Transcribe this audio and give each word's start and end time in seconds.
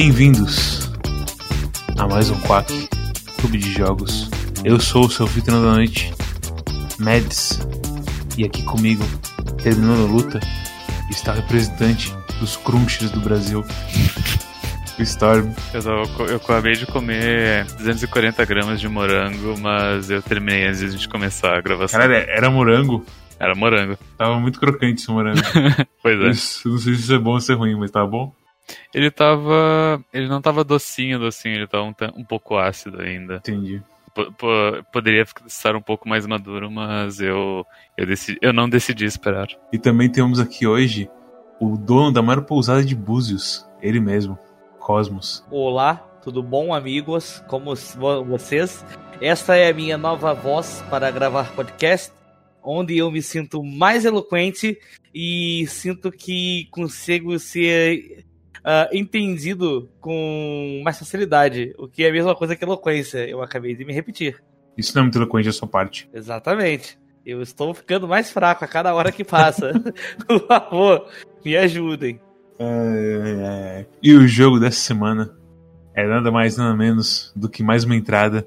Bem-vindos 0.00 0.88
a 1.98 2.06
mais 2.06 2.30
um 2.30 2.38
Quack 2.42 2.88
Clube 3.40 3.58
de 3.58 3.72
Jogos. 3.72 4.30
Eu 4.62 4.78
sou 4.78 5.06
o 5.06 5.10
seu 5.10 5.26
anfitrião 5.26 5.60
da 5.60 5.72
noite, 5.72 6.14
Mads, 7.00 7.58
e 8.36 8.44
aqui 8.44 8.62
comigo, 8.62 9.02
terminando 9.60 10.04
a 10.04 10.08
luta, 10.08 10.38
está 11.10 11.32
o 11.32 11.34
representante 11.34 12.14
dos 12.38 12.56
crunchers 12.58 13.10
do 13.10 13.18
Brasil, 13.18 13.64
o 15.00 15.02
Storm. 15.02 15.50
Eu, 15.74 15.82
tô- 15.82 16.26
eu 16.26 16.36
acabei 16.36 16.74
de 16.74 16.86
comer 16.86 17.64
240 17.78 18.44
gramas 18.44 18.80
de 18.80 18.88
morango, 18.88 19.58
mas 19.60 20.08
eu 20.10 20.22
terminei 20.22 20.68
antes 20.68 20.94
de 20.96 21.08
começar 21.08 21.58
a 21.58 21.60
gravação. 21.60 21.98
Caralho, 21.98 22.24
era 22.30 22.48
morango? 22.48 23.04
Era 23.40 23.52
morango. 23.56 23.98
Tava 24.16 24.38
muito 24.38 24.60
crocante 24.60 25.02
esse 25.02 25.10
morango. 25.10 25.40
Pois 26.00 26.20
é. 26.20 26.30
Isso, 26.30 26.68
não 26.68 26.78
sei 26.78 26.94
se 26.94 27.00
isso 27.00 27.14
é 27.14 27.18
bom 27.18 27.32
ou 27.32 27.40
se 27.40 27.50
é 27.50 27.54
ruim, 27.56 27.74
mas 27.74 27.90
tá 27.90 28.06
bom. 28.06 28.32
Ele 28.94 29.10
tava. 29.10 30.02
Ele 30.12 30.28
não 30.28 30.40
tava 30.40 30.64
docinho, 30.64 31.18
docinho, 31.18 31.54
ele 31.56 31.66
tava 31.66 31.84
um, 31.84 31.92
ta- 31.92 32.12
um 32.16 32.24
pouco 32.24 32.56
ácido 32.56 33.00
ainda. 33.00 33.36
Entendi. 33.36 33.82
Po- 34.14 34.82
poderia 34.92 35.24
estar 35.46 35.76
um 35.76 35.80
pouco 35.82 36.08
mais 36.08 36.26
maduro, 36.26 36.70
mas 36.70 37.20
eu. 37.20 37.64
Eu, 37.96 38.06
decidi, 38.06 38.38
eu 38.42 38.52
não 38.52 38.68
decidi 38.68 39.04
esperar. 39.04 39.46
E 39.72 39.78
também 39.78 40.10
temos 40.10 40.40
aqui 40.40 40.66
hoje 40.66 41.08
o 41.60 41.76
dono 41.76 42.12
da 42.12 42.22
maior 42.22 42.42
pousada 42.42 42.84
de 42.84 42.94
Búzios, 42.94 43.66
ele 43.80 44.00
mesmo, 44.00 44.38
Cosmos. 44.78 45.44
Olá, 45.50 45.96
tudo 46.22 46.42
bom, 46.42 46.72
amigos? 46.74 47.42
Como 47.48 47.74
vocês? 48.26 48.84
Esta 49.20 49.56
é 49.56 49.68
a 49.70 49.74
minha 49.74 49.98
nova 49.98 50.32
voz 50.34 50.84
para 50.88 51.10
gravar 51.10 51.52
podcast, 51.54 52.12
onde 52.62 52.96
eu 52.96 53.10
me 53.10 53.20
sinto 53.22 53.62
mais 53.64 54.04
eloquente 54.04 54.78
e 55.14 55.66
sinto 55.68 56.10
que 56.12 56.68
consigo 56.70 57.38
ser 57.38 58.24
ah, 58.70 58.86
entendido 58.92 59.88
com 59.98 60.82
mais 60.84 60.98
facilidade, 60.98 61.74
o 61.78 61.88
que 61.88 62.04
é 62.04 62.10
a 62.10 62.12
mesma 62.12 62.34
coisa 62.34 62.54
que 62.54 62.62
eloquência. 62.62 63.26
Eu 63.26 63.40
acabei 63.40 63.74
de 63.74 63.82
me 63.82 63.94
repetir. 63.94 64.42
Isso 64.76 64.94
não 64.94 65.00
é 65.00 65.04
muito 65.04 65.16
eloquente 65.16 65.46
da 65.46 65.52
sua 65.54 65.66
parte. 65.66 66.06
Exatamente. 66.12 66.98
Eu 67.24 67.40
estou 67.40 67.72
ficando 67.72 68.06
mais 68.06 68.30
fraco 68.30 68.62
a 68.62 68.68
cada 68.68 68.94
hora 68.94 69.10
que 69.10 69.24
passa. 69.24 69.72
Por 70.28 70.46
favor, 70.46 71.08
me 71.42 71.56
ajudem. 71.56 72.20
É, 72.58 73.86
E 74.02 74.12
o 74.12 74.28
jogo 74.28 74.60
dessa 74.60 74.80
semana 74.80 75.34
é 75.94 76.06
nada 76.06 76.30
mais 76.30 76.58
nada 76.58 76.76
menos 76.76 77.32
do 77.34 77.48
que 77.48 77.62
mais 77.62 77.84
uma 77.84 77.96
entrada 77.96 78.46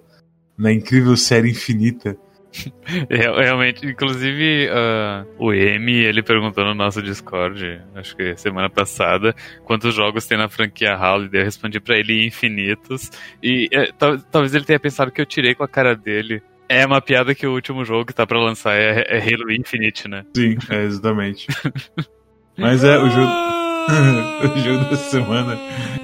na 0.55 0.71
incrível 0.71 1.17
série 1.17 1.49
infinita. 1.49 2.15
Real- 3.09 3.37
Realmente, 3.37 3.85
inclusive, 3.85 4.69
ah, 4.71 5.25
o 5.37 5.53
M, 5.53 5.91
ele 5.93 6.21
perguntou 6.21 6.65
no 6.65 6.73
nosso 6.75 7.01
Discord, 7.01 7.81
acho 7.95 8.15
que 8.15 8.35
semana 8.37 8.69
passada, 8.69 9.33
quantos 9.63 9.93
jogos 9.95 10.25
tem 10.25 10.37
na 10.37 10.49
franquia 10.49 10.93
Halo, 10.95 11.29
e 11.31 11.37
eu 11.37 11.43
respondi 11.43 11.79
pra 11.79 11.97
ele 11.97 12.25
infinitos. 12.25 13.09
E 13.41 13.67
é, 13.71 13.91
tal- 13.97 14.17
talvez 14.19 14.53
ele 14.53 14.65
tenha 14.65 14.79
pensado 14.79 15.11
que 15.11 15.21
eu 15.21 15.25
tirei 15.25 15.55
com 15.55 15.63
a 15.63 15.67
cara 15.67 15.95
dele. 15.95 16.41
É 16.67 16.85
uma 16.85 17.01
piada 17.01 17.35
que 17.35 17.45
o 17.45 17.53
último 17.53 17.83
jogo 17.83 18.05
que 18.05 18.13
tá 18.13 18.25
pra 18.25 18.39
lançar 18.39 18.73
é, 18.79 19.05
é 19.07 19.17
Halo 19.19 19.51
Infinite, 19.51 20.07
né? 20.07 20.23
Sim, 20.35 20.57
é, 20.69 20.83
exatamente. 20.83 21.47
Mas 22.57 22.83
é 22.83 22.97
o 22.97 23.09
jogo. 23.09 23.31
o 24.55 24.59
jogo 24.59 24.85
dessa 24.89 25.09
semana 25.09 25.57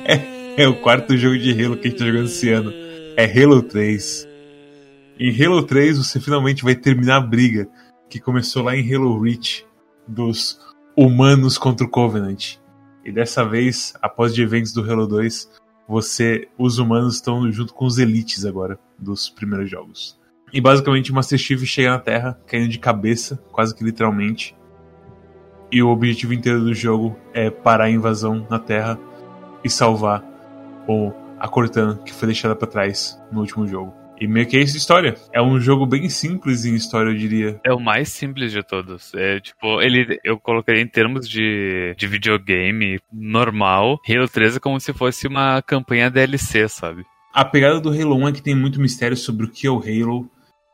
é, 0.06 0.64
é 0.64 0.68
o 0.68 0.74
quarto 0.76 1.16
jogo 1.16 1.38
de 1.38 1.52
Halo 1.64 1.78
que 1.78 1.88
a 1.88 1.92
gente 1.92 2.00
tá 2.00 2.06
jogando 2.06 2.26
esse 2.26 2.50
ano. 2.52 2.74
É 3.16 3.26
Halo 3.26 3.62
3. 3.62 4.28
Em 5.20 5.32
Halo 5.44 5.64
3 5.64 5.98
você 5.98 6.20
finalmente 6.20 6.64
vai 6.64 6.76
terminar 6.76 7.16
a 7.16 7.22
briga 7.22 7.68
que 8.08 8.20
começou 8.20 8.64
lá 8.64 8.76
em 8.76 8.94
Halo 8.94 9.20
Reach 9.20 9.66
dos 10.08 10.60
humanos 10.96 11.58
contra 11.58 11.88
o 11.88 11.90
Covenant. 11.90 12.58
E 13.04 13.12
dessa 13.12 13.44
vez, 13.44 13.96
após 14.00 14.36
de 14.36 14.44
eventos 14.44 14.72
do 14.74 14.82
Halo 14.82 15.08
2, 15.08 15.50
você, 15.88 16.48
os 16.56 16.78
humanos 16.78 17.16
estão 17.16 17.52
junto 17.52 17.74
com 17.74 17.86
os 17.86 17.98
elites 17.98 18.46
agora 18.46 18.78
dos 19.00 19.28
primeiros 19.28 19.68
jogos. 19.68 20.20
E 20.54 20.62
basicamente 20.62 21.12
Master 21.12 21.40
Chief 21.40 21.64
chega 21.66 21.90
na 21.90 22.00
Terra, 22.00 22.40
caindo 22.46 22.70
de 22.70 22.78
cabeça, 22.78 23.44
quase 23.52 23.74
que 23.74 23.84
literalmente. 23.84 24.56
E 25.72 25.82
o 25.82 25.90
objetivo 25.90 26.32
inteiro 26.32 26.64
do 26.64 26.76
jogo 26.76 27.18
é 27.34 27.50
parar 27.50 27.86
a 27.86 27.90
invasão 27.90 28.46
na 28.52 28.60
Terra 28.60 29.00
e 29.64 29.70
salvar 29.70 30.24
o, 30.88 31.12
a 31.40 31.48
Cortana 31.48 31.98
que 32.06 32.14
foi 32.14 32.28
deixada 32.28 32.56
pra 32.56 32.68
trás 32.68 33.20
no 33.32 33.40
último 33.40 33.66
jogo. 33.66 34.07
E 34.20 34.28
meio 34.28 34.48
que 34.48 34.58
é 34.58 34.60
a 34.60 34.64
história. 34.64 35.16
É 35.32 35.42
um 35.42 35.60
jogo 35.60 35.86
bem 35.86 36.10
simples 36.10 36.66
em 36.66 36.74
história, 36.74 37.12
eu 37.12 37.16
diria. 37.16 37.60
É 37.64 37.72
o 37.72 37.80
mais 37.80 38.10
simples 38.10 38.52
de 38.52 38.64
todos. 38.64 39.14
É 39.14 39.40
tipo, 39.40 39.82
ele 39.82 40.20
eu 40.24 40.40
colocaria 40.40 40.82
em 40.82 40.88
termos 40.88 41.30
de, 41.30 41.94
de 41.96 42.08
videogame 42.08 43.00
normal, 43.12 44.00
Halo 44.08 44.28
3 44.28 44.58
é 44.58 44.60
como 44.60 44.80
se 44.80 44.92
fosse 44.94 45.28
uma 45.28 45.62
campanha 45.62 46.10
DLC, 46.10 46.68
sabe? 46.68 47.06
A 47.34 47.46
pegada 47.46 47.80
do 47.80 47.90
Halo 47.90 48.16
1 48.16 48.28
é 48.28 48.32
que 48.32 48.42
tem 48.42 48.56
muito 48.56 48.82
mistério 48.82 49.16
sobre 49.16 49.46
o 49.46 49.50
que 49.50 49.68
é 49.68 49.70
o 49.70 49.80
Halo, 49.80 50.30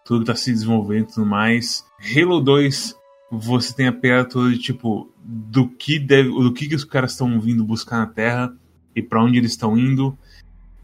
tudo 0.05 0.21
que 0.21 0.27
tá 0.27 0.35
se 0.35 0.51
desenvolvendo 0.51 1.09
e 1.09 1.13
tudo 1.13 1.25
mais. 1.25 1.83
Halo 2.15 2.39
2, 2.39 2.95
você 3.29 3.75
tem 3.75 3.87
a 3.87 3.93
pegada 3.93 4.29
toda 4.29 4.49
de 4.49 4.57
tipo, 4.57 5.11
do 5.21 5.67
que 5.67 5.99
deve, 5.99 6.29
do 6.29 6.53
que, 6.53 6.67
que 6.67 6.75
os 6.75 6.85
caras 6.85 7.11
estão 7.11 7.39
vindo 7.41 7.65
buscar 7.65 7.97
na 7.97 8.07
Terra 8.07 8.53
e 8.95 9.01
pra 9.01 9.21
onde 9.21 9.37
eles 9.37 9.51
estão 9.51 9.77
indo. 9.77 10.17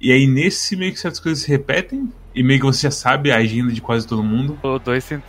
E 0.01 0.11
aí 0.11 0.27
nesse 0.27 0.75
meio 0.75 0.91
que 0.91 0.99
certas 0.99 1.19
coisas 1.19 1.43
se 1.43 1.49
repetem 1.49 2.11
e 2.35 2.43
meio 2.43 2.59
que 2.59 2.65
você 2.65 2.83
já 2.83 2.91
sabe 2.91 3.31
a 3.31 3.37
agenda 3.37 3.71
de 3.73 3.81
quase 3.81 4.07
todo 4.07 4.23
mundo. 4.23 4.57
O 4.63 4.77
2 4.79 5.11
ele, 5.11 5.19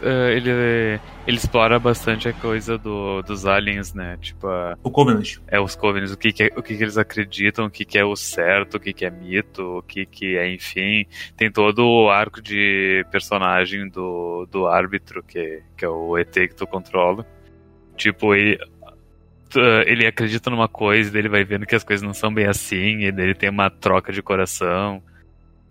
ele 1.27 1.37
explora 1.37 1.79
bastante 1.79 2.29
a 2.29 2.33
coisa 2.33 2.77
do, 2.77 3.23
dos 3.23 3.47
aliens, 3.47 3.95
né? 3.95 4.19
Tipo, 4.21 4.47
a- 4.49 4.77
O 4.83 4.91
Covenant. 4.91 5.37
é 5.49 5.59
os 5.59 5.75
Covenants, 5.75 6.13
o 6.13 6.17
que, 6.19 6.33
que, 6.33 6.43
é- 6.45 6.51
o 6.57 6.63
que, 6.63 6.77
que 6.77 6.83
eles 6.83 6.99
acreditam, 6.99 7.67
o 7.67 7.71
que, 7.71 7.85
que 7.85 7.99
é 7.99 8.05
o 8.05 8.15
certo, 8.15 8.75
o 8.77 8.81
que, 8.81 8.93
que 8.93 9.05
é 9.05 9.11
mito, 9.11 9.79
o 9.79 9.83
que, 9.83 10.05
que 10.05 10.37
é, 10.37 10.53
enfim. 10.53 11.07
Tem 11.37 11.51
todo 11.51 11.87
o 11.87 12.11
arco 12.11 12.41
de 12.43 13.05
personagem 13.11 13.89
do, 13.89 14.47
do 14.51 14.67
árbitro, 14.67 15.23
que, 15.23 15.63
que 15.77 15.85
é 15.85 15.89
o 15.89 16.19
ET 16.19 16.33
que 16.33 16.55
tu 16.55 16.67
controla. 16.67 17.27
Tipo, 17.97 18.35
ele, 18.35 18.59
ele 19.87 20.07
acredita 20.07 20.49
numa 20.51 20.69
coisa, 20.69 21.19
ele 21.19 21.29
vai 21.29 21.45
vendo 21.45 21.67
que 21.67 21.75
as 21.75 21.85
coisas 21.85 22.07
não 22.07 22.15
são 22.15 22.33
bem 22.33 22.47
assim, 22.47 22.99
e 23.01 23.05
ele 23.07 23.35
tem 23.35 23.49
uma 23.51 23.69
troca 23.71 24.13
de 24.13 24.23
coração. 24.23 25.03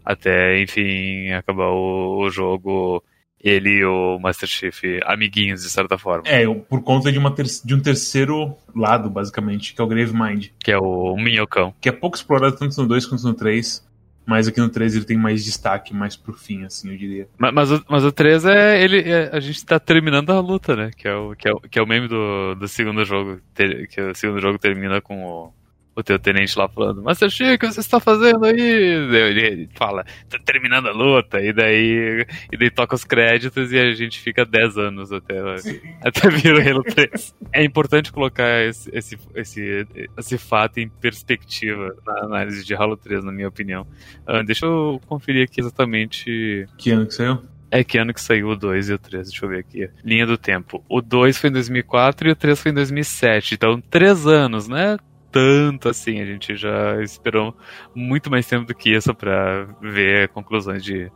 Até, 0.03 0.61
enfim, 0.61 1.31
acabar 1.31 1.67
o, 1.69 2.19
o 2.19 2.29
jogo, 2.29 3.03
ele 3.41 3.79
e 3.79 3.85
o 3.85 4.17
Master 4.19 4.47
Chief 4.49 4.83
amiguinhos, 5.05 5.61
de 5.63 5.69
certa 5.69 5.97
forma. 5.97 6.23
É, 6.27 6.45
por 6.47 6.81
conta 6.83 7.11
de, 7.11 7.17
uma 7.19 7.31
ter- 7.33 7.45
de 7.63 7.75
um 7.75 7.79
terceiro 7.79 8.55
lado, 8.75 9.09
basicamente, 9.09 9.73
que 9.73 9.81
é 9.81 9.83
o 9.83 9.87
Grave 9.87 10.13
Mind. 10.13 10.47
Que 10.59 10.71
é 10.71 10.77
o 10.77 11.15
Minhocão. 11.17 11.73
que 11.79 11.89
é 11.89 11.91
pouco 11.91 12.15
explorado 12.17 12.55
tanto 12.57 12.81
no 12.81 12.87
2 12.87 13.05
quanto 13.05 13.23
no 13.23 13.33
3, 13.33 13.87
mas 14.25 14.47
aqui 14.47 14.59
no 14.59 14.69
3 14.69 14.95
ele 14.95 15.05
tem 15.05 15.17
mais 15.17 15.43
destaque, 15.43 15.93
mais 15.93 16.15
pro 16.15 16.33
fim, 16.33 16.63
assim, 16.63 16.91
eu 16.91 16.97
diria. 16.97 17.27
Ma- 17.37 17.51
Mas, 17.51 17.71
o, 17.71 17.83
mas 17.89 18.03
o 18.03 18.11
3 18.11 18.45
é 18.45 18.83
ele. 18.83 18.99
é- 19.01 19.29
a 19.31 19.39
gente 19.39 19.65
tá 19.65 19.79
terminando 19.79 20.29
a 20.31 20.39
luta, 20.39 20.75
né? 20.75 20.91
Que 20.95 21.07
é 21.07 21.15
o, 21.15 21.35
que 21.35 21.47
é 21.47 21.51
o, 21.51 21.59
que 21.59 21.79
é 21.79 21.81
o 21.81 21.87
meme 21.87 22.07
do, 22.07 22.55
do 22.55 22.67
segundo 22.67 23.03
jogo. 23.05 23.39
ter- 23.53 23.87
que 23.87 23.99
o 24.01 24.13
segundo 24.15 24.39
jogo 24.39 24.59
termina 24.59 25.01
com 25.01 25.23
o, 25.25 25.53
o 25.99 26.03
teu 26.03 26.17
tenente 26.17 26.57
lá 26.57 26.67
falando, 26.67 27.01
Master 27.01 27.29
Chief, 27.29 27.55
o 27.55 27.59
que 27.59 27.67
você 27.67 27.79
está 27.79 27.99
fazendo 27.99 28.45
aí? 28.45 28.59
Ele, 28.59 29.69
fala, 29.75 30.05
tá 30.29 30.39
terminando 30.43 30.87
a 30.87 30.91
luta, 30.91 31.41
e 31.41 31.51
daí, 31.53 32.25
e 32.51 32.57
daí 32.57 32.69
toca 32.69 32.95
os 32.95 33.03
créditos 33.03 33.71
e 33.71 33.77
a 33.79 33.91
gente 33.93 34.19
fica 34.19 34.45
10 34.45 34.77
anos 34.77 35.11
até, 35.11 35.39
até 36.01 36.29
vir 36.29 36.53
o 36.53 36.69
Halo 36.69 36.83
3. 36.83 37.35
É 37.53 37.63
importante 37.63 38.11
colocar 38.11 38.63
esse, 38.63 38.89
esse, 38.93 39.17
esse, 39.35 39.87
esse 40.17 40.37
fato 40.37 40.79
em 40.79 40.89
perspectiva 40.89 41.95
na 42.05 42.25
análise 42.25 42.65
de 42.65 42.73
Halo 42.73 42.97
3, 42.97 43.23
na 43.23 43.31
minha 43.31 43.47
opinião. 43.47 43.85
Ah, 44.25 44.41
deixa 44.43 44.65
eu 44.65 45.01
conferir 45.07 45.43
aqui 45.43 45.59
exatamente 45.59 46.65
Que 46.77 46.91
ano 46.91 47.05
que 47.07 47.13
saiu? 47.13 47.39
é 47.71 47.83
que 47.83 47.97
ano 47.97 48.13
que 48.13 48.21
saiu 48.21 48.49
o 48.49 48.55
2 48.55 48.89
e 48.89 48.93
o 48.93 48.99
3, 48.99 49.29
deixa 49.29 49.45
eu 49.45 49.49
ver 49.49 49.59
aqui. 49.59 49.89
Linha 50.03 50.25
do 50.25 50.37
tempo. 50.37 50.83
O 50.89 51.01
2 51.01 51.37
foi 51.37 51.49
em 51.49 51.53
2004 51.53 52.29
e 52.29 52.31
o 52.31 52.35
3 52.35 52.59
foi 52.59 52.71
em 52.71 52.75
2007. 52.75 53.55
Então, 53.55 53.79
três 53.81 54.25
anos, 54.25 54.67
né? 54.67 54.97
Tanto 55.31 55.89
assim, 55.89 56.19
a 56.19 56.25
gente 56.25 56.55
já 56.55 57.01
esperou 57.01 57.55
muito 57.93 58.29
mais 58.31 58.47
tempo 58.47 58.65
do 58.65 58.73
que 58.73 58.89
isso 58.89 59.13
pra 59.13 59.65
ver 59.81 60.29
conclusões 60.29 60.83
de, 60.83 61.11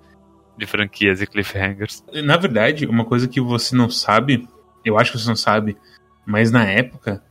de 0.58 0.66
franquias 0.68 1.22
e 1.22 1.28
cliffhangers. 1.28 2.04
Na 2.24 2.38
verdade, 2.38 2.86
uma 2.86 3.06
coisa 3.06 3.28
que 3.28 3.42
você 3.42 3.76
não 3.76 3.90
sabe, 3.90 4.48
eu 4.86 4.98
acho 4.98 5.12
que 5.12 5.20
você 5.20 5.28
não 5.28 5.36
sabe, 5.36 5.78
mas 6.26 6.52
na 6.52 6.66
época 6.66 7.24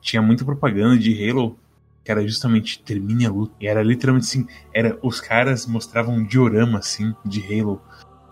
tinha 0.00 0.20
muita 0.20 0.44
propaganda 0.44 0.98
de 0.98 1.28
Halo 1.28 1.58
que 2.04 2.10
era 2.10 2.26
justamente 2.26 2.82
termine 2.82 3.26
a 3.26 3.30
luta. 3.30 3.54
E 3.60 3.66
era 3.66 3.82
literalmente 3.82 4.26
assim, 4.26 4.46
era 4.72 4.98
os 5.02 5.20
caras 5.20 5.66
mostravam 5.66 6.14
um 6.14 6.24
diorama 6.24 6.78
assim 6.78 7.14
de 7.24 7.40
Halo 7.40 7.80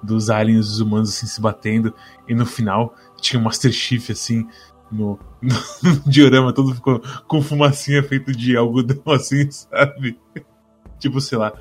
dos 0.03 0.31
aliens 0.31 0.69
dos 0.69 0.81
humanos 0.81 1.11
assim 1.11 1.27
se 1.27 1.41
batendo 1.41 1.93
e 2.29 2.35
no 2.35 2.47
final 2.47 2.95
tinha 3.21 3.41
o 3.41 3.45
Master 3.45 3.73
Chief 3.73 4.11
assim 4.11 4.49
no, 4.91 5.19
no 5.43 6.01
diorama 6.07 6.53
todo 6.53 6.75
ficou 6.75 7.01
com 7.27 7.43
fumacinha 7.43 8.03
feito 8.03 8.33
de 8.33 8.57
algodão 8.57 9.03
assim, 9.13 9.51
sabe? 9.51 10.19
Tipo, 10.99 11.21
sei 11.21 11.39
lá, 11.39 11.53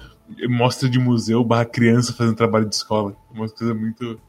mostra 0.49 0.89
de 0.89 0.99
museu 0.99 1.43
barra 1.43 1.65
criança 1.65 2.13
fazendo 2.13 2.35
trabalho 2.35 2.67
de 2.67 2.75
escola. 2.75 3.15
Uma 3.31 3.47
coisa 3.47 3.73
muito. 3.73 4.19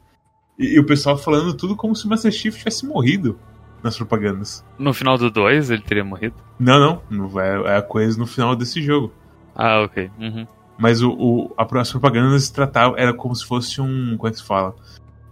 E, 0.57 0.75
e 0.75 0.79
o 0.79 0.85
pessoal 0.85 1.17
falando 1.17 1.53
tudo 1.53 1.75
como 1.75 1.95
se 1.95 2.05
o 2.05 2.09
Master 2.09 2.31
Chief 2.31 2.55
tivesse 2.55 2.85
morrido 2.85 3.39
nas 3.83 3.97
propagandas. 3.97 4.63
No 4.77 4.93
final 4.93 5.17
do 5.17 5.31
2 5.31 5.71
ele 5.71 5.81
teria 5.81 6.03
morrido. 6.03 6.35
Não, 6.59 6.79
não. 6.79 7.01
não 7.09 7.27
vai, 7.27 7.49
é 7.63 7.77
a 7.77 7.81
coisa 7.81 8.17
no 8.17 8.27
final 8.27 8.55
desse 8.55 8.81
jogo. 8.81 9.11
Ah, 9.55 9.81
ok. 9.81 10.09
Uhum. 10.19 10.47
Mas 10.77 11.01
o, 11.01 11.11
o, 11.11 11.53
a, 11.57 11.67
as 11.79 11.91
propagandas 11.91 12.43
se 12.43 12.53
tratavam, 12.53 12.97
era 12.97 13.13
como 13.13 13.35
se 13.35 13.45
fosse 13.45 13.81
um. 13.81 14.15
Como 14.15 14.27
é 14.27 14.31
que 14.31 14.37
se 14.37 14.43
fala? 14.43 14.75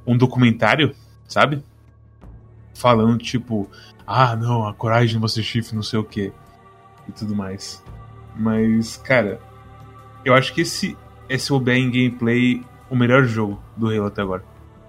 Um 0.06 0.18
documentário, 0.18 0.94
sabe? 1.28 1.64
Falando 2.78 3.18
tipo, 3.18 3.70
ah 4.06 4.36
não, 4.36 4.68
a 4.68 4.74
coragem 4.74 5.16
de 5.16 5.18
você 5.18 5.42
chifre, 5.42 5.76
não 5.76 5.84
sei 5.84 6.00
o 6.00 6.04
que. 6.04 6.32
E 7.08 7.12
tudo 7.12 7.36
mais. 7.36 7.84
Mas, 8.36 8.98
cara, 8.98 9.40
eu 10.24 10.34
acho 10.34 10.54
que 10.54 10.62
esse, 10.62 10.98
esse 11.28 11.52
OBE 11.52 11.72
em 11.72 11.90
gameplay 11.90 12.64
o 12.90 12.96
melhor 12.96 13.26
jogo 13.26 13.62
do 13.76 13.88
Halo 13.90 14.06
até 14.06 14.22
agora. 14.22 14.44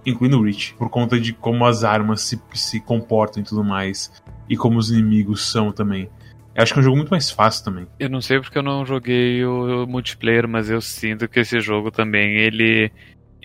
Incluindo 0.05 0.39
o 0.39 0.43
Reach, 0.43 0.75
por 0.75 0.89
conta 0.89 1.19
de 1.19 1.33
como 1.33 1.67
as 1.67 1.85
armas 1.85 2.23
se, 2.23 2.41
se 2.55 2.81
comportam 2.81 3.43
e 3.43 3.45
tudo 3.45 3.65
mais. 3.65 4.13
E 4.49 4.57
como 4.57 4.79
os 4.79 4.91
inimigos 4.91 5.51
são 5.51 5.73
também. 5.73 6.09
Eu 6.55 6.63
acho 6.63 6.73
que 6.73 6.79
é 6.79 6.81
um 6.81 6.85
jogo 6.85 6.97
muito 6.97 7.11
mais 7.11 7.31
fácil 7.31 7.65
também. 7.65 7.87
Eu 7.99 8.09
não 8.09 8.21
sei 8.21 8.41
porque 8.41 8.59
eu 8.59 8.63
não 8.63 8.85
joguei 8.85 9.45
o 9.45 9.87
multiplayer, 9.87 10.49
mas 10.49 10.69
eu 10.71 10.81
sinto 10.81 11.29
que 11.29 11.41
esse 11.41 11.61
jogo 11.61 11.91
também, 11.91 12.37
ele 12.37 12.91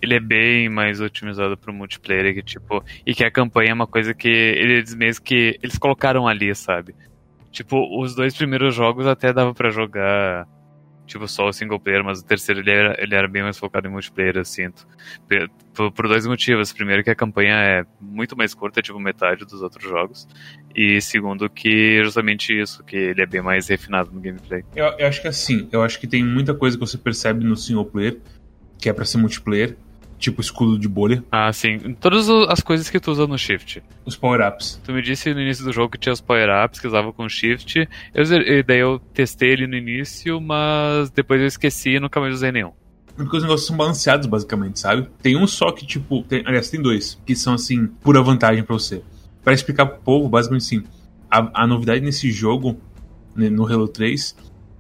ele 0.03 0.15
é 0.15 0.19
bem 0.19 0.67
mais 0.67 0.99
otimizado 0.99 1.57
pro 1.57 1.73
multiplayer, 1.73 2.33
que 2.33 2.43
tipo, 2.43 2.83
e 3.05 3.15
que 3.15 3.23
a 3.23 3.31
campanha 3.31 3.71
é 3.71 3.73
uma 3.73 3.87
coisa 3.87 4.13
que 4.13 4.27
eles 4.27 4.93
mesmo 4.93 5.23
que 5.23 5.57
eles 5.63 5.77
colocaram 5.77 6.27
ali, 6.27 6.53
sabe? 6.53 6.93
Tipo, 7.51 8.01
os 8.01 8.13
dois 8.13 8.35
primeiros 8.35 8.75
jogos 8.75 9.07
até 9.07 9.31
dava 9.31 9.53
para 9.53 9.69
jogar 9.69 10.45
tipo, 11.05 11.27
só 11.27 11.47
o 11.47 11.53
single 11.53 11.79
player, 11.79 12.03
mas 12.03 12.19
o 12.19 12.25
terceiro 12.25 12.61
ele 12.61 12.71
era, 12.71 13.01
ele 13.01 13.15
era 13.15 13.27
bem 13.27 13.43
mais 13.43 13.57
focado 13.57 13.87
em 13.87 13.91
multiplayer, 13.91 14.35
eu 14.35 14.45
sinto. 14.45 14.85
Por, 15.73 15.91
por, 15.91 16.07
dois 16.07 16.25
motivos. 16.25 16.73
Primeiro 16.73 17.03
que 17.03 17.09
a 17.09 17.15
campanha 17.15 17.55
é 17.55 17.85
muito 18.01 18.35
mais 18.35 18.53
curta, 18.53 18.81
tipo 18.81 18.99
metade 18.99 19.45
dos 19.45 19.61
outros 19.61 19.83
jogos. 19.83 20.27
E 20.75 20.99
segundo 20.99 21.49
que 21.49 22.03
justamente 22.03 22.59
isso, 22.59 22.83
que 22.83 22.95
ele 22.95 23.21
é 23.21 23.25
bem 23.25 23.41
mais 23.41 23.67
refinado 23.69 24.11
no 24.11 24.19
gameplay. 24.19 24.63
Eu, 24.75 24.85
eu 24.97 25.07
acho 25.07 25.21
que 25.21 25.27
assim, 25.27 25.69
eu 25.71 25.81
acho 25.81 25.99
que 25.99 26.07
tem 26.07 26.23
muita 26.23 26.53
coisa 26.53 26.77
que 26.77 26.85
você 26.85 26.97
percebe 26.97 27.45
no 27.45 27.55
single 27.55 27.85
player, 27.85 28.19
que 28.77 28.89
é 28.89 28.93
para 28.93 29.05
ser 29.05 29.17
multiplayer, 29.17 29.77
Tipo 30.17 30.41
escudo 30.41 30.79
de 30.79 30.87
bolha. 30.87 31.23
Ah, 31.31 31.51
sim. 31.51 31.77
Todas 31.99 32.29
as 32.29 32.61
coisas 32.61 32.89
que 32.89 32.99
tu 32.99 33.11
usa 33.11 33.27
no 33.27 33.37
Shift. 33.37 33.83
Os 34.05 34.15
power-ups. 34.15 34.81
Tu 34.83 34.93
me 34.93 35.01
disse 35.01 35.33
no 35.33 35.41
início 35.41 35.65
do 35.65 35.73
jogo 35.73 35.91
que 35.91 35.97
tinha 35.97 36.13
os 36.13 36.21
power-ups 36.21 36.79
que 36.79 36.87
usava 36.87 37.11
com 37.11 37.27
Shift. 37.27 37.87
Eu, 38.13 38.23
daí 38.65 38.79
eu 38.79 38.99
testei 39.13 39.51
ele 39.51 39.67
no 39.67 39.75
início, 39.75 40.39
mas 40.39 41.09
depois 41.09 41.41
eu 41.41 41.47
esqueci 41.47 41.95
e 41.95 41.99
nunca 41.99 42.19
mais 42.19 42.35
usei 42.35 42.51
nenhum. 42.51 42.71
Porque 43.15 43.37
os 43.37 43.43
negócios 43.43 43.67
são 43.67 43.77
balanceados, 43.77 44.25
basicamente, 44.25 44.79
sabe? 44.79 45.07
Tem 45.21 45.37
um 45.37 45.45
só 45.45 45.71
que, 45.71 45.85
tipo. 45.85 46.23
Tem, 46.23 46.41
aliás, 46.45 46.69
tem 46.69 46.81
dois, 46.81 47.19
que 47.25 47.35
são, 47.35 47.53
assim, 47.53 47.85
pura 47.85 48.21
vantagem 48.21 48.63
para 48.63 48.73
você. 48.73 49.03
Para 49.43 49.53
explicar 49.53 49.85
pro 49.85 49.99
povo, 49.99 50.29
basicamente 50.29 50.61
assim, 50.63 50.83
a, 51.29 51.63
a 51.63 51.67
novidade 51.67 52.01
nesse 52.01 52.31
jogo, 52.31 52.79
né, 53.35 53.49
no 53.49 53.67
Halo 53.67 53.87
3, 53.87 54.35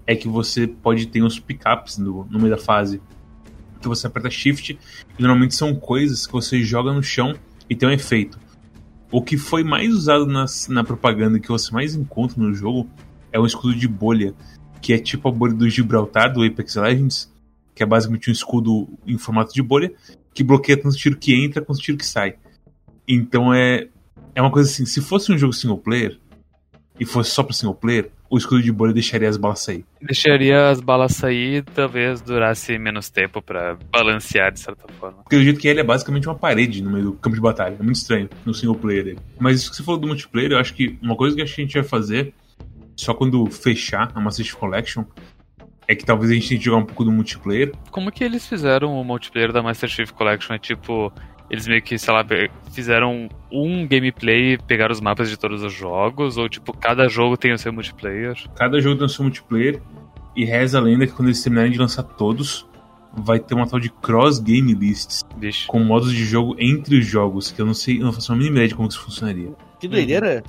é 0.07 0.15
que 0.15 0.27
você 0.27 0.67
pode 0.67 1.07
ter 1.07 1.21
uns 1.21 1.39
pickups 1.39 1.97
no, 1.97 2.25
no 2.25 2.39
meio 2.39 2.55
da 2.55 2.61
fase 2.61 3.01
que 3.83 3.89
você 3.89 4.07
aperta 4.07 4.29
Shift 4.29 4.79
e 5.17 5.21
normalmente 5.21 5.55
são 5.55 5.75
coisas 5.75 6.25
que 6.25 6.33
você 6.33 6.63
joga 6.63 6.91
no 6.91 7.03
chão 7.03 7.35
e 7.69 7.75
tem 7.75 7.87
um 7.87 7.91
efeito. 7.91 8.39
O 9.11 9.21
que 9.21 9.37
foi 9.37 9.63
mais 9.63 9.93
usado 9.93 10.25
nas, 10.25 10.67
na 10.67 10.83
propaganda 10.83 11.39
que 11.39 11.49
você 11.49 11.71
mais 11.71 11.95
encontra 11.95 12.41
no 12.41 12.53
jogo 12.53 12.89
é 13.31 13.39
um 13.39 13.45
escudo 13.45 13.75
de 13.75 13.87
bolha, 13.87 14.33
que 14.81 14.93
é 14.93 14.97
tipo 14.97 15.27
a 15.29 15.31
bolha 15.31 15.53
do 15.53 15.69
Gibraltar, 15.69 16.33
do 16.33 16.43
Apex 16.43 16.75
Legends, 16.75 17.31
que 17.75 17.83
é 17.83 17.85
basicamente 17.85 18.29
um 18.29 18.33
escudo 18.33 18.87
em 19.05 19.17
formato 19.17 19.53
de 19.53 19.61
bolha, 19.61 19.93
que 20.33 20.43
bloqueia 20.43 20.81
tanto 20.81 20.95
tiro 20.95 21.17
que 21.17 21.33
entra 21.33 21.61
quanto 21.61 21.81
tiro 21.81 21.97
que 21.97 22.05
sai. 22.05 22.35
Então 23.07 23.53
é, 23.53 23.87
é 24.33 24.41
uma 24.41 24.51
coisa 24.51 24.69
assim, 24.69 24.85
se 24.85 25.01
fosse 25.01 25.31
um 25.31 25.37
jogo 25.37 25.53
single 25.53 25.77
player, 25.77 26.19
e 26.99 27.05
fosse 27.05 27.31
só 27.31 27.43
para 27.43 27.53
single 27.53 27.75
player, 27.75 28.11
o 28.33 28.37
escudo 28.37 28.63
de 28.63 28.71
bolha 28.71 28.91
deixaria 28.91 29.29
as 29.29 29.37
balas 29.37 29.59
sair. 29.59 29.85
Deixaria 30.01 30.67
as 30.67 30.81
balas 30.81 31.11
sair 31.15 31.57
e 31.57 31.61
talvez 31.61 32.19
durasse 32.19 32.79
menos 32.79 33.07
tempo 33.07 33.43
para 33.43 33.77
balancear 33.91 34.51
de 34.51 34.59
certa 34.59 34.91
forma. 34.93 35.19
Porque 35.21 35.37
do 35.37 35.43
jeito 35.43 35.59
que 35.59 35.67
ele 35.67 35.81
é 35.81 35.83
basicamente 35.83 36.27
uma 36.27 36.33
parede 36.33 36.81
no 36.81 36.89
meio 36.89 37.05
do 37.05 37.13
campo 37.13 37.35
de 37.35 37.41
batalha. 37.41 37.77
É 37.79 37.83
muito 37.83 37.97
estranho 37.97 38.27
no 38.43 38.51
single 38.51 38.75
player 38.75 39.03
dele. 39.03 39.19
Mas 39.39 39.57
isso 39.57 39.69
que 39.69 39.77
você 39.77 39.83
falou 39.83 40.01
do 40.01 40.07
multiplayer, 40.07 40.51
eu 40.51 40.57
acho 40.57 40.73
que 40.73 40.97
uma 40.99 41.15
coisa 41.15 41.35
que 41.35 41.43
a 41.43 41.45
gente 41.45 41.75
vai 41.75 41.83
fazer 41.83 42.33
só 42.95 43.13
quando 43.13 43.45
fechar 43.51 44.11
a 44.15 44.19
Master 44.19 44.43
Chief 44.43 44.55
Collection 44.55 45.03
é 45.87 45.93
que 45.93 46.03
talvez 46.03 46.31
a 46.31 46.33
gente 46.33 46.49
tenha 46.49 46.57
que 46.57 46.65
jogar 46.65 46.77
um 46.77 46.85
pouco 46.85 47.03
do 47.03 47.11
multiplayer. 47.11 47.71
Como 47.91 48.11
que 48.11 48.23
eles 48.23 48.47
fizeram 48.47 48.99
o 48.99 49.03
multiplayer 49.03 49.51
da 49.51 49.61
Master 49.61 49.87
Chief 49.87 50.09
Collection? 50.09 50.55
É 50.55 50.57
tipo, 50.57 51.13
eles 51.49 51.67
meio 51.67 51.81
que, 51.81 51.97
sei 51.97 52.13
lá, 52.13 52.25
fizeram 52.71 53.29
um 53.51 53.87
gameplay, 53.87 54.57
pegaram 54.57 54.91
os 54.91 55.01
mapas 55.01 55.29
de 55.29 55.37
todos 55.37 55.61
os 55.61 55.73
jogos, 55.73 56.37
ou 56.37 56.49
tipo, 56.49 56.75
cada 56.75 57.07
jogo 57.07 57.37
tem 57.37 57.53
o 57.53 57.57
seu 57.57 57.71
multiplayer? 57.71 58.37
Cada 58.55 58.79
jogo 58.79 58.97
tem 58.97 59.05
o 59.05 59.09
seu 59.09 59.23
multiplayer, 59.23 59.81
e 60.35 60.45
reza 60.45 60.79
a 60.79 60.81
lenda 60.81 61.05
que 61.05 61.13
quando 61.13 61.27
eles 61.27 61.43
terminarem 61.43 61.71
de 61.71 61.77
lançar 61.77 62.03
todos, 62.03 62.65
vai 63.15 63.39
ter 63.39 63.53
uma 63.53 63.67
tal 63.67 63.79
de 63.79 63.89
cross 63.89 64.39
game 64.39 64.73
lists 64.73 65.23
Bicho. 65.37 65.67
com 65.67 65.79
modos 65.79 66.11
de 66.11 66.25
jogo 66.25 66.55
entre 66.57 66.97
os 66.97 67.05
jogos, 67.05 67.51
que 67.51 67.61
eu 67.61 67.65
não 67.65 67.73
sei, 67.73 67.99
eu 67.99 68.05
não 68.05 68.13
faço 68.13 68.31
a 68.31 68.35
mínima 68.35 68.55
ideia 68.55 68.69
de 68.69 68.75
como 68.75 68.87
isso 68.87 68.99
funcionaria. 68.99 69.51
Que 69.79 69.87
doideira! 69.87 70.43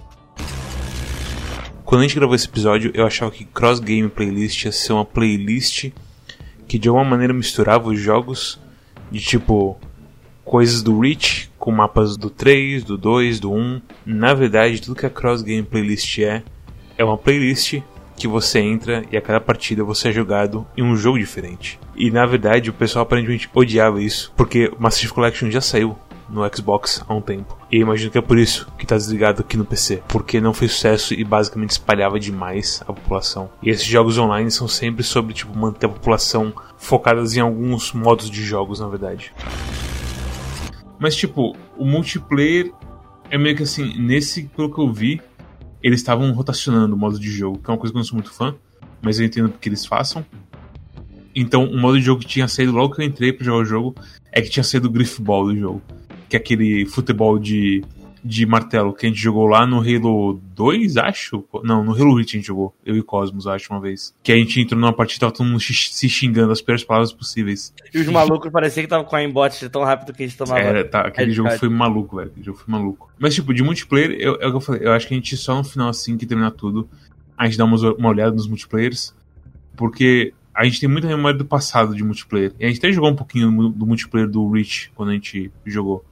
Quando 1.85 2.01
a 2.01 2.05
gente 2.05 2.17
gravou 2.17 2.35
esse 2.35 2.49
episódio, 2.49 2.91
eu 2.95 3.07
achava 3.07 3.31
que 3.31 3.45
cross 3.45 3.79
game 3.79 4.09
playlist 4.09 4.65
ia 4.65 4.73
ser 4.73 4.95
uma 4.95 5.05
playlist 5.05 5.91
que 6.67 6.79
de 6.79 6.89
alguma 6.89 7.05
maneira 7.05 7.35
misturava 7.35 7.91
os 7.91 8.01
jogos 8.01 8.59
de 9.13 9.21
tipo 9.21 9.79
coisas 10.45 10.83
do 10.83 11.01
Reach 11.01 11.51
com 11.59 11.73
mapas 11.73 12.17
do 12.17 12.29
3, 12.29 12.85
do 12.85 12.99
2, 12.99 13.41
do 13.41 13.53
1. 13.53 13.81
Na 14.05 14.35
verdade, 14.35 14.81
tudo 14.81 14.99
que 14.99 15.07
a 15.07 15.11
Cross 15.11 15.43
Game 15.43 15.63
Playlist 15.63 16.19
é, 16.19 16.43
é 16.99 17.05
uma 17.05 17.17
playlist 17.17 17.81
que 18.17 18.29
você 18.29 18.61
entra 18.61 19.05
e 19.11 19.17
a 19.17 19.21
cada 19.21 19.41
partida 19.41 19.83
você 19.83 20.09
é 20.09 20.13
jogado 20.13 20.67
em 20.77 20.83
um 20.83 20.97
jogo 20.97 21.19
diferente. 21.19 21.81
E 21.97 22.11
na 22.11 22.25
verdade 22.27 22.71
o 22.71 22.73
pessoal 22.73 23.03
aparentemente 23.03 23.49
odiava 23.53 24.01
isso, 24.01 24.33
porque 24.37 24.73
Master 24.79 25.03
Chief 25.03 25.13
Collection 25.13 25.51
já 25.51 25.61
saiu 25.61 25.97
no 26.29 26.49
Xbox 26.55 27.05
há 27.07 27.15
um 27.15 27.21
tempo. 27.21 27.57
E 27.71 27.79
imagino 27.79 28.11
que 28.11 28.19
é 28.19 28.23
por 28.23 28.39
isso 28.39 28.67
que 28.79 28.85
está 28.85 28.97
desligado 28.97 29.43
aqui 29.43 29.57
no 29.57 29.65
PC, 29.65 30.03
porque 30.09 30.41
não 30.41 30.55
fez 30.55 30.73
sucesso 30.73 31.15
e 31.15 31.25
basicamente 31.25 31.71
espalhava 31.71 32.19
demais 32.19 32.83
a 32.83 32.93
população. 32.93 33.51
E 33.63 33.71
esses 33.71 33.85
jogos 33.85 34.19
online 34.19 34.51
são 34.51 34.69
sempre 34.69 35.03
sobre 35.03 35.35
tipo 35.35 35.57
manter 35.57 35.87
a 35.87 35.91
população 35.91 36.53
focadas 36.77 37.37
em 37.37 37.41
alguns 37.41 37.93
modos 37.93 38.31
de 38.31 38.43
jogos, 38.43 38.81
na 38.81 38.89
verdade. 38.89 39.33
Mas, 40.99 41.17
tipo, 41.17 41.57
o 41.77 41.85
multiplayer 41.85 42.73
é 43.31 43.39
meio 43.39 43.57
que 43.57 43.63
assim, 43.63 43.99
nesse, 43.99 44.45
pelo 44.45 44.73
que 44.73 44.81
eu 44.81 44.93
vi, 44.93 45.21
eles 45.83 46.01
estavam 46.01 46.33
rotacionando 46.33 46.95
o 46.95 46.99
modo 46.99 47.19
de 47.19 47.31
jogo, 47.31 47.59
que 47.59 47.71
é 47.71 47.73
uma 47.73 47.79
coisa 47.79 47.93
que 47.93 47.97
eu 47.97 48.01
não 48.01 48.05
sou 48.05 48.17
muito 48.17 48.33
fã, 48.33 48.55
mas 49.03 49.19
eu 49.19 49.27
entendo 49.27 49.51
porque 49.51 49.69
eles 49.69 49.85
façam. 49.85 50.25
Então, 51.35 51.65
o 51.65 51.77
modo 51.79 51.99
de 51.99 52.05
jogo 52.05 52.21
que 52.21 52.27
tinha 52.27 52.47
saído 52.47 52.73
logo 52.73 52.95
que 52.95 53.03
eu 53.03 53.07
entrei 53.07 53.33
pra 53.33 53.45
jogar 53.45 53.59
o 53.59 53.65
jogo 53.65 53.95
é 54.31 54.41
que 54.41 54.49
tinha 54.49 54.63
saído 54.63 54.89
o 54.89 54.91
Griffball 54.91 55.47
do 55.47 55.57
jogo, 55.57 55.83
que 56.29 56.37
é 56.37 56.39
aquele 56.39 56.87
futebol 56.87 57.39
de 57.39 57.85
de 58.25 58.47
martelo 58.47 58.95
que 58.95 59.05
a 59.05 59.09
gente 59.09 59.21
jogou 59.21 59.47
lá 59.47 59.67
no 59.67 59.81
Halo 59.81 60.41
2, 60.55 60.97
acho. 60.97 61.45
Não, 61.63 61.85
no 61.85 61.93
Halo 61.93 62.17
Reach 62.17 62.35
a 62.35 62.39
gente 62.39 62.47
jogou. 62.47 62.75
Eu 62.85 62.97
e 62.97 63.03
Cosmos, 63.03 63.47
acho, 63.47 63.71
uma 63.71 63.81
vez. 63.81 64.15
Que 64.23 64.33
a 64.33 64.37
gente 64.37 64.59
entrou 64.59 64.81
numa 64.81 64.95
partida 64.95 65.19
e 65.19 65.21
tava 65.21 65.33
todo 65.33 65.47
mundo 65.47 65.61
se 65.61 66.09
xingando 66.09 66.51
as 66.51 66.63
piores 66.63 66.83
palavras 66.83 67.13
possíveis. 67.13 67.75
E 67.93 67.99
os 67.99 68.09
malucos 68.09 68.51
parecia 68.51 68.83
que 68.83 68.89
tava 68.89 69.05
com 69.05 69.15
a 69.15 69.19
aimbot 69.19 69.69
tão 69.69 69.85
rápido 69.85 70.15
que 70.15 70.23
a 70.23 70.27
gente 70.27 70.39
tomava. 70.39 70.61
É, 70.61 70.85
tá, 70.85 71.03
aquele 71.03 71.33
jogo 71.33 71.51
foi 71.59 71.69
maluco, 71.69 72.17
velho. 72.17 72.31
Aquele 72.31 72.47
jogo 72.47 72.59
foi 72.59 72.73
maluco. 72.73 73.13
Mas, 73.19 73.35
tipo, 73.35 73.53
de 73.53 73.63
multiplayer, 73.63 74.13
eu, 74.13 74.37
é 74.41 74.47
o 74.47 74.51
que 74.51 74.57
eu 74.57 74.61
falei. 74.61 74.87
Eu 74.87 74.93
acho 74.93 75.07
que 75.07 75.13
a 75.13 75.17
gente 75.17 75.37
só 75.37 75.55
no 75.55 75.65
final, 75.65 75.91
assim, 75.91 76.17
que 76.17 76.25
terminar 76.25 76.53
tudo, 76.53 76.89
a 77.37 77.45
gente 77.45 77.59
dá 77.59 77.67
uma, 77.67 77.77
uma 77.95 78.09
olhada 78.09 78.35
nos 78.35 78.49
multiplayers. 78.49 79.15
Porque 79.77 80.33
a 80.55 80.65
gente 80.65 80.81
tem 80.81 80.89
muita 80.89 81.09
memória 81.09 81.37
do 81.37 81.45
passado 81.45 81.95
de 81.95 82.03
multiplayer. 82.03 82.55
E 82.59 82.65
a 82.65 82.69
gente 82.69 82.79
até 82.79 82.91
jogou 82.91 83.11
um 83.11 83.17
pouquinho 83.17 83.51
do 83.71 83.85
multiplayer 83.85 84.29
do 84.29 84.49
Reach 84.51 84.91
quando 84.95 85.11
a 85.11 85.13
gente 85.13 85.53
jogou. 85.67 86.05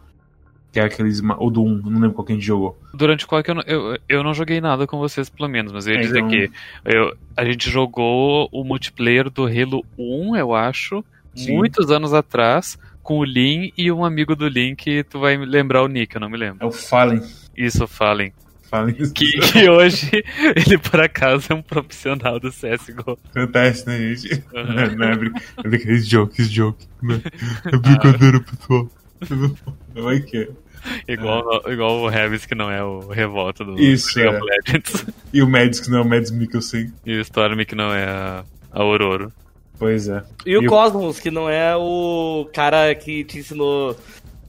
Que 0.73 0.81
é 0.81 0.85
aqueles. 0.85 1.21
Ou 1.39 1.51
do 1.51 1.63
1, 1.63 1.83
não 1.83 2.01
lembro 2.01 2.13
qual 2.13 2.25
que 2.25 2.33
a 2.33 2.35
gente 2.35 2.47
jogou. 2.47 2.79
Durante 2.95 3.27
qual 3.27 3.43
que 3.43 3.51
eu 3.51 3.55
não, 3.55 3.63
eu, 3.67 3.99
eu 4.09 4.23
não 4.23 4.33
joguei 4.33 4.61
nada 4.61 4.87
com 4.87 4.99
vocês, 4.99 5.29
pelo 5.29 5.49
menos, 5.49 5.71
mas 5.71 5.87
eu 5.87 5.95
ia 5.95 6.01
é, 6.01 6.03
dizer 6.03 6.19
então... 6.19 6.31
que 6.31 6.51
eu, 6.87 7.17
a 7.37 7.45
gente 7.45 7.71
jogou 7.71 8.49
o 8.51 8.65
multiplayer 8.65 9.29
do 9.29 9.45
Halo 9.45 9.85
1, 9.99 10.37
eu 10.37 10.55
acho, 10.55 11.05
Sim. 11.35 11.57
muitos 11.57 11.91
anos 11.91 12.15
atrás, 12.15 12.79
com 13.03 13.19
o 13.19 13.25
Lin 13.25 13.73
e 13.77 13.91
um 13.93 14.05
amigo 14.05 14.35
do 14.35 14.49
Lin 14.49 14.75
que 14.75 15.05
tu 15.05 15.19
vai 15.21 15.37
lembrar 15.37 15.83
o 15.83 15.89
Nick, 15.89 16.15
eu 16.15 16.21
não 16.21 16.31
me 16.31 16.39
lembro. 16.39 16.59
É 16.61 16.67
o 16.67 16.73
Fallen. 16.73 17.21
Isso, 17.57 17.87
Fallen. 17.87 18.33
Fallen. 18.63 18.95
Que, 19.13 19.39
que 19.41 19.69
hoje 19.69 20.11
ele 20.57 20.79
por 20.79 21.01
acaso 21.01 21.49
é 21.51 21.55
um 21.55 21.63
profissional 21.63 22.41
do 22.41 22.51
CSGO. 22.51 23.19
Acontece, 23.35 23.87
né, 23.87 24.15
gente? 24.15 24.43
Uhum. 24.55 24.97
Não 24.97 25.09
é, 25.09 25.13
é 25.13 25.17
brincadeira, 25.69 26.03
joke, 26.03 26.41
esse 26.41 26.51
joke. 26.51 26.87
É 27.67 27.77
brincadeira, 27.77 28.41
pessoal. 28.41 28.89
É 29.95 30.21
que 30.21 30.39
é. 30.39 30.49
Igual, 31.07 31.63
é. 31.67 31.73
igual 31.73 32.01
o 32.01 32.11
Heavis, 32.11 32.47
que 32.47 32.55
não 32.55 32.71
é 32.71 32.83
o 32.83 33.09
Revolta 33.09 33.65
do 33.65 33.79
Isso, 33.81 34.19
League 34.19 34.35
é. 34.35 34.39
of 34.39 34.47
Legends. 34.47 35.07
E 35.33 35.43
o 35.43 35.49
Mads, 35.49 35.81
que 35.81 35.91
não 35.91 35.99
é 35.99 36.01
o 36.03 36.09
Mads 36.09 36.31
Mikkelsen. 36.31 36.93
E 37.07 37.17
o 37.17 37.21
Storm, 37.21 37.65
que 37.65 37.75
não 37.75 37.93
é 37.93 38.05
a, 38.05 38.45
a 38.73 38.83
Aurora. 38.83 39.29
Pois 39.79 40.09
é. 40.09 40.23
E, 40.47 40.53
e 40.53 40.57
o, 40.57 40.63
o 40.63 40.67
Cosmos, 40.67 41.19
que 41.19 41.31
não 41.31 41.49
é 41.49 41.77
o 41.77 42.49
cara 42.53 42.95
que 42.95 43.25
te 43.25 43.39
ensinou 43.39 43.97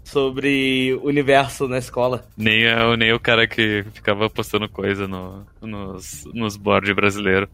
sobre 0.03 0.93
o 1.01 1.07
universo 1.07 1.67
na 1.67 1.79
escola. 1.79 2.23
Nem, 2.37 2.65
é, 2.65 2.97
nem 2.97 3.11
o 3.13 3.19
cara 3.19 3.47
que 3.47 3.83
ficava 3.93 4.29
postando 4.29 4.69
coisa 4.69 5.07
no, 5.07 5.45
nos, 5.61 6.25
nos 6.33 6.55
boards 6.55 6.93
brasileiros. 6.93 7.49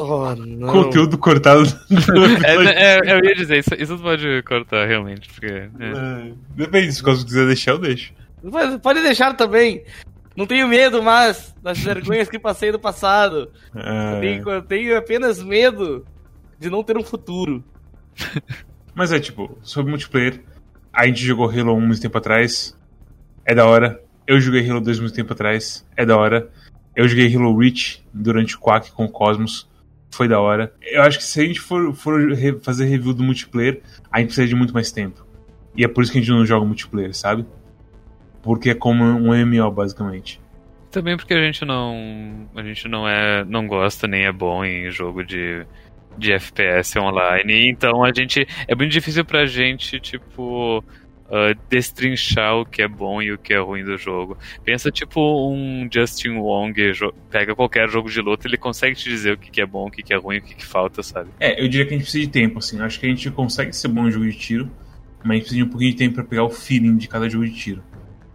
Oh, 0.00 0.34
não. 0.36 0.68
Conteúdo 0.68 1.18
cortado. 1.18 1.64
do- 1.64 1.74
É, 2.46 2.98
é, 3.00 3.12
eu 3.14 3.24
ia 3.24 3.34
dizer, 3.34 3.58
isso, 3.58 3.74
isso 3.76 3.98
pode 3.98 4.42
cortar 4.44 4.86
realmente, 4.86 5.28
porque. 5.28 5.46
é. 5.46 5.68
É, 5.80 6.32
Depende, 6.54 6.92
se 6.92 7.02
você 7.02 7.24
quiser 7.24 7.46
deixar, 7.46 7.72
eu 7.72 7.78
deixo. 7.78 8.12
Pode- 8.50 8.78
Pode 8.78 9.02
deixar 9.02 9.34
também. 9.34 9.82
Não 10.36 10.46
tenho 10.46 10.68
medo 10.68 11.02
mais 11.02 11.52
das 11.60 11.78
vergonhas 11.78 12.28
que 12.28 12.38
passei 12.38 12.70
no 12.70 12.78
passado. 12.78 13.50
Eu 13.74 13.80
É, 13.82 14.20
tenho, 14.20 14.48
eu 14.50 14.62
tenho 14.62 14.96
apenas 14.96 15.42
medo 15.42 16.06
de 16.60 16.70
não 16.70 16.84
ter 16.84 16.96
um 16.96 17.02
futuro. 17.02 17.64
Mas 18.94 19.12
é 19.12 19.18
tipo, 19.18 19.58
sobre 19.62 19.90
multiplayer, 19.90 20.40
a 20.92 21.06
gente 21.06 21.24
jogou 21.24 21.50
Halo 21.50 21.74
1 21.74 21.80
muito 21.80 22.00
tempo 22.00 22.16
atrás, 22.18 22.76
é 23.44 23.52
da 23.54 23.66
hora. 23.66 24.00
Eu 24.28 24.38
joguei 24.40 24.68
Halo 24.68 24.80
2 24.80 25.00
muito 25.00 25.14
tempo 25.14 25.32
atrás, 25.32 25.84
é 25.96 26.06
da 26.06 26.16
hora. 26.16 26.48
Eu 26.94 27.08
joguei 27.08 27.34
Halo 27.34 27.56
Reach 27.58 28.04
durante 28.12 28.54
o 28.56 28.60
Quack 28.60 28.92
com 28.92 29.04
o 29.06 29.08
Cosmos, 29.10 29.68
foi 30.10 30.28
da 30.28 30.40
hora. 30.40 30.72
Eu 30.82 31.02
acho 31.02 31.18
que 31.18 31.24
se 31.24 31.40
a 31.40 31.44
gente 31.44 31.60
for, 31.60 31.94
for 31.94 32.20
fazer 32.62 32.86
review 32.86 33.12
do 33.12 33.22
multiplayer, 33.22 33.82
a 34.10 34.18
gente 34.18 34.28
precisa 34.28 34.46
de 34.46 34.54
muito 34.54 34.74
mais 34.74 34.90
tempo. 34.90 35.26
E 35.76 35.84
é 35.84 35.88
por 35.88 36.02
isso 36.02 36.12
que 36.12 36.18
a 36.18 36.20
gente 36.20 36.30
não 36.30 36.44
joga 36.44 36.66
multiplayer, 36.66 37.14
sabe? 37.14 37.46
Porque 38.42 38.70
é 38.70 38.74
como 38.74 39.04
um 39.04 39.32
MMO, 39.32 39.70
basicamente. 39.70 40.40
Também 40.90 41.16
porque 41.16 41.34
a 41.34 41.44
gente 41.44 41.64
não. 41.64 42.48
A 42.56 42.62
gente 42.62 42.88
não 42.88 43.06
é. 43.06 43.44
não 43.44 43.66
gosta 43.66 44.06
nem 44.06 44.24
é 44.24 44.32
bom 44.32 44.64
em 44.64 44.90
jogo 44.90 45.22
de. 45.22 45.66
de 46.16 46.32
FPS 46.32 46.98
online. 46.98 47.68
Então 47.68 48.02
a 48.02 48.12
gente. 48.12 48.46
É 48.66 48.74
muito 48.74 48.90
difícil 48.90 49.24
pra 49.24 49.44
gente, 49.44 50.00
tipo. 50.00 50.82
Ah, 51.30 51.54
destrinchar 51.68 52.56
o 52.56 52.64
que 52.64 52.80
é 52.80 52.88
bom 52.88 53.20
e 53.20 53.32
o 53.32 53.38
que 53.38 53.52
é 53.52 53.58
ruim 53.58 53.84
do 53.84 53.98
jogo. 53.98 54.38
Pensa 54.64 54.90
tipo 54.90 55.20
um 55.52 55.86
Justin 55.92 56.36
Wong, 56.38 56.74
pega 57.30 57.54
qualquer 57.54 57.88
jogo 57.88 58.08
de 58.08 58.20
luta, 58.20 58.48
ele 58.48 58.56
consegue 58.56 58.96
te 58.96 59.08
dizer 59.08 59.34
o 59.34 59.38
que, 59.38 59.60
é 59.60 59.66
bom, 59.66 59.88
o 59.88 59.90
que, 59.90 60.12
é 60.12 60.16
ruim, 60.16 60.38
o 60.38 60.42
que, 60.42 60.54
que 60.54 60.64
falta, 60.64 61.02
sabe? 61.02 61.28
É, 61.38 61.62
eu 61.62 61.68
diria 61.68 61.86
que 61.86 61.94
a 61.94 61.96
gente 61.98 62.04
precisa 62.04 62.24
de 62.24 62.30
tempo, 62.30 62.58
assim. 62.58 62.78
Eu 62.78 62.84
acho 62.84 62.98
que 62.98 63.06
a 63.06 63.08
gente 63.10 63.30
consegue 63.30 63.74
ser 63.74 63.88
bom 63.88 64.08
em 64.08 64.10
jogo 64.10 64.24
de 64.24 64.38
tiro, 64.38 64.70
mas 65.22 65.30
a 65.30 65.34
gente 65.34 65.42
precisa 65.42 65.56
de 65.56 65.62
um 65.64 65.68
pouquinho 65.68 65.90
de 65.90 65.96
tempo 65.98 66.14
pra 66.14 66.24
pegar 66.24 66.44
o 66.44 66.50
feeling 66.50 66.96
de 66.96 67.08
cada 67.08 67.28
jogo 67.28 67.44
de 67.44 67.54
tiro. 67.54 67.82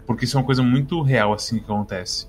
Porque 0.06 0.26
isso 0.26 0.38
é 0.38 0.40
uma 0.40 0.46
coisa 0.46 0.62
muito 0.62 1.02
real, 1.02 1.34
assim, 1.34 1.58
que 1.58 1.66
acontece. 1.66 2.28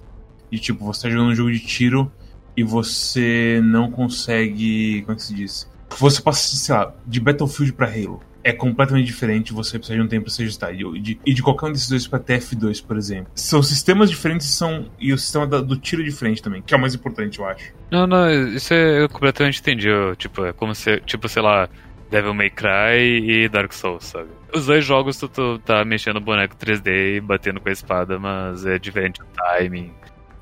E, 0.50 0.58
tipo, 0.58 0.84
você 0.84 1.02
tá 1.02 1.10
jogando 1.10 1.30
um 1.30 1.34
jogo 1.34 1.52
de 1.52 1.60
tiro 1.60 2.10
e 2.56 2.62
você 2.62 3.60
não 3.62 3.90
consegue. 3.90 5.02
Como 5.02 5.12
é 5.12 5.16
que 5.16 5.22
se 5.22 5.34
diz? 5.34 5.70
Você 5.98 6.22
passa, 6.22 6.56
sei 6.56 6.74
lá, 6.74 6.94
de 7.06 7.20
Battlefield 7.20 7.72
pra 7.72 7.88
Halo. 7.88 8.20
É 8.44 8.52
completamente 8.52 9.06
diferente, 9.06 9.52
você 9.54 9.78
precisa 9.78 9.98
de 9.98 10.04
um 10.04 10.06
tempo 10.06 10.24
pra 10.26 10.32
se 10.32 10.42
ajustar. 10.42 10.74
E 10.74 11.00
de, 11.00 11.18
e 11.24 11.32
de 11.32 11.42
qualquer 11.42 11.66
um 11.66 11.72
desses 11.72 11.88
dois 11.88 12.06
pra 12.06 12.20
TF2, 12.20 12.84
por 12.86 12.96
exemplo. 12.98 13.28
São 13.34 13.62
sistemas 13.62 14.10
diferentes 14.10 14.46
são, 14.48 14.90
e 15.00 15.12
o 15.14 15.18
sistema 15.18 15.46
da- 15.46 15.62
do 15.62 15.76
tiro 15.78 16.02
é 16.02 16.04
diferente 16.04 16.42
também, 16.42 16.60
que 16.60 16.74
é 16.74 16.76
o 16.76 16.80
mais 16.80 16.94
importante, 16.94 17.38
eu 17.38 17.46
acho. 17.46 17.72
Não, 17.90 18.06
não, 18.06 18.30
isso 18.54 18.74
é, 18.74 19.02
eu 19.02 19.08
completamente 19.08 19.60
entendi. 19.60 19.88
eu, 19.88 20.14
tipo, 20.14 20.44
é 20.44 20.52
como 20.52 20.74
se, 20.74 21.00
tipo, 21.06 21.26
sei 21.26 21.40
lá, 21.42 21.68
Devil 22.10 22.34
May 22.34 22.50
Cry 22.50 23.30
e 23.44 23.48
Dark 23.48 23.72
Souls, 23.72 24.04
sabe? 24.04 24.28
Os 24.54 24.66
dois 24.66 24.84
jogos 24.84 25.16
tu, 25.16 25.26
tu 25.26 25.58
tá 25.60 25.82
mexendo 25.84 26.16
o 26.16 26.20
boneco 26.20 26.54
3D 26.54 27.16
e 27.16 27.20
batendo 27.20 27.60
com 27.60 27.68
a 27.70 27.72
espada, 27.72 28.18
mas 28.18 28.66
é 28.66 28.78
diferente 28.78 29.22
o 29.22 29.24
timing, 29.34 29.90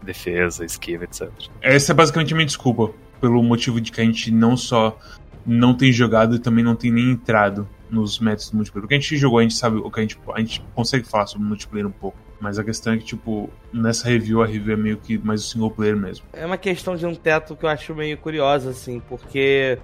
defesa, 0.02 0.64
esquiva, 0.64 1.04
etc. 1.04 1.30
Essa 1.60 1.92
é 1.92 1.94
basicamente 1.94 2.32
a 2.32 2.36
minha 2.36 2.46
desculpa, 2.46 2.90
pelo 3.20 3.42
motivo 3.42 3.80
de 3.80 3.92
que 3.92 4.00
a 4.00 4.04
gente 4.04 4.30
não 4.30 4.56
só 4.56 4.98
não 5.46 5.74
tem 5.74 5.90
jogado 5.92 6.34
e 6.36 6.38
também 6.38 6.62
não 6.64 6.74
tem 6.74 6.90
nem 6.90 7.10
entrado 7.10 7.68
nos 7.92 8.18
métodos 8.18 8.50
do 8.50 8.56
multiplayer. 8.56 8.84
O 8.86 8.88
que 8.88 8.94
a 8.94 8.98
gente 8.98 9.16
jogou, 9.16 9.38
a 9.38 9.42
gente 9.42 9.54
sabe 9.54 9.76
o 9.76 9.90
que 9.90 10.00
a 10.00 10.02
gente, 10.02 10.18
a 10.34 10.40
gente 10.40 10.64
consegue 10.74 11.06
falar 11.06 11.26
sobre 11.26 11.46
multiplayer 11.46 11.86
um 11.86 11.92
pouco. 11.92 12.16
Mas 12.40 12.58
a 12.58 12.64
questão 12.64 12.94
é 12.94 12.96
que, 12.98 13.04
tipo, 13.04 13.48
nessa 13.72 14.08
review, 14.08 14.42
a 14.42 14.46
review 14.46 14.72
é 14.72 14.76
meio 14.76 14.96
que 14.96 15.16
mais 15.18 15.44
o 15.44 15.48
single 15.48 15.70
player 15.70 15.96
mesmo. 15.96 16.26
É 16.32 16.44
uma 16.44 16.56
questão 16.56 16.96
de 16.96 17.06
um 17.06 17.14
teto 17.14 17.54
que 17.54 17.64
eu 17.64 17.68
acho 17.68 17.94
meio 17.94 18.16
curiosa, 18.18 18.70
assim, 18.70 19.00
porque 19.08 19.78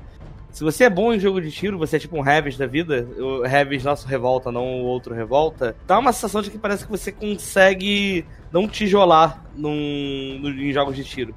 se 0.50 0.64
você 0.64 0.84
é 0.84 0.90
bom 0.90 1.12
em 1.12 1.20
jogo 1.20 1.40
de 1.40 1.52
tiro, 1.52 1.78
você 1.78 1.96
é 1.96 1.98
tipo 2.00 2.16
um 2.16 2.26
Heavis 2.26 2.56
da 2.56 2.66
vida, 2.66 3.06
o 3.16 3.44
Heavis 3.44 3.84
nosso 3.84 4.08
revolta, 4.08 4.50
não 4.50 4.80
o 4.80 4.84
outro 4.86 5.14
revolta, 5.14 5.76
dá 5.86 5.98
uma 6.00 6.12
sensação 6.12 6.42
de 6.42 6.50
que 6.50 6.58
parece 6.58 6.84
que 6.84 6.90
você 6.90 7.12
consegue 7.12 8.24
não 8.50 8.66
tijolar 8.66 9.44
num, 9.54 10.38
no- 10.40 10.48
em 10.50 10.72
jogos 10.72 10.96
de 10.96 11.04
tiro. 11.04 11.34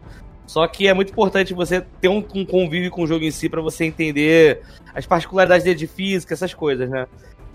Só 0.52 0.68
que 0.68 0.86
é 0.86 0.94
muito 0.94 1.14
importante 1.14 1.54
você 1.54 1.80
ter 2.02 2.10
um, 2.10 2.18
um 2.36 2.46
convívio 2.46 2.92
com 2.92 3.04
o 3.04 3.08
jogo 3.08 3.24
em 3.24 3.32
si 3.32 3.48
pra 3.48 3.62
você 3.62 3.86
entender 3.86 4.62
as 4.94 5.06
particularidades 5.06 5.64
dele 5.64 5.80
de 5.80 5.88
física, 5.88 6.34
essas 6.34 6.54
coisas, 6.54 6.90
né? 6.90 7.08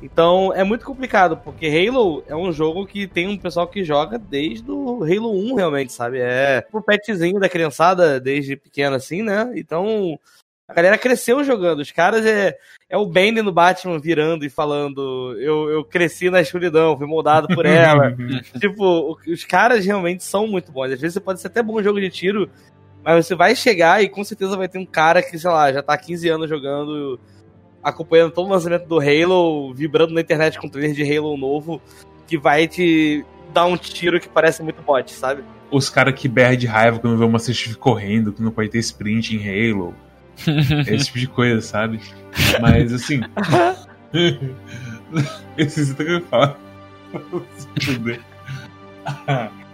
Então 0.03 0.51
é 0.55 0.65
muito 0.65 0.83
complicado, 0.83 1.37
porque 1.37 1.67
Halo 1.67 2.25
é 2.27 2.35
um 2.35 2.51
jogo 2.51 2.87
que 2.87 3.07
tem 3.07 3.29
um 3.29 3.37
pessoal 3.37 3.69
que 3.69 3.85
joga 3.85 4.19
desde 4.19 4.71
o 4.71 5.05
Halo 5.05 5.31
1, 5.31 5.57
realmente, 5.57 5.93
sabe? 5.93 6.21
É 6.21 6.67
o 6.73 6.81
petzinho 6.81 7.39
da 7.39 7.51
criançada 7.51 8.19
desde 8.19 8.57
pequeno, 8.57 8.97
assim, 8.97 9.21
né? 9.23 9.53
Então 9.57 10.19
a 10.67 10.73
galera 10.73 10.97
cresceu 10.97 11.45
jogando. 11.45 11.81
Os 11.81 11.93
caras 11.93 12.25
é, 12.25 12.57
é 12.89 12.97
o 12.97 13.05
Bane 13.05 13.43
no 13.43 13.53
Batman 13.53 13.99
virando 13.99 14.43
e 14.47 14.49
falando: 14.49 15.37
eu, 15.39 15.69
eu 15.69 15.85
cresci 15.85 16.31
na 16.31 16.41
escuridão, 16.41 16.97
fui 16.97 17.07
moldado 17.07 17.47
por 17.49 17.67
ela. 17.67 18.17
tipo, 18.59 19.19
os 19.29 19.45
caras 19.45 19.85
realmente 19.85 20.25
são 20.25 20.47
muito 20.47 20.73
bons. 20.73 20.93
Às 20.93 21.01
vezes 21.01 21.13
você 21.13 21.21
pode 21.21 21.43
ser 21.43 21.49
até 21.49 21.63
bom 21.63 21.83
jogo 21.83 22.01
de 22.01 22.09
tiro, 22.09 22.51
mas 23.07 23.25
você 23.25 23.37
vai 23.37 23.55
chegar 23.55 24.03
e 24.03 24.09
com 24.09 24.25
certeza 24.25 24.57
vai 24.57 24.67
ter 24.69 24.79
um 24.79 24.85
cara 24.85 25.23
que, 25.23 25.39
sei 25.39 25.49
lá, 25.49 25.73
já 25.73 25.81
tá 25.81 25.95
há 25.95 25.99
15 25.99 26.29
anos 26.29 26.49
jogando, 26.49 27.21
acompanhando 27.81 28.33
todo 28.33 28.49
o 28.49 28.51
lançamento 28.51 28.89
do 28.89 28.99
Halo, 28.99 29.73
vibrando 29.73 30.13
na 30.13 30.21
internet 30.21 30.59
com 30.59 30.67
o 30.67 30.71
trailer 30.71 30.93
de 30.93 31.05
Halo 31.05 31.37
novo, 31.37 31.81
que 32.27 32.37
vai 32.37 32.67
te 32.67 33.25
dar 33.55 33.67
um 33.67 33.77
tiro 33.77 34.19
que 34.19 34.29
parece 34.29 34.61
muito 34.61 34.83
bot, 34.83 35.09
sabe? 35.13 35.45
Os 35.71 35.89
caras 35.89 36.19
que 36.19 36.27
berram 36.27 36.57
de 36.57 36.67
raiva 36.67 36.99
quando 36.99 37.17
vê 37.17 37.23
uma 37.23 37.35
Master 37.35 37.55
Chief 37.55 37.77
correndo, 37.77 38.33
que 38.33 38.43
não 38.43 38.51
pode 38.51 38.71
ter 38.71 38.79
sprint 38.79 39.37
em 39.37 39.71
Halo. 39.71 39.95
Esse 40.93 41.07
tipo 41.07 41.19
de 41.21 41.29
coisa, 41.29 41.61
sabe? 41.61 42.01
Mas 42.61 42.93
assim. 42.93 43.21
Esse 45.57 45.87
você 45.87 45.95
querendo 45.95 46.27
falar. 46.27 46.59
Se 47.57 47.87
fuder. 47.87 48.21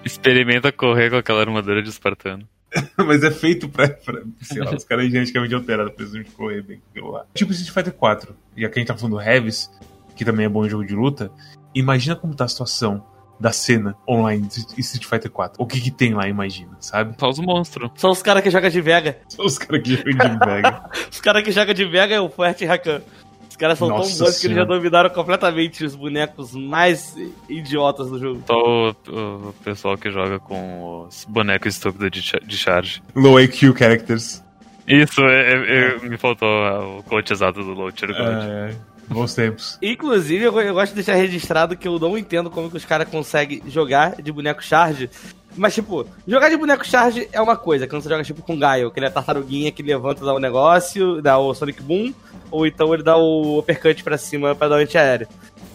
Experimenta 0.05 0.71
correr 0.71 1.09
com 1.09 1.17
aquela 1.17 1.41
armadura 1.41 1.83
de 1.83 1.89
espartano. 1.89 2.47
Mas 2.97 3.23
é 3.23 3.31
feito 3.31 3.69
pra, 3.69 3.89
pra 3.89 4.23
sei 4.41 4.63
lá, 4.63 4.75
os 4.75 4.85
caras 4.85 5.11
geneticamente 5.11 5.55
alterados 5.55 5.93
precisam 5.95 6.23
de 6.23 6.31
correr 6.31 6.63
bem 6.63 6.81
aquilo 6.91 7.11
lá. 7.11 7.27
Tipo 7.35 7.53
Street 7.53 7.73
Fighter 7.73 7.93
4, 7.93 8.35
e 8.57 8.65
aqui 8.65 8.79
a 8.79 8.81
gente 8.81 8.89
tá 8.89 8.97
falando 8.97 9.17
do 9.17 9.21
Heavis, 9.21 9.71
que 10.17 10.25
também 10.25 10.47
é 10.47 10.49
bom 10.49 10.65
em 10.65 10.69
jogo 10.69 10.85
de 10.85 10.95
luta, 10.95 11.31
imagina 11.75 12.17
como 12.17 12.35
tá 12.35 12.45
a 12.45 12.49
situação 12.49 13.05
da 13.43 13.51
cena 13.51 13.97
online 14.09 14.47
de 14.47 14.81
Street 14.81 15.05
Fighter 15.05 15.31
4. 15.31 15.61
O 15.61 15.67
que 15.67 15.81
que 15.81 15.91
tem 15.91 16.15
lá, 16.15 16.29
imagina, 16.29 16.77
sabe? 16.79 17.15
Só 17.19 17.29
os 17.29 17.41
monstros. 17.41 17.91
São 17.97 18.13
os 18.13 18.23
caras 18.23 18.41
que 18.43 18.51
jogam 18.51 18.71
de 18.71 18.81
Vega. 18.81 19.19
São 19.29 19.45
os 19.45 19.59
caras 19.59 19.83
que 19.83 19.97
jogam 19.97 20.39
de 20.39 20.47
Vega. 20.47 20.91
Os 21.11 21.21
caras 21.21 21.43
que 21.43 21.51
jogam 21.51 21.75
de 21.75 21.85
Vega 21.85 22.15
é 22.15 22.21
o 22.21 22.29
Fuerte 22.29 22.65
Rakan. 22.65 23.03
Os 23.63 23.65
caras 23.65 23.79
são 23.79 23.89
Nossa 23.89 24.19
tão 24.19 24.27
bons 24.27 24.41
que 24.41 24.47
eles 24.49 24.57
já 24.57 24.65
dominaram 24.65 25.11
completamente 25.11 25.85
os 25.85 25.95
bonecos 25.95 26.53
mais 26.53 27.17
idiotas 27.49 28.11
do 28.11 28.19
jogo. 28.19 28.43
Só 28.45 28.57
o, 28.57 28.91
o 29.51 29.55
pessoal 29.63 29.97
que 29.97 30.11
joga 30.11 30.41
com 30.41 31.07
os 31.07 31.25
bonecos 31.27 31.75
estúpidos 31.75 32.11
de, 32.11 32.41
de 32.45 32.57
charge. 32.57 33.01
Low 33.15 33.41
IQ 33.41 33.73
characters. 33.79 34.43
Isso, 34.89 35.21
é, 35.21 35.53
é- 35.53 35.95
é- 35.95 36.09
me 36.09 36.19
faltou 36.19 36.49
o 36.99 37.05
coach 37.05 37.33
exato 37.33 37.63
do 37.63 37.73
Low 37.73 37.93
Tiro 37.93 38.13
God. 38.13 38.49
É, 38.49 38.75
bons 39.09 39.33
tempos. 39.33 39.79
Inclusive, 39.81 40.45
eu, 40.45 40.61
eu 40.61 40.75
gosto 40.75 40.91
de 40.91 40.97
deixar 40.97 41.15
registrado 41.15 41.77
que 41.77 41.87
eu 41.87 42.01
não 42.01 42.19
entendo 42.19 42.51
como 42.51 42.69
que 42.69 42.77
os 42.77 42.85
caras 42.85 43.09
conseguem 43.09 43.63
jogar 43.69 44.21
de 44.21 44.33
boneco 44.33 44.61
charge. 44.61 45.09
Mas, 45.57 45.75
tipo, 45.75 46.07
jogar 46.27 46.49
de 46.49 46.57
boneco 46.57 46.85
charge 46.87 47.29
é 47.31 47.41
uma 47.41 47.57
coisa, 47.57 47.87
quando 47.87 48.03
você 48.03 48.09
joga, 48.09 48.25
tipo, 48.25 48.43
com 48.43 48.59
Gaio, 48.59 48.91
que 48.91 48.99
ele 48.99 49.07
é 49.07 49.09
a 49.09 49.13
tartaruguinha 49.13 49.71
que 49.71 49.83
levanta, 49.83 50.25
dá 50.25 50.33
o 50.33 50.39
negócio, 50.39 51.21
dá 51.21 51.39
o 51.39 51.53
Sonic 51.55 51.83
Boom, 51.83 52.15
ou 52.51 52.67
então 52.67 52.93
ele 52.95 53.03
dá 53.03 53.17
o 53.19 53.59
uppercut 53.59 54.03
pra 54.03 54.17
cima 54.17 54.55
pra 54.55 54.69
dar 54.69 54.77
o 54.77 54.79
antiaéreo. 54.79 55.29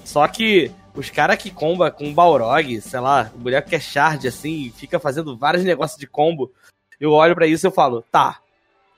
Só 0.03 0.27
que 0.27 0.71
os 0.95 1.09
caras 1.11 1.37
que 1.37 1.51
comba 1.51 1.91
com 1.91 2.11
Balrog, 2.11 2.81
sei 2.81 2.99
lá, 2.99 3.31
o 3.35 3.37
boneco 3.37 3.69
que 3.69 3.75
é 3.75 3.79
charge, 3.79 4.27
assim, 4.27 4.73
fica 4.75 4.99
fazendo 4.99 5.37
vários 5.37 5.63
negócios 5.63 5.99
de 5.99 6.07
combo, 6.07 6.51
eu 6.99 7.11
olho 7.11 7.35
pra 7.35 7.45
isso 7.45 7.65
e 7.65 7.67
eu 7.67 7.71
falo, 7.71 8.03
tá, 8.11 8.39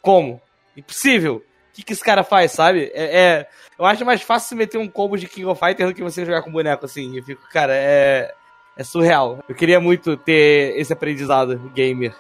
como? 0.02 0.42
Impossível. 0.78 1.36
O 1.72 1.74
que, 1.74 1.84
que 1.84 1.92
esse 1.94 2.04
cara 2.04 2.24
faz, 2.24 2.52
sabe? 2.54 2.90
É, 2.94 3.20
é- 3.20 3.48
eu 3.78 3.86
acho 3.86 4.06
mais 4.06 4.22
fácil 4.22 4.56
meter 4.58 4.78
um 4.78 4.88
combo 4.88 5.18
de 5.18 5.28
King 5.28 5.46
of 5.46 5.60
Fighters 5.60 5.90
do 5.90 5.96
que 5.96 6.04
você 6.04 6.26
jogar 6.26 6.42
com 6.42 6.52
boneco, 6.52 6.86
assim. 6.86 7.16
Eu 7.18 7.24
fico, 7.24 7.42
cara, 7.52 7.74
é, 7.76 8.34
é 8.80 8.84
surreal. 8.84 9.44
Eu 9.48 9.54
queria 9.54 9.78
muito 9.78 10.16
ter 10.16 10.74
esse 10.80 10.94
aprendizado 10.94 11.60
gamer. 11.76 12.16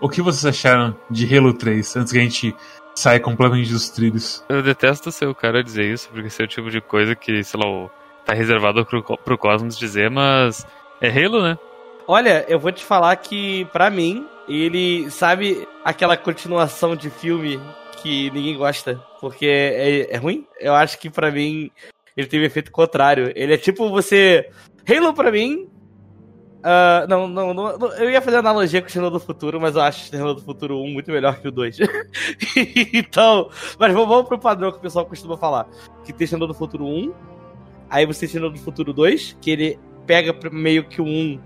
O 0.00 0.08
que 0.08 0.22
vocês 0.22 0.46
acharam 0.46 0.96
de 1.10 1.36
Halo 1.36 1.52
3 1.52 1.96
antes 1.96 2.12
que 2.12 2.18
a 2.18 2.22
gente 2.22 2.56
saia 2.94 3.20
completamente 3.20 3.70
dos 3.70 3.90
trilhos? 3.90 4.42
Eu 4.48 4.62
detesto 4.62 5.12
ser 5.12 5.26
o 5.26 5.34
cara 5.34 5.58
a 5.58 5.62
dizer 5.62 5.84
isso, 5.84 6.08
porque 6.08 6.28
esse 6.28 6.40
é 6.40 6.46
o 6.46 6.48
tipo 6.48 6.70
de 6.70 6.80
coisa 6.80 7.14
que, 7.14 7.44
sei 7.44 7.60
lá, 7.62 7.90
tá 8.24 8.32
reservado 8.32 8.86
pro, 8.86 9.02
pro 9.02 9.36
Cosmos 9.36 9.78
dizer, 9.78 10.08
mas 10.08 10.66
é 10.98 11.08
Halo, 11.10 11.42
né? 11.42 11.58
Olha, 12.06 12.46
eu 12.48 12.58
vou 12.58 12.72
te 12.72 12.86
falar 12.86 13.14
que, 13.16 13.66
pra 13.66 13.90
mim, 13.90 14.26
ele 14.48 15.10
sabe 15.10 15.68
aquela 15.84 16.16
continuação 16.16 16.96
de 16.96 17.10
filme 17.10 17.60
que 18.00 18.30
ninguém 18.30 18.56
gosta, 18.56 18.94
porque 19.20 19.46
é, 19.46 20.14
é 20.14 20.16
ruim? 20.16 20.46
Eu 20.58 20.74
acho 20.74 20.98
que, 20.98 21.10
pra 21.10 21.30
mim, 21.30 21.70
ele 22.16 22.26
teve 22.26 22.46
efeito 22.46 22.72
contrário. 22.72 23.30
Ele 23.36 23.52
é 23.52 23.58
tipo 23.58 23.90
você. 23.90 24.48
Halo, 24.88 25.12
pra 25.12 25.30
mim, 25.30 25.68
Uh, 26.58 27.06
não, 27.08 27.28
não, 27.28 27.54
não, 27.54 27.92
eu 27.98 28.10
ia 28.10 28.20
fazer 28.20 28.38
analogia 28.38 28.80
com 28.80 28.86
o 28.86 28.88
Exterminador 28.88 29.20
do 29.20 29.24
Futuro, 29.24 29.60
mas 29.60 29.76
eu 29.76 29.82
acho 29.82 30.00
o 30.00 30.04
Exterminador 30.04 30.34
do 30.40 30.44
Futuro 30.44 30.80
1 30.80 30.88
muito 30.88 31.10
melhor 31.12 31.40
que 31.40 31.46
o 31.46 31.52
2. 31.52 31.78
então, 32.92 33.48
mas 33.78 33.92
vamos, 33.92 34.08
vamos 34.08 34.28
pro 34.28 34.38
padrão 34.38 34.72
que 34.72 34.78
o 34.78 34.80
pessoal 34.80 35.06
costuma 35.06 35.36
falar. 35.36 35.68
Que 36.04 36.12
tem 36.12 36.24
Exterminador 36.24 36.54
do 36.54 36.58
Futuro 36.58 36.84
1, 36.84 37.14
aí 37.88 38.04
você 38.04 38.20
tem 38.20 38.26
Exterminador 38.26 38.58
do 38.58 38.64
Futuro 38.64 38.92
2, 38.92 39.38
que 39.40 39.50
ele 39.50 39.78
pega 40.04 40.34
meio 40.50 40.84
que 40.84 41.00
o 41.00 41.04
1 41.04 41.40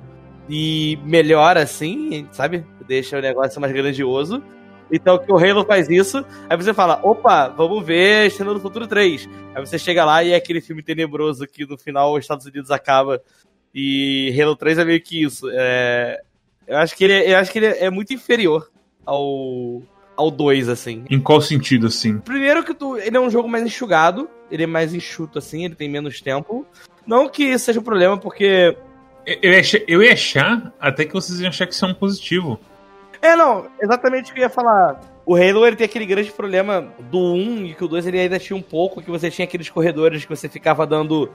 e 0.48 0.98
melhora 1.04 1.62
assim, 1.62 2.26
sabe? 2.32 2.64
Deixa 2.86 3.18
o 3.18 3.20
negócio 3.20 3.60
mais 3.60 3.72
grandioso. 3.72 4.42
Então 4.90 5.18
que 5.18 5.32
o 5.32 5.36
Halo 5.36 5.64
faz 5.64 5.88
isso, 5.88 6.24
aí 6.48 6.56
você 6.56 6.74
fala, 6.74 7.00
opa, 7.02 7.48
vamos 7.48 7.84
ver 7.84 8.26
Exterminador 8.26 8.60
do 8.60 8.62
Futuro 8.62 8.86
3. 8.86 9.28
Aí 9.54 9.66
você 9.66 9.78
chega 9.78 10.04
lá 10.04 10.22
e 10.24 10.32
é 10.32 10.36
aquele 10.36 10.60
filme 10.60 10.82
tenebroso 10.82 11.46
que 11.46 11.66
no 11.66 11.76
final 11.76 12.14
os 12.14 12.20
Estados 12.20 12.46
Unidos 12.46 12.70
acaba 12.70 13.20
e 13.74 14.34
Halo 14.40 14.56
3 14.56 14.78
é 14.78 14.84
meio 14.84 15.00
que 15.00 15.22
isso. 15.22 15.48
É... 15.50 16.20
Eu 16.66 16.78
acho 16.78 16.96
que 16.96 17.04
ele, 17.04 17.12
é, 17.12 17.32
eu 17.32 17.38
acho 17.38 17.50
que 17.50 17.58
ele 17.58 17.66
é 17.66 17.90
muito 17.90 18.12
inferior 18.12 18.70
ao, 19.04 19.82
ao 20.16 20.30
2, 20.30 20.68
assim. 20.68 21.04
Em 21.10 21.20
qual 21.20 21.40
sentido, 21.40 21.86
assim? 21.88 22.18
Primeiro 22.18 22.62
que 22.62 22.74
tu, 22.74 22.96
ele 22.96 23.16
é 23.16 23.20
um 23.20 23.30
jogo 23.30 23.48
mais 23.48 23.64
enxugado, 23.64 24.28
ele 24.50 24.62
é 24.62 24.66
mais 24.66 24.94
enxuto, 24.94 25.38
assim, 25.38 25.64
ele 25.64 25.74
tem 25.74 25.88
menos 25.88 26.20
tempo. 26.20 26.64
Não 27.06 27.28
que 27.28 27.44
isso 27.44 27.66
seja 27.66 27.80
um 27.80 27.84
problema, 27.84 28.16
porque... 28.16 28.76
Eu 29.24 29.52
ia, 29.52 29.60
achar, 29.60 29.80
eu 29.86 30.02
ia 30.02 30.12
achar 30.12 30.72
até 30.80 31.04
que 31.04 31.12
vocês 31.12 31.40
iam 31.40 31.48
achar 31.48 31.66
que 31.66 31.74
isso 31.74 31.84
é 31.84 31.88
um 31.88 31.94
positivo. 31.94 32.58
É, 33.20 33.36
não, 33.36 33.68
exatamente 33.80 34.30
o 34.30 34.34
que 34.34 34.40
eu 34.40 34.44
ia 34.44 34.50
falar. 34.50 35.00
O 35.24 35.36
Halo 35.36 35.64
ele 35.64 35.76
tem 35.76 35.84
aquele 35.84 36.06
grande 36.06 36.32
problema 36.32 36.92
do 37.08 37.18
1 37.34 37.66
e 37.66 37.74
que 37.74 37.84
o 37.84 37.88
2 37.88 38.06
ele 38.08 38.18
ainda 38.18 38.38
tinha 38.40 38.56
um 38.56 38.62
pouco, 38.62 39.00
que 39.00 39.10
você 39.10 39.30
tinha 39.30 39.44
aqueles 39.44 39.70
corredores 39.70 40.24
que 40.24 40.34
você 40.34 40.48
ficava 40.48 40.84
dando 40.84 41.30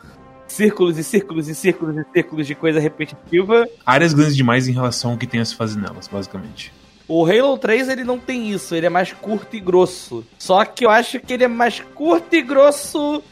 círculos 0.48 0.98
e 0.98 1.04
círculos 1.04 1.48
e 1.48 1.56
círculos 1.56 1.98
e 1.98 2.06
círculos 2.13 2.48
de 2.48 2.56
coisa 2.56 2.80
repetitiva. 2.80 3.68
Áreas 3.86 4.13
grandes 4.13 4.36
demais 4.36 4.68
em 4.68 4.74
relação 4.74 5.12
ao 5.12 5.18
que 5.18 5.27
tem 5.27 5.39
a 5.39 5.46
se 5.46 5.56
fazer 5.56 5.80
nelas, 5.80 6.08
basicamente. 6.08 6.72
O 7.08 7.25
Halo 7.25 7.58
3 7.58 7.88
ele 7.88 8.04
não 8.04 8.20
tem 8.20 8.51
isso, 8.51 8.75
ele 8.75 8.86
é 8.86 8.89
mais 8.89 9.13
curto 9.13 9.56
e 9.56 9.60
grosso. 9.60 10.25
Só 10.38 10.66
que 10.66 10.86
eu 10.86 10.89
acho 10.89 11.20
que 11.20 11.34
ele 11.34 11.46
é 11.46 11.48
mais 11.48 11.80
curto 11.80 12.36
e 12.36 12.42
grosso 12.42 13.24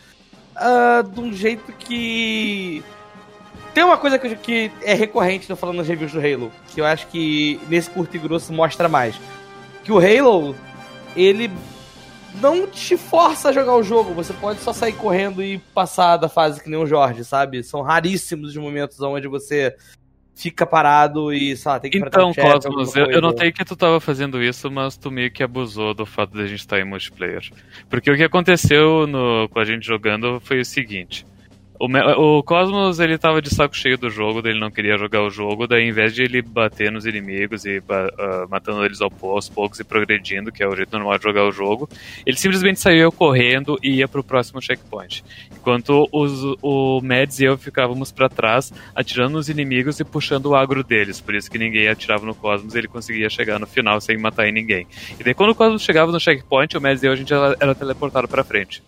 uh, 0.56 1.04
de 1.04 1.20
um 1.20 1.34
jeito 1.34 1.74
que. 1.74 2.84
Tem 3.74 3.84
uma 3.84 3.98
coisa 3.98 4.18
que, 4.18 4.34
que 4.38 4.72
é 4.82 4.94
recorrente, 4.94 5.48
tô 5.48 5.56
falando 5.58 5.78
nas 5.78 5.88
reviews 5.88 6.14
do 6.14 6.20
Halo, 6.20 6.50
que 6.70 6.80
eu 6.80 6.86
acho 6.86 7.08
que 7.08 7.60
nesse 7.68 7.90
curto 7.90 8.16
e 8.16 8.20
grosso 8.20 8.54
mostra 8.54 8.88
mais. 8.88 9.20
Que 9.84 9.92
o 9.92 10.00
Halo, 10.00 10.56
ele 11.14 11.52
não 12.42 12.68
te 12.68 12.98
força 12.98 13.50
a 13.50 13.52
jogar 13.52 13.76
o 13.76 13.84
jogo. 13.84 14.14
Você 14.14 14.34
pode 14.34 14.60
só 14.60 14.74
sair 14.74 14.94
correndo 14.94 15.44
e 15.44 15.58
passar 15.74 16.18
da 16.18 16.30
fase 16.30 16.62
que 16.62 16.70
nem 16.70 16.80
o 16.80 16.86
Jorge, 16.86 17.24
sabe? 17.24 17.64
São 17.64 17.82
raríssimos 17.82 18.50
os 18.50 18.58
momentos 18.58 19.00
onde 19.02 19.28
você 19.28 19.76
fica 20.36 20.66
parado 20.66 21.34
e, 21.34 21.56
sei 21.56 21.72
lá, 21.72 21.80
tem 21.80 21.90
que 21.90 21.98
Então, 21.98 22.30
um 22.30 22.34
Cosmos, 22.34 22.96
eu, 22.96 23.06
eu 23.06 23.22
notei 23.22 23.52
que 23.52 23.64
tu 23.64 23.76
tava 23.76 24.00
fazendo 24.00 24.44
isso, 24.44 24.70
mas 24.70 24.98
tu 24.98 25.10
meio 25.10 25.32
que 25.32 25.42
abusou 25.42 25.94
do 25.94 26.06
fato 26.06 26.34
de 26.34 26.42
a 26.42 26.48
gente 26.48 26.60
estar 26.60 26.80
em 26.80 26.84
multiplayer. 26.84 27.50
Porque 27.90 28.12
o 28.12 28.16
que 28.16 28.24
aconteceu 28.24 29.08
no, 29.08 29.48
com 29.50 29.60
a 29.60 29.66
gente 29.66 29.86
jogando 29.86 30.40
foi 30.42 30.60
o 30.60 30.66
seguinte. 30.66 31.26
O, 31.86 32.40
o, 32.40 32.44
Cosmos, 32.44 33.00
ele 33.00 33.18
tava 33.18 33.42
de 33.42 33.54
saco 33.54 33.76
cheio 33.76 33.98
do 33.98 34.10
jogo, 34.10 34.46
ele 34.48 34.60
não 34.60 34.72
queria 34.72 34.98
jogar 34.98 35.22
o 35.22 35.30
jogo, 35.30 35.68
daí 35.68 35.84
em 35.84 35.92
vez 35.92 36.14
de 36.14 36.24
ele 36.24 36.42
bater 36.42 36.92
nos 36.92 37.06
inimigos 37.06 37.66
e 37.66 37.80
uh, 37.80 38.50
matando 38.50 38.84
eles 38.84 39.02
aos 39.02 39.50
poucos 39.50 39.80
e 39.80 39.84
progredindo, 39.84 40.52
que 40.52 40.64
é 40.64 40.68
o 40.68 40.76
jeito 40.76 40.92
normal 40.94 41.18
de 41.18 41.24
jogar 41.24 41.44
o 41.44 41.52
jogo, 41.52 41.88
ele 42.26 42.38
simplesmente 42.38 42.80
saiu 42.80 43.12
correndo 43.12 43.78
e 43.84 43.98
ia 43.98 44.08
pro 44.08 44.24
próximo 44.24 44.62
checkpoint. 44.62 45.24
Enquanto 45.56 46.08
os, 46.12 46.58
o 46.62 47.02
Mads 47.02 47.40
e 47.40 47.46
eu 47.46 47.58
ficávamos 47.58 48.12
para 48.12 48.30
trás, 48.30 48.74
atirando 48.96 49.34
nos 49.34 49.50
inimigos 49.50 50.00
e 50.00 50.04
puxando 50.04 50.48
o 50.48 50.56
agro 50.56 50.84
deles, 50.84 51.22
por 51.22 51.36
isso 51.36 51.50
que 51.50 51.58
ninguém 51.58 51.88
atirava 51.88 52.26
no 52.26 52.34
Cosmos 52.34 52.76
ele 52.76 52.88
conseguia 52.88 53.30
chegar 53.30 53.60
no 53.60 53.68
final 53.68 54.00
sem 54.02 54.18
matar 54.18 54.52
ninguém. 54.52 54.88
E 55.20 55.24
daí 55.24 55.34
quando 55.34 55.52
o 55.52 55.56
Cosmos 55.56 55.82
chegava 55.82 56.12
no 56.12 56.20
checkpoint, 56.20 56.78
o 56.78 56.82
Mads 56.82 57.04
e 57.04 57.08
eu 57.08 57.12
a 57.12 57.16
gente 57.16 57.34
era, 57.34 57.56
era 57.60 57.76
teleportado 57.76 58.28
pra 58.28 58.44
frente. 58.44 58.84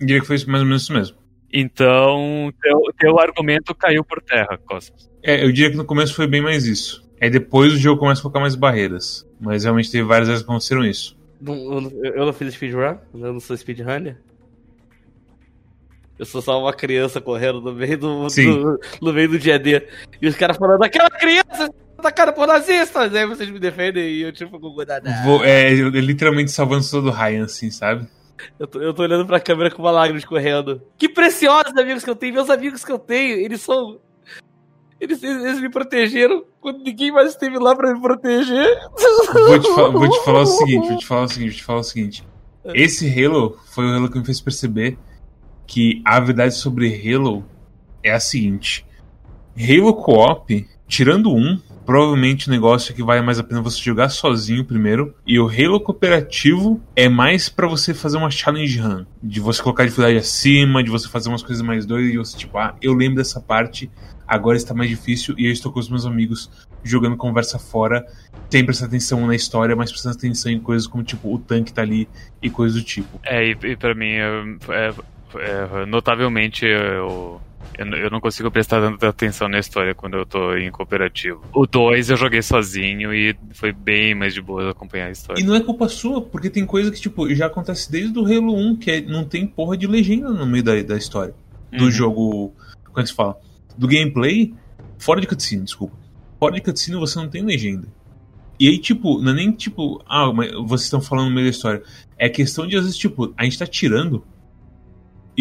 Diria 0.00 0.20
que 0.20 0.26
foi 0.26 0.36
mais 0.46 0.62
ou 0.62 0.66
menos 0.68 0.82
isso 0.82 0.92
mesmo. 0.92 1.16
Então, 1.52 2.52
teu, 2.62 2.80
teu 2.98 3.20
argumento 3.20 3.74
caiu 3.74 4.04
por 4.04 4.22
terra, 4.22 4.58
Cosmos. 4.64 5.10
É, 5.22 5.44
eu 5.44 5.52
diria 5.52 5.70
que 5.70 5.76
no 5.76 5.84
começo 5.84 6.14
foi 6.14 6.26
bem 6.26 6.40
mais 6.40 6.64
isso. 6.66 7.04
Aí 7.20 7.28
depois 7.28 7.74
o 7.74 7.76
jogo 7.76 8.00
começa 8.00 8.20
a 8.20 8.22
colocar 8.22 8.40
mais 8.40 8.54
barreiras. 8.54 9.28
Mas 9.38 9.64
realmente 9.64 9.90
teve 9.90 10.04
várias 10.04 10.28
vezes 10.28 10.42
que 10.42 10.48
aconteceram 10.48 10.84
isso. 10.84 11.18
Eu 11.44 12.26
não 12.26 12.32
fiz 12.32 12.54
speedrun? 12.54 12.96
Eu 13.14 13.32
não 13.32 13.40
sou 13.40 13.56
speedrunner? 13.56 14.16
Eu 16.18 16.26
sou 16.26 16.42
só 16.42 16.60
uma 16.60 16.72
criança 16.72 17.20
correndo 17.20 17.62
no 17.62 17.72
meio 17.72 17.96
do, 17.96 18.26
do 18.26 18.80
no 19.00 19.12
meio 19.12 19.28
do 19.28 19.38
dia 19.38 19.58
D. 19.58 19.86
E 20.20 20.28
os 20.28 20.36
caras 20.36 20.58
falando, 20.58 20.82
aquela 20.82 21.08
criança 21.08 21.72
atacada 21.98 22.32
por 22.32 22.46
nazistas! 22.46 23.14
Aí 23.14 23.26
vocês 23.26 23.48
me 23.48 23.58
defendem 23.58 24.04
e 24.04 24.22
eu 24.22 24.32
tipo, 24.32 24.60
com 24.60 24.72
cuidado. 24.72 25.08
Vou, 25.24 25.42
é, 25.42 25.72
eu, 25.72 25.88
literalmente 25.88 26.50
salvando 26.50 26.88
todo 26.90 27.08
o 27.08 27.10
Ryan, 27.10 27.44
assim, 27.44 27.70
sabe? 27.70 28.06
Eu 28.58 28.66
tô, 28.66 28.80
eu 28.80 28.94
tô 28.94 29.02
olhando 29.02 29.26
pra 29.26 29.40
câmera 29.40 29.70
com 29.70 29.82
uma 29.82 29.90
lágrima 29.90 30.18
escorrendo. 30.18 30.82
Que 30.98 31.08
preciosos 31.08 31.76
amigos 31.76 32.04
que 32.04 32.10
eu 32.10 32.16
tenho. 32.16 32.34
Meus 32.34 32.50
amigos 32.50 32.84
que 32.84 32.92
eu 32.92 32.98
tenho, 32.98 33.38
eles 33.38 33.60
são. 33.60 33.98
Eles, 35.00 35.22
eles 35.22 35.60
me 35.60 35.70
protegeram 35.70 36.44
quando 36.60 36.82
ninguém 36.82 37.10
mais 37.10 37.30
esteve 37.30 37.58
lá 37.58 37.74
pra 37.74 37.92
me 37.92 38.00
proteger. 38.00 38.78
Vou 39.32 39.58
te, 39.58 39.70
vou 39.70 40.10
te 40.10 40.24
falar 40.24 40.42
o 40.42 40.46
seguinte, 40.46 40.88
vou 40.88 40.98
te 40.98 41.06
falar 41.06 41.22
o 41.22 41.28
seguinte, 41.28 41.50
vou 41.50 41.56
te 41.56 41.64
falar 41.64 41.80
o 41.80 41.84
seguinte. 41.84 42.28
Esse 42.74 43.08
Halo 43.08 43.58
foi 43.66 43.86
o 43.86 43.94
Halo 43.94 44.10
que 44.10 44.18
me 44.18 44.24
fez 44.24 44.40
perceber 44.40 44.98
que 45.66 46.02
a 46.04 46.20
verdade 46.20 46.54
sobre 46.54 46.88
Halo 46.88 47.44
é 48.02 48.12
a 48.12 48.20
seguinte. 48.20 48.84
Halo 49.56 49.94
Co-op, 49.94 50.68
tirando 50.86 51.32
um, 51.32 51.58
provavelmente 51.90 52.46
o 52.46 52.52
negócio 52.52 52.92
é 52.92 52.94
que 52.94 53.02
vale 53.02 53.20
mais 53.20 53.40
a 53.40 53.42
pena 53.42 53.60
você 53.60 53.80
jogar 53.80 54.10
sozinho 54.10 54.64
primeiro. 54.64 55.12
E 55.26 55.40
o 55.40 55.48
Halo 55.48 55.80
cooperativo 55.80 56.80
é 56.94 57.08
mais 57.08 57.48
para 57.48 57.66
você 57.66 57.92
fazer 57.92 58.16
uma 58.16 58.30
challenge 58.30 58.78
run. 58.78 59.04
De 59.20 59.40
você 59.40 59.60
colocar 59.60 59.82
a 59.82 59.86
dificuldade 59.86 60.16
acima, 60.16 60.84
de 60.84 60.88
você 60.88 61.08
fazer 61.08 61.28
umas 61.28 61.42
coisas 61.42 61.66
mais 61.66 61.84
doidas 61.84 62.14
e 62.14 62.16
você, 62.16 62.38
tipo, 62.38 62.56
ah, 62.58 62.76
eu 62.80 62.94
lembro 62.94 63.16
dessa 63.16 63.40
parte, 63.40 63.90
agora 64.24 64.56
está 64.56 64.72
mais 64.72 64.88
difícil 64.88 65.34
e 65.36 65.46
eu 65.46 65.50
estou 65.50 65.72
com 65.72 65.80
os 65.80 65.90
meus 65.90 66.06
amigos 66.06 66.48
jogando 66.84 67.16
conversa 67.16 67.58
fora, 67.58 68.06
sem 68.48 68.64
prestar 68.64 68.86
atenção 68.86 69.26
na 69.26 69.34
história, 69.34 69.74
mas 69.74 69.90
prestando 69.90 70.14
atenção 70.14 70.52
em 70.52 70.60
coisas 70.60 70.86
como, 70.86 71.02
tipo, 71.02 71.34
o 71.34 71.40
tanque 71.40 71.72
tá 71.72 71.82
ali 71.82 72.08
e 72.40 72.48
coisas 72.48 72.80
do 72.80 72.84
tipo. 72.84 73.20
É, 73.24 73.48
e, 73.48 73.56
e 73.64 73.76
pra 73.76 73.96
mim, 73.96 74.12
é, 74.12 74.54
é, 74.68 75.82
é 75.82 75.86
notavelmente, 75.86 76.64
eu 76.64 77.40
eu, 77.78 78.10
não 78.10 78.20
consigo 78.20 78.50
prestar 78.50 78.80
tanta 78.80 79.08
atenção 79.08 79.48
na 79.48 79.58
história 79.58 79.94
quando 79.94 80.14
eu 80.14 80.26
tô 80.26 80.54
em 80.56 80.70
cooperativo. 80.70 81.42
O 81.52 81.66
2 81.66 82.10
eu 82.10 82.16
joguei 82.16 82.42
sozinho 82.42 83.12
e 83.14 83.34
foi 83.52 83.72
bem 83.72 84.14
mais 84.14 84.34
de 84.34 84.42
boa 84.42 84.70
acompanhar 84.70 85.06
a 85.06 85.10
história. 85.10 85.40
E 85.40 85.44
não 85.44 85.54
é 85.54 85.60
culpa 85.60 85.88
sua, 85.88 86.20
porque 86.20 86.50
tem 86.50 86.66
coisa 86.66 86.90
que, 86.90 87.00
tipo, 87.00 87.32
já 87.34 87.46
acontece 87.46 87.90
desde 87.90 88.18
o 88.18 88.24
Halo 88.24 88.54
1, 88.54 88.76
que 88.76 88.90
é, 88.90 89.00
não 89.00 89.24
tem 89.24 89.46
porra 89.46 89.76
de 89.76 89.86
legenda 89.86 90.30
no 90.30 90.46
meio 90.46 90.64
da, 90.64 90.80
da 90.82 90.96
história. 90.96 91.34
Do 91.72 91.84
uhum. 91.84 91.90
jogo. 91.90 92.54
Como 92.84 92.98
é 92.98 93.02
que 93.02 93.08
se 93.08 93.14
fala? 93.14 93.38
Do 93.78 93.86
gameplay, 93.86 94.52
fora 94.98 95.20
de 95.20 95.26
cutscene, 95.26 95.64
desculpa. 95.64 95.96
Fora 96.38 96.54
de 96.54 96.60
cutscene 96.60 96.98
você 96.98 97.18
não 97.18 97.28
tem 97.28 97.42
legenda. 97.42 97.86
E 98.58 98.68
aí, 98.68 98.78
tipo, 98.78 99.22
não 99.22 99.32
é 99.32 99.34
nem 99.34 99.52
tipo, 99.52 100.02
ah, 100.06 100.30
mas 100.32 100.52
vocês 100.52 100.82
estão 100.82 101.00
falando 101.00 101.28
no 101.28 101.34
meio 101.34 101.46
da 101.46 101.50
história. 101.50 101.82
É 102.18 102.28
questão 102.28 102.66
de, 102.66 102.76
às 102.76 102.82
vezes, 102.82 102.98
tipo, 102.98 103.32
a 103.36 103.44
gente 103.44 103.58
tá 103.58 103.66
tirando 103.66 104.22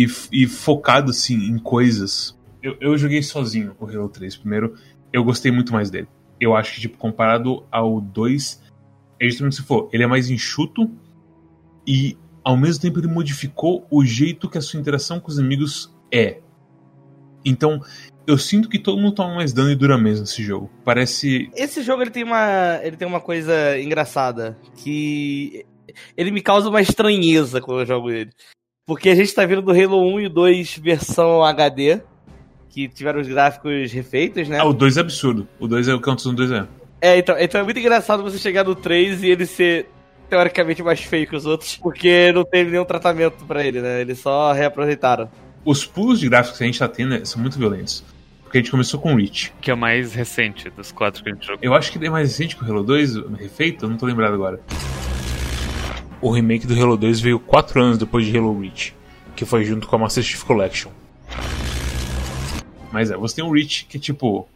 e, 0.04 0.44
e 0.44 0.48
focado 0.48 1.12
assim 1.12 1.36
em 1.36 1.58
coisas. 1.58 2.38
Eu, 2.62 2.78
eu 2.80 2.98
joguei 2.98 3.22
sozinho 3.24 3.76
o 3.80 3.86
Halo 3.86 4.10
3 4.10 4.38
primeiro, 4.38 4.76
eu 5.12 5.24
gostei 5.24 5.52
muito 5.52 5.74
mais 5.74 5.90
dele. 5.90 6.08
Eu 6.40 6.56
acho 6.56 6.76
que, 6.76 6.82
tipo, 6.82 6.98
comparado 6.98 7.66
ao 7.72 8.00
2, 8.00 8.62
é 9.20 9.28
justamente 9.28 9.58
se 9.58 9.64
for, 9.64 9.90
ele 9.92 10.04
é 10.04 10.08
mais 10.08 10.30
enxuto 10.30 10.90
e 11.86 12.18
ao 12.44 12.56
mesmo 12.56 12.82
tempo 12.82 13.00
ele 13.00 13.08
modificou 13.08 13.86
o 13.92 14.06
jeito 14.06 14.50
que 14.50 14.58
a 14.58 14.62
sua 14.62 14.80
interação 14.80 15.20
com 15.20 15.30
os 15.30 15.38
inimigos 15.38 15.94
é. 16.12 16.40
Então, 17.44 17.82
eu 18.26 18.38
sinto 18.38 18.70
que 18.70 18.80
todo 18.80 19.02
mundo 19.02 19.16
toma 19.16 19.36
mais 19.36 19.52
dano 19.52 19.72
e 19.72 19.76
dura 19.76 19.98
menos 19.98 20.22
nesse 20.22 20.44
jogo. 20.44 20.70
Parece. 20.86 21.50
Esse 21.56 21.82
jogo 21.82 22.04
ele 22.04 22.12
tem 22.12 22.24
uma, 22.24 22.80
ele 22.84 22.96
tem 22.96 23.08
uma 23.08 23.20
coisa 23.20 23.80
engraçada 23.80 24.58
que 24.76 25.66
ele 26.16 26.32
me 26.32 26.42
causa 26.42 26.70
uma 26.70 26.82
estranheza 26.82 27.60
quando 27.60 27.82
eu 27.82 27.86
jogo 27.86 28.12
ele. 28.12 28.30
Porque 28.90 29.10
a 29.10 29.14
gente 29.14 29.32
tá 29.36 29.46
vindo 29.46 29.62
do 29.62 29.72
Halo 29.72 30.02
1 30.16 30.22
e 30.22 30.30
2 30.30 30.80
versão 30.80 31.44
HD, 31.44 32.02
que 32.72 32.88
tiveram 32.88 33.22
os 33.22 33.28
gráficos 33.28 33.92
refeitos, 33.92 34.50
né? 34.50 34.58
Ah, 34.58 34.66
o 34.66 34.74
2 34.74 34.98
é 34.98 35.02
absurdo. 35.02 35.48
O 35.60 35.68
2 35.68 35.90
é 35.90 35.94
o 35.94 35.98
que 36.00 36.10
aconteceu 36.10 36.32
no 36.32 36.38
2 36.38 36.52
é. 36.52 36.68
É, 37.00 37.18
então, 37.20 37.36
então 37.38 37.62
é 37.62 37.64
muito 37.64 37.80
engraçado 37.80 38.24
você 38.24 38.40
chegar 38.40 38.64
no 38.64 38.74
3 38.74 39.22
e 39.22 39.30
ele 39.30 39.46
ser 39.46 39.92
teoricamente 40.28 40.82
mais 40.82 41.02
feio 41.02 41.28
que 41.28 41.36
os 41.36 41.46
outros, 41.46 41.78
porque 41.78 42.32
não 42.32 42.44
teve 42.44 42.72
nenhum 42.72 42.84
tratamento 42.84 43.46
para 43.46 43.64
ele, 43.64 43.80
né? 43.80 44.02
Eles 44.02 44.18
só 44.18 44.52
reaproveitaram. 44.54 45.30
Os 45.64 45.86
pulos 45.86 46.20
de 46.20 46.28
gráficos 46.28 46.58
que 46.58 46.64
a 46.64 46.66
gente 46.66 46.80
tá 46.80 46.88
tendo 46.88 47.10
né, 47.10 47.22
são 47.26 47.40
muito 47.40 47.60
violentos. 47.60 48.04
Porque 48.42 48.58
a 48.58 48.62
gente 48.62 48.72
começou 48.72 49.00
com 49.00 49.14
o 49.14 49.18
Reach. 49.18 49.54
Que 49.62 49.70
é 49.70 49.74
o 49.76 49.78
mais 49.78 50.16
recente 50.16 50.68
dos 50.72 50.92
quatro 50.92 51.24
que 51.24 51.30
a 51.30 51.34
gente 51.34 51.46
jogou. 51.46 51.60
Eu 51.62 51.76
acho 51.76 51.92
que 51.92 52.00
ele 52.00 52.08
é 52.08 52.10
mais 52.10 52.28
recente 52.30 52.56
que 52.56 52.64
o 52.64 52.68
Halo 52.68 52.84
2, 52.84 53.18
refeito, 53.38 53.86
eu 53.86 53.90
não 53.92 53.98
tô 53.98 54.08
lembrado 54.08 54.34
agora 54.34 54.60
o 56.22 56.32
remake 56.32 56.68
do 56.68 56.80
Halo 56.80 56.98
2 56.98 57.20
veio 57.20 57.40
4 57.40 57.82
anos 57.82 57.98
depois 57.98 58.26
de 58.26 58.38
Halo 58.38 58.60
Reach, 58.60 58.96
que 59.36 59.46
foi 59.46 59.64
junto 59.64 59.88
com 59.88 59.96
a 59.96 60.00
Master 60.00 60.24
Chief 60.24 60.44
Collection. 60.44 60.92
Mas 62.92 63.12
é, 63.12 63.18
você 63.18 63.38
tem 63.38 63.46
um 63.46 63.52
Reach 63.52 63.86
que, 63.86 64.00
tipo, 64.00 64.48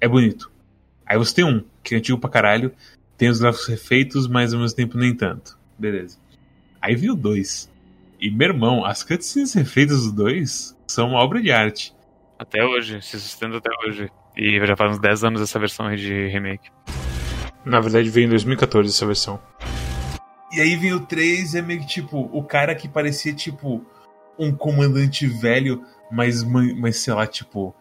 é 0.00 0.06
bonito. 0.06 0.50
Aí 1.06 1.16
você 1.16 1.34
tem 1.34 1.44
um, 1.44 1.62
que 1.82 1.94
é 1.94 1.98
antigo 1.98 2.18
pra 2.18 2.30
caralho, 2.30 2.72
tem 3.16 3.28
os 3.28 3.40
gráficos 3.40 3.66
refeitos, 3.66 4.28
mas 4.28 4.52
ao 4.52 4.60
mesmo 4.60 4.76
tempo 4.76 4.98
nem 4.98 5.14
tanto. 5.14 5.58
Beleza. 5.78 6.18
Aí 6.80 6.94
viu 6.94 7.14
o 7.14 7.16
2. 7.16 7.70
E, 8.20 8.30
meu 8.30 8.48
irmão, 8.48 8.84
as 8.84 9.02
cutscenes 9.02 9.54
refeitas 9.54 10.02
dos 10.02 10.12
dois 10.12 10.76
são 10.86 11.10
uma 11.10 11.20
obra 11.20 11.40
de 11.40 11.50
arte. 11.50 11.94
Até 12.38 12.64
hoje, 12.64 13.00
se 13.02 13.18
sustenta 13.18 13.56
até 13.56 13.70
hoje. 13.84 14.10
E 14.36 14.64
já 14.64 14.76
faz 14.76 14.92
uns 14.92 15.00
10 15.00 15.24
anos 15.24 15.40
essa 15.40 15.58
versão 15.58 15.86
aí 15.86 15.96
de 15.96 16.26
remake. 16.28 16.70
Na 17.64 17.80
verdade, 17.80 18.08
veio 18.10 18.26
em 18.26 18.30
2014 18.30 18.88
essa 18.88 19.06
versão. 19.06 19.40
E 20.52 20.60
aí 20.60 20.76
vem 20.76 20.92
o 20.92 21.00
3, 21.00 21.54
é 21.54 21.62
meio 21.62 21.80
que 21.80 21.86
tipo, 21.86 22.28
o 22.32 22.42
cara 22.42 22.74
que 22.74 22.88
parecia 22.88 23.32
tipo 23.34 23.84
um 24.38 24.54
comandante 24.54 25.26
velho, 25.26 25.82
mas, 26.10 26.42
mas 26.44 26.96
sei 26.96 27.12
lá, 27.12 27.26
tipo, 27.26 27.74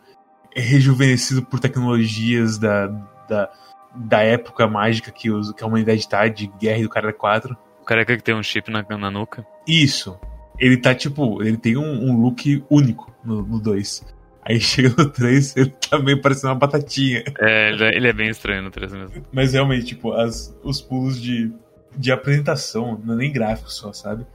rejuvenescido 0.55 1.43
por 1.43 1.59
tecnologias 1.59 2.57
da, 2.57 2.87
da, 3.29 3.49
da 3.95 4.21
época 4.21 4.67
mágica 4.67 5.11
que, 5.11 5.29
os, 5.29 5.51
que 5.51 5.63
a 5.63 5.67
humanidade 5.67 6.07
tá, 6.07 6.27
de 6.27 6.47
Guerra 6.59 6.81
do 6.81 6.89
Cara 6.89 7.13
4. 7.13 7.55
O 7.81 7.85
careca 7.85 8.17
que 8.17 8.23
tem 8.23 8.35
um 8.35 8.43
chip 8.43 8.69
na, 8.71 8.83
na 8.97 9.11
nuca. 9.11 9.45
Isso. 9.67 10.19
Ele 10.59 10.77
tá 10.77 10.93
tipo, 10.95 11.41
ele 11.43 11.57
tem 11.57 11.77
um, 11.77 12.09
um 12.09 12.19
look 12.19 12.63
único 12.69 13.15
no 13.23 13.59
2. 13.59 14.03
Aí 14.41 14.59
chega 14.61 14.89
no 14.97 15.09
3, 15.09 15.55
ele 15.57 15.69
tá 15.69 15.99
meio 15.99 16.21
parecendo 16.21 16.53
uma 16.53 16.59
batatinha. 16.59 17.23
É, 17.39 17.69
ele 17.69 17.83
é, 17.83 17.95
ele 17.95 18.07
é 18.07 18.13
bem 18.13 18.29
estranho 18.29 18.63
no 18.63 18.71
3 18.71 18.91
mesmo. 18.93 19.25
Mas 19.31 19.53
realmente, 19.53 19.85
tipo, 19.85 20.13
as, 20.13 20.57
os 20.63 20.81
pulos 20.81 21.21
de, 21.21 21.51
de 21.97 22.11
apresentação, 22.11 22.99
não 23.03 23.15
é 23.15 23.17
nem 23.17 23.31
gráfico 23.31 23.71
só, 23.71 23.91
sabe? 23.91 24.25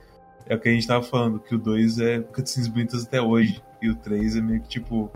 É 0.47 0.55
o 0.55 0.61
que 0.61 0.69
a 0.69 0.73
gente 0.73 0.87
tava 0.87 1.03
falando, 1.03 1.39
que 1.39 1.55
o 1.55 1.59
2 1.59 1.99
é 2.01 2.21
cutscenes 2.21 2.69
bonitas 2.69 3.05
até 3.05 3.21
hoje. 3.21 3.63
E 3.81 3.89
o 3.89 3.95
3 3.95 4.37
é 4.37 4.41
meio 4.41 4.61
que 4.61 4.69
tipo. 4.69 5.11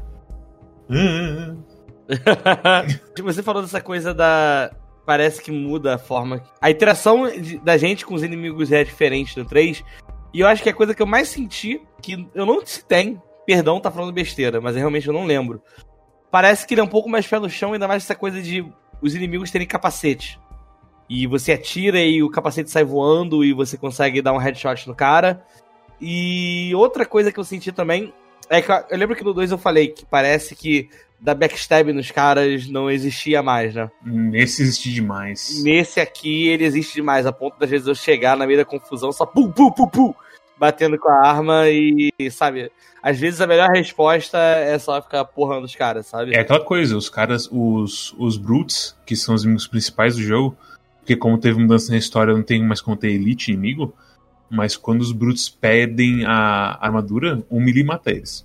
Tipo, 3.17 3.33
você 3.33 3.43
falou 3.43 3.63
dessa 3.63 3.81
coisa 3.81 4.15
da. 4.15 4.71
Parece 5.05 5.43
que 5.43 5.51
muda 5.51 5.97
a 5.97 5.99
forma. 5.99 6.41
A 6.61 6.71
interação 6.71 7.25
da 7.65 7.77
gente 7.77 8.07
com 8.07 8.15
os 8.15 8.23
inimigos 8.23 8.71
é 8.71 8.85
diferente 8.85 9.37
no 9.37 9.45
3. 9.45 9.83
E 10.33 10.41
eu 10.41 10.47
acho 10.47 10.63
que 10.63 10.69
a 10.69 10.75
coisa 10.75 10.95
que 10.95 11.03
eu 11.03 11.07
mais 11.07 11.29
senti, 11.29 11.81
que 12.01 12.29
eu 12.33 12.47
não 12.47 12.65
se 12.65 12.85
tem, 12.85 13.21
Perdão, 13.47 13.81
tá 13.81 13.93
falando 13.93 14.13
besteira, 14.13 14.61
mas 14.61 14.75
realmente 14.75 15.07
eu 15.07 15.15
não 15.15 15.25
lembro. 15.25 15.63
Parece 16.33 16.67
que 16.67 16.75
ele 16.75 16.81
é 16.81 16.85
um 16.85 16.89
pouco 16.89 17.09
mais 17.09 17.27
pé 17.27 17.39
no 17.39 17.49
chão, 17.49 17.73
ainda 17.73 17.87
mais 17.87 18.03
essa 18.03 18.15
coisa 18.15 18.43
de 18.43 18.67
os 19.01 19.15
inimigos 19.15 19.53
terem 19.53 19.69
capacete. 19.69 20.41
E 21.09 21.27
você 21.27 21.53
atira 21.53 22.01
e 22.01 22.23
o 22.23 22.31
capacete 22.31 22.71
sai 22.71 22.85
voando 22.85 23.45
e 23.45 23.53
você 23.53 23.77
consegue 23.77 24.21
dar 24.21 24.33
um 24.33 24.39
headshot 24.39 24.89
no 24.89 24.95
cara. 24.95 25.45
E 26.01 26.73
outra 26.75 27.07
coisa 27.07 27.33
que 27.33 27.39
eu 27.39 27.45
senti 27.45 27.73
também 27.73 28.13
é 28.49 28.61
que 28.61 28.71
eu 28.71 28.99
lembro 28.99 29.17
que 29.17 29.25
no 29.25 29.33
2 29.33 29.51
eu 29.51 29.59
falei 29.59 29.89
que 29.89 30.05
parece 30.05 30.55
que 30.55 30.89
da 31.19 31.35
backstab 31.35 31.93
nos 31.93 32.11
caras 32.11 32.69
não 32.69 32.91
existia 32.91 33.43
mais, 33.43 33.75
né? 33.75 33.91
Nesse 34.05 34.63
existe 34.63 34.93
demais. 34.93 35.63
Nesse 35.63 36.01
aqui 36.01 36.49
ele 36.49 36.65
existe 36.65 36.95
demais, 36.95 37.27
a 37.27 37.33
ponto 37.33 37.59
das 37.59 37.71
vezes 37.71 37.87
eu 37.87 37.95
chegar 37.95 38.37
na 38.37 38.47
meio 38.47 38.59
da 38.59 38.65
confusão 38.65 39.11
só 39.13 39.25
pum, 39.25 39.51
pum, 39.51 39.71
pum, 39.71 39.89
pum, 39.89 40.15
batendo 40.59 40.99
com 40.99 41.09
a 41.09 41.27
arma 41.27 41.69
e, 41.69 42.11
sabe, 42.31 42.71
às 43.03 43.19
vezes 43.19 43.41
a 43.41 43.47
melhor 43.47 43.71
resposta 43.71 44.39
é 44.39 44.79
só 44.79 45.01
ficar 45.01 45.25
porrando 45.25 45.65
os 45.65 45.75
caras, 45.75 46.07
sabe? 46.07 46.35
É 46.35 46.41
aquela 46.41 46.61
coisa, 46.61 46.97
os 46.97 47.09
caras, 47.09 47.49
os, 47.51 48.15
os 48.19 48.37
Brutes, 48.37 48.97
que 49.07 49.17
são 49.17 49.35
os 49.35 49.43
inimigos 49.43 49.67
principais 49.67 50.17
do 50.17 50.23
jogo, 50.23 50.57
porque 51.07 51.15
como 51.15 51.39
teve 51.39 51.61
mudança 51.61 51.93
na 51.93 51.99
história, 51.99 52.35
não 52.35 52.43
tem 52.43 52.61
mais 52.65 52.81
como 52.81 52.97
ter 52.97 53.13
Elite 53.13 53.53
inimigo, 53.53 53.95
mas 54.51 54.77
quando 54.77 55.03
os 55.03 55.13
Brutes 55.13 55.49
perdem 55.49 56.25
a 56.25 56.85
armadura, 56.85 57.47
um 57.49 57.61
melee 57.61 57.85
mata 57.85 58.11
eles. 58.11 58.45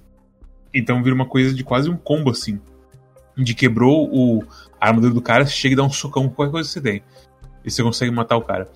Então 0.71 1.02
vira 1.02 1.15
uma 1.15 1.26
coisa 1.26 1.56
de 1.56 1.63
quase 1.63 1.89
um 1.89 1.97
combo 1.97 2.30
assim. 2.30 2.62
De 3.36 3.56
quebrou 3.56 4.08
o, 4.13 4.43
a 4.80 4.89
armadura 4.89 5.12
do 5.12 5.21
cara, 5.24 5.43
chega 5.47 5.74
e 5.74 5.76
dá 5.76 5.82
um 5.82 5.89
socão 5.89 6.30
com 6.30 6.36
qualquer 6.36 6.52
coisa 6.52 6.69
que 6.69 6.74
você 6.74 6.82
tem. 6.82 7.04
E 7.65 7.71
você 7.71 7.82
consegue 7.82 8.12
matar 8.12 8.38
o 8.38 8.43
cara. 8.43 8.69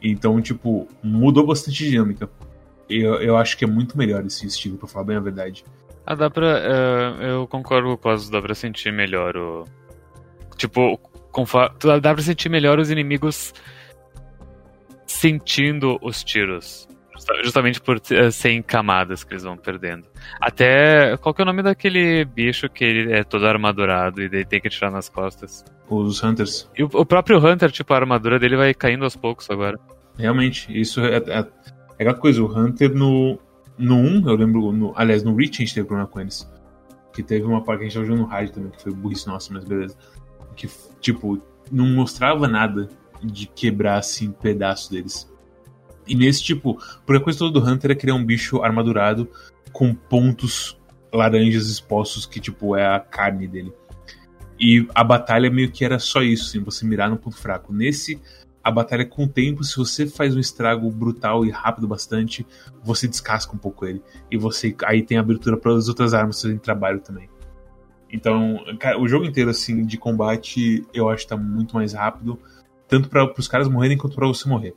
Então, 0.00 0.40
tipo, 0.40 0.86
mudou 1.02 1.44
bastante 1.44 1.84
a 1.84 1.90
dinâmica. 1.90 2.30
Eu, 2.88 3.14
eu 3.14 3.36
acho 3.36 3.58
que 3.58 3.64
é 3.64 3.68
muito 3.68 3.98
melhor 3.98 4.24
esse 4.24 4.46
estilo, 4.46 4.78
pra 4.78 4.86
falar 4.86 5.06
bem 5.06 5.16
a 5.16 5.20
verdade. 5.20 5.64
Ah, 6.06 6.14
dá 6.14 6.30
pra. 6.30 6.60
Uh, 6.60 7.22
eu 7.22 7.48
concordo 7.48 7.88
com 7.88 7.94
o 7.94 7.98
Cosmos, 7.98 8.30
dá 8.30 8.40
pra 8.40 8.54
sentir 8.54 8.92
melhor 8.92 9.36
o. 9.36 9.64
Tipo, 10.56 11.00
dá 12.00 12.14
pra 12.14 12.22
sentir 12.22 12.48
melhor 12.48 12.78
os 12.78 12.90
inimigos 12.90 13.52
sentindo 15.06 15.98
os 16.02 16.22
tiros. 16.22 16.88
Justamente 17.42 17.80
por 17.80 17.96
uh, 17.96 18.32
serem 18.32 18.60
camadas 18.60 19.24
que 19.24 19.32
eles 19.32 19.44
vão 19.44 19.56
perdendo. 19.56 20.04
Até. 20.40 21.16
Qual 21.16 21.34
que 21.34 21.40
é 21.40 21.44
o 21.44 21.46
nome 21.46 21.62
daquele 21.62 22.24
bicho 22.24 22.68
que 22.68 22.84
ele 22.84 23.12
é 23.12 23.24
todo 23.24 23.46
armadurado 23.46 24.20
e 24.20 24.28
daí 24.28 24.44
tem 24.44 24.60
que 24.60 24.68
tirar 24.68 24.90
nas 24.90 25.08
costas? 25.08 25.64
Os 25.88 26.22
Hunters. 26.22 26.68
E 26.76 26.82
o, 26.82 26.90
o 26.92 27.06
próprio 27.06 27.38
Hunter, 27.38 27.70
tipo, 27.70 27.94
a 27.94 27.96
armadura 27.96 28.38
dele 28.38 28.56
vai 28.56 28.74
caindo 28.74 29.04
aos 29.04 29.16
poucos 29.16 29.48
agora. 29.48 29.78
Realmente, 30.18 30.68
isso 30.78 31.00
é, 31.00 31.16
é 31.16 31.46
é 31.98 32.02
aquela 32.02 32.18
coisa, 32.18 32.42
o 32.42 32.46
Hunter 32.46 32.94
no, 32.94 33.38
no 33.78 33.96
1, 33.96 34.28
eu 34.28 34.34
lembro, 34.34 34.72
no, 34.72 34.92
aliás, 34.96 35.22
no 35.22 35.34
Reach 35.34 35.62
a 35.62 35.64
gente 35.64 35.74
teve 35.74 35.86
problema 35.86 36.08
com 36.08 36.20
eles. 36.20 36.50
Que 37.12 37.22
teve 37.22 37.44
uma 37.44 37.62
parte 37.62 37.80
que 37.80 37.86
a 37.86 37.88
gente 37.88 38.00
jogando 38.00 38.22
no 38.22 38.26
rádio 38.26 38.54
também, 38.54 38.70
que 38.72 38.82
foi 38.82 38.92
burrice 38.92 39.26
nossa, 39.28 39.52
mas 39.52 39.64
beleza. 39.64 39.96
Que, 40.54 40.68
tipo, 41.00 41.40
não 41.70 41.86
mostrava 41.86 42.48
nada 42.48 42.88
de 43.22 43.46
quebrar, 43.46 43.98
assim, 43.98 44.30
pedaço 44.30 44.90
deles. 44.90 45.30
E 46.06 46.14
nesse, 46.14 46.42
tipo, 46.42 46.78
por 47.06 47.16
a 47.16 47.20
coisa 47.20 47.38
toda 47.38 47.60
do 47.60 47.66
Hunter 47.66 47.92
é 47.92 47.94
criar 47.94 48.14
um 48.14 48.24
bicho 48.24 48.62
armadurado 48.62 49.28
com 49.72 49.94
pontos 49.94 50.78
laranjas 51.12 51.68
expostos, 51.68 52.26
que, 52.26 52.40
tipo, 52.40 52.76
é 52.76 52.86
a 52.86 53.00
carne 53.00 53.46
dele. 53.48 53.72
E 54.58 54.86
a 54.94 55.02
batalha 55.02 55.50
meio 55.50 55.70
que 55.70 55.84
era 55.84 55.98
só 55.98 56.22
isso, 56.22 56.48
assim, 56.48 56.60
você 56.60 56.84
mirar 56.86 57.10
no 57.10 57.16
ponto 57.16 57.36
fraco. 57.36 57.72
Nesse, 57.72 58.20
a 58.62 58.70
batalha 58.70 59.04
com 59.04 59.24
o 59.24 59.28
tempo, 59.28 59.62
se 59.62 59.76
você 59.76 60.06
faz 60.06 60.34
um 60.34 60.40
estrago 60.40 60.90
brutal 60.90 61.44
e 61.44 61.50
rápido 61.50 61.86
bastante, 61.86 62.46
você 62.82 63.06
descasca 63.06 63.54
um 63.54 63.58
pouco 63.58 63.84
ele. 63.84 64.02
E 64.30 64.36
você 64.36 64.74
aí 64.84 65.02
tem 65.02 65.18
abertura 65.18 65.56
para 65.56 65.74
as 65.74 65.88
outras 65.88 66.14
armas 66.14 66.40
fazerem 66.40 66.58
trabalho 66.58 67.00
também. 67.00 67.28
Então, 68.14 68.64
cara, 68.78 68.96
o 68.96 69.08
jogo 69.08 69.24
inteiro 69.24 69.50
assim 69.50 69.84
de 69.84 69.98
combate, 69.98 70.86
eu 70.94 71.08
acho 71.08 71.24
que 71.24 71.30
tá 71.30 71.36
muito 71.36 71.74
mais 71.74 71.94
rápido, 71.94 72.38
tanto 72.86 73.08
para 73.08 73.28
os 73.36 73.48
caras 73.48 73.66
morrerem 73.66 73.98
quanto 73.98 74.14
para 74.14 74.28
você 74.28 74.48
morrer. 74.48 74.72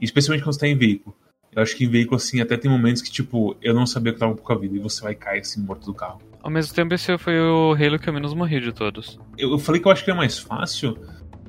especialmente 0.00 0.44
quando 0.44 0.54
você 0.54 0.60
tá 0.60 0.68
em 0.68 0.78
veículo. 0.78 1.16
Eu 1.50 1.60
acho 1.60 1.76
que 1.76 1.84
em 1.84 1.88
veículo, 1.88 2.16
assim, 2.16 2.40
até 2.40 2.56
tem 2.56 2.70
momentos 2.70 3.02
que, 3.02 3.10
tipo, 3.10 3.56
eu 3.60 3.74
não 3.74 3.84
sabia 3.84 4.12
que 4.12 4.16
eu 4.16 4.20
tava 4.20 4.32
com 4.32 4.38
pouca 4.38 4.58
vida, 4.58 4.76
e 4.76 4.78
você 4.78 5.02
vai 5.02 5.14
cair, 5.14 5.40
assim, 5.40 5.60
morto 5.60 5.86
do 5.86 5.92
carro. 5.92 6.20
Ao 6.40 6.50
mesmo 6.50 6.72
tempo, 6.72 6.94
esse 6.94 7.18
foi 7.18 7.38
o 7.38 7.74
Halo 7.74 7.98
que 7.98 8.08
eu 8.08 8.12
menos 8.12 8.32
morri 8.32 8.60
de 8.60 8.72
todos. 8.72 9.18
Eu, 9.36 9.50
eu 9.50 9.58
falei 9.58 9.80
que 9.80 9.86
eu 9.86 9.92
acho 9.92 10.04
que 10.04 10.10
é 10.10 10.14
mais 10.14 10.38
fácil, 10.38 10.96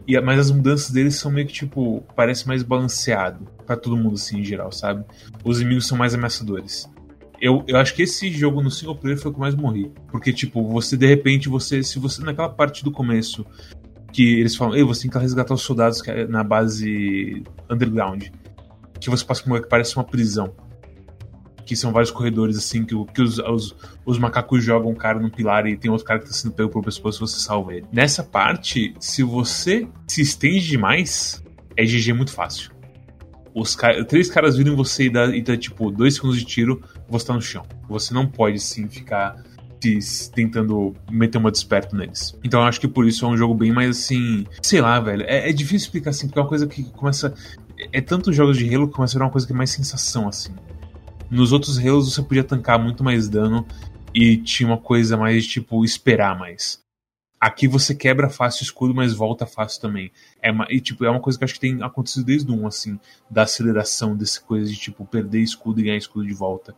e, 0.08 0.20
mas 0.20 0.40
as 0.40 0.52
mudanças 0.52 0.90
deles 0.90 1.16
são 1.16 1.32
meio 1.32 1.48
que, 1.48 1.54
tipo, 1.54 2.04
parece 2.16 2.48
mais 2.48 2.64
balanceado 2.64 3.48
para 3.66 3.78
todo 3.78 3.96
mundo, 3.96 4.16
assim, 4.16 4.40
em 4.40 4.44
geral, 4.44 4.72
sabe? 4.72 5.06
Os 5.44 5.62
inimigos 5.62 5.88
são 5.88 5.98
mais 5.98 6.14
ameaçadores. 6.14 6.92
Eu, 7.44 7.62
eu 7.68 7.76
acho 7.76 7.94
que 7.94 8.04
esse 8.04 8.32
jogo 8.32 8.62
no 8.62 8.72
single 8.72 8.96
player 8.96 9.20
foi 9.20 9.30
o 9.30 9.34
que 9.34 9.40
mais 9.42 9.54
morri. 9.54 9.92
Porque, 10.10 10.32
tipo, 10.32 10.66
você, 10.66 10.96
de 10.96 11.06
repente, 11.06 11.50
você. 11.50 11.84
Se 11.84 12.00
você, 12.00 12.24
naquela 12.24 12.48
parte 12.48 12.86
do 12.86 12.90
começo, 12.90 13.46
que 14.14 14.40
eles 14.40 14.56
falam, 14.56 14.78
ei, 14.78 14.84
você 14.84 15.02
tem 15.02 15.12
que 15.12 15.18
resgatar 15.18 15.54
os 15.54 15.62
soldados 15.62 16.02
é 16.08 16.26
na 16.26 16.42
base 16.42 17.44
underground. 17.70 18.28
Que 18.98 19.10
você 19.10 19.26
passa 19.26 19.44
por 19.44 19.52
uma 19.52 19.62
que 19.62 19.68
parece 19.68 19.94
uma 19.98 20.06
prisão 20.06 20.56
que 21.66 21.76
são 21.76 21.92
vários 21.92 22.12
corredores 22.12 22.58
assim, 22.58 22.86
que, 22.86 22.96
que 23.14 23.22
os, 23.22 23.40
os, 23.40 23.76
os, 24.06 24.20
macacos 24.20 24.64
jogam 24.64 24.92
um 24.92 24.96
cara 24.96 25.18
no 25.18 25.32
pilar 25.32 25.66
e 25.66 25.78
tem 25.78 25.90
outro 25.90 26.06
cara 26.06 26.20
que 26.20 26.26
tá 26.26 26.34
sendo 26.34 26.54
pego 26.54 26.70
pelo 26.70 26.84
pescoço 26.84 27.20
e 27.20 27.28
você 27.28 27.40
salva 27.40 27.74
ele. 27.74 27.86
Nessa 27.92 28.22
parte, 28.22 28.94
se 29.00 29.24
você 29.24 29.88
se 30.06 30.22
estende 30.22 30.68
demais, 30.68 31.42
é 31.78 31.86
GG 31.86 32.14
muito 32.14 32.34
fácil. 32.34 32.72
Os 33.56 33.78
três 34.10 34.30
caras 34.30 34.58
viram 34.58 34.76
você 34.76 35.06
e 35.06 35.10
dá, 35.10 35.26
e 35.28 35.42
dá 35.42 35.56
tipo 35.56 35.90
dois 35.90 36.16
segundos 36.16 36.38
de 36.38 36.46
tiro, 36.46 36.84
você 37.14 37.28
tá 37.28 37.34
no 37.34 37.42
chão. 37.42 37.66
Você 37.88 38.14
não 38.14 38.28
pode 38.28 38.58
assim 38.58 38.88
ficar 38.90 39.42
tentando 40.34 40.96
meter 41.12 41.38
uma 41.38 41.52
desperto 41.52 41.96
neles. 41.96 42.38
Então 42.44 42.62
eu 42.62 42.66
acho 42.66 42.80
que 42.80 42.88
por 42.88 43.06
isso 43.06 43.26
é 43.26 43.28
um 43.28 43.38
jogo 43.38 43.54
bem 43.54 43.72
mais 43.72 43.90
assim. 43.90 44.46
Sei 44.62 44.82
lá, 44.82 45.00
velho. 45.00 45.24
É, 45.24 45.50
é 45.50 45.54
difícil 45.54 45.88
explicar 45.88 46.12
assim, 46.12 46.28
porque 46.28 46.40
é 46.40 46.42
uma 46.42 46.48
coisa 46.48 46.68
que 46.68 46.84
começa. 46.92 47.34
É 47.92 48.00
tantos 48.02 48.36
jogos 48.36 48.58
de 48.58 48.74
Halo 48.74 48.88
que 48.88 48.94
começa 48.94 49.14
a 49.14 49.16
virar 49.16 49.26
uma 49.26 49.32
coisa 49.32 49.46
que 49.46 49.54
é 49.54 49.56
mais 49.56 49.72
sensação, 49.72 50.28
assim. 50.28 50.54
Nos 51.30 51.52
outros 51.52 51.78
Halos 51.78 52.14
você 52.14 52.22
podia 52.22 52.44
tancar 52.44 52.80
muito 52.80 53.04
mais 53.04 53.28
dano 53.28 53.66
e 54.14 54.38
tinha 54.38 54.68
uma 54.68 54.78
coisa 54.78 55.18
mais 55.18 55.46
tipo 55.46 55.84
esperar 55.84 56.38
mais. 56.38 56.82
Aqui 57.40 57.68
você 57.68 57.94
quebra 57.94 58.30
fácil 58.30 58.62
o 58.62 58.64
escudo, 58.64 58.96
mas 58.96 59.14
volta 59.14 59.46
fácil 59.46 59.82
também. 59.82 60.12
É 60.42 60.50
uma, 60.50 60.66
e, 60.70 60.80
tipo, 60.80 61.04
é 61.04 61.10
uma 61.10 61.20
coisa 61.20 61.38
que 61.38 61.44
acho 61.44 61.56
que 61.56 61.60
tem 61.60 61.84
acontecido 61.84 62.24
desde 62.24 62.50
o 62.50 62.56
1, 62.56 62.68
assim, 62.68 63.00
da 63.30 63.42
aceleração 63.42 64.16
dessa 64.16 64.40
coisa 64.40 64.72
de 64.72 64.78
tipo 64.78 65.06
perder 65.06 65.42
escudo 65.42 65.82
e 65.82 65.84
ganhar 65.84 65.98
escudo 65.98 66.26
de 66.26 66.34
volta. 66.34 66.74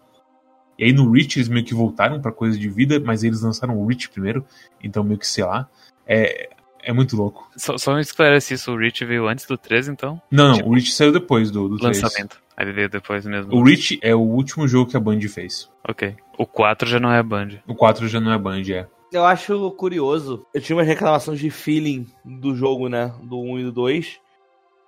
E 0.78 0.86
aí 0.86 0.94
no 0.94 1.10
Reach 1.12 1.38
eles 1.38 1.48
meio 1.48 1.66
que 1.66 1.74
voltaram 1.74 2.22
para 2.22 2.32
coisa 2.32 2.58
de 2.58 2.70
vida, 2.70 3.00
mas 3.00 3.24
eles 3.24 3.42
lançaram 3.42 3.78
o 3.78 3.88
Reach 3.88 4.10
primeiro, 4.10 4.46
então 4.84 5.04
meio 5.04 5.20
que 5.20 5.28
sei 5.28 5.44
lá. 5.44 5.68
É, 6.08 6.50
é 6.84 6.94
muito 6.94 7.16
louco. 7.16 7.50
Só, 7.58 7.78
só 7.78 7.96
me 7.96 8.02
esclarece 8.02 8.54
isso, 8.54 8.72
o 8.72 8.78
Reach 8.78 9.04
veio 9.06 9.28
antes 9.28 9.46
do 9.46 9.58
3, 9.58 9.88
então? 9.88 10.22
Não, 10.30 10.54
tipo, 10.54 10.70
o 10.70 10.74
Reach 10.74 10.92
saiu 10.92 11.12
depois 11.12 11.50
do, 11.50 11.68
do 11.68 11.84
lançamento. 11.84 12.38
3. 12.38 12.46
Aí 12.58 12.72
veio 12.72 12.90
depois 12.90 13.26
mesmo. 13.26 13.54
O 13.54 13.64
Reach 13.64 14.00
é 14.02 14.16
o 14.16 14.20
último 14.20 14.68
jogo 14.68 14.90
que 14.90 14.96
a 14.96 15.00
Band 15.00 15.20
fez. 15.22 15.70
Ok. 15.88 16.16
O 16.38 16.46
4 16.46 16.88
já 16.88 17.00
não 17.00 17.12
é 17.12 17.22
Band. 17.22 17.60
O 17.68 17.76
4 17.76 18.08
já 18.08 18.20
não 18.20 18.32
é 18.32 18.38
Band, 18.38 18.64
é. 18.70 18.88
Eu 19.12 19.26
acho 19.26 19.72
curioso. 19.72 20.46
Eu 20.54 20.62
tinha 20.62 20.76
umas 20.76 20.88
reclamações 20.88 21.40
de 21.40 21.50
feeling 21.50 22.08
do 22.24 22.56
jogo, 22.56 22.88
né? 22.88 23.14
Do 23.24 23.40
1 23.40 23.60
e 23.60 23.64
do 23.64 23.72
2. 23.72 24.20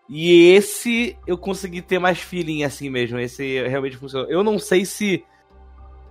E 0.10 0.52
esse 0.52 1.18
eu 1.26 1.38
consegui 1.38 1.82
ter 1.82 2.00
mais 2.00 2.20
feeling 2.20 2.64
assim 2.64 2.90
mesmo. 2.90 3.20
Esse 3.20 3.68
realmente 3.68 3.98
funcionou. 3.98 4.30
Eu 4.30 4.44
não 4.44 4.58
sei 4.58 4.86
se 4.86 5.24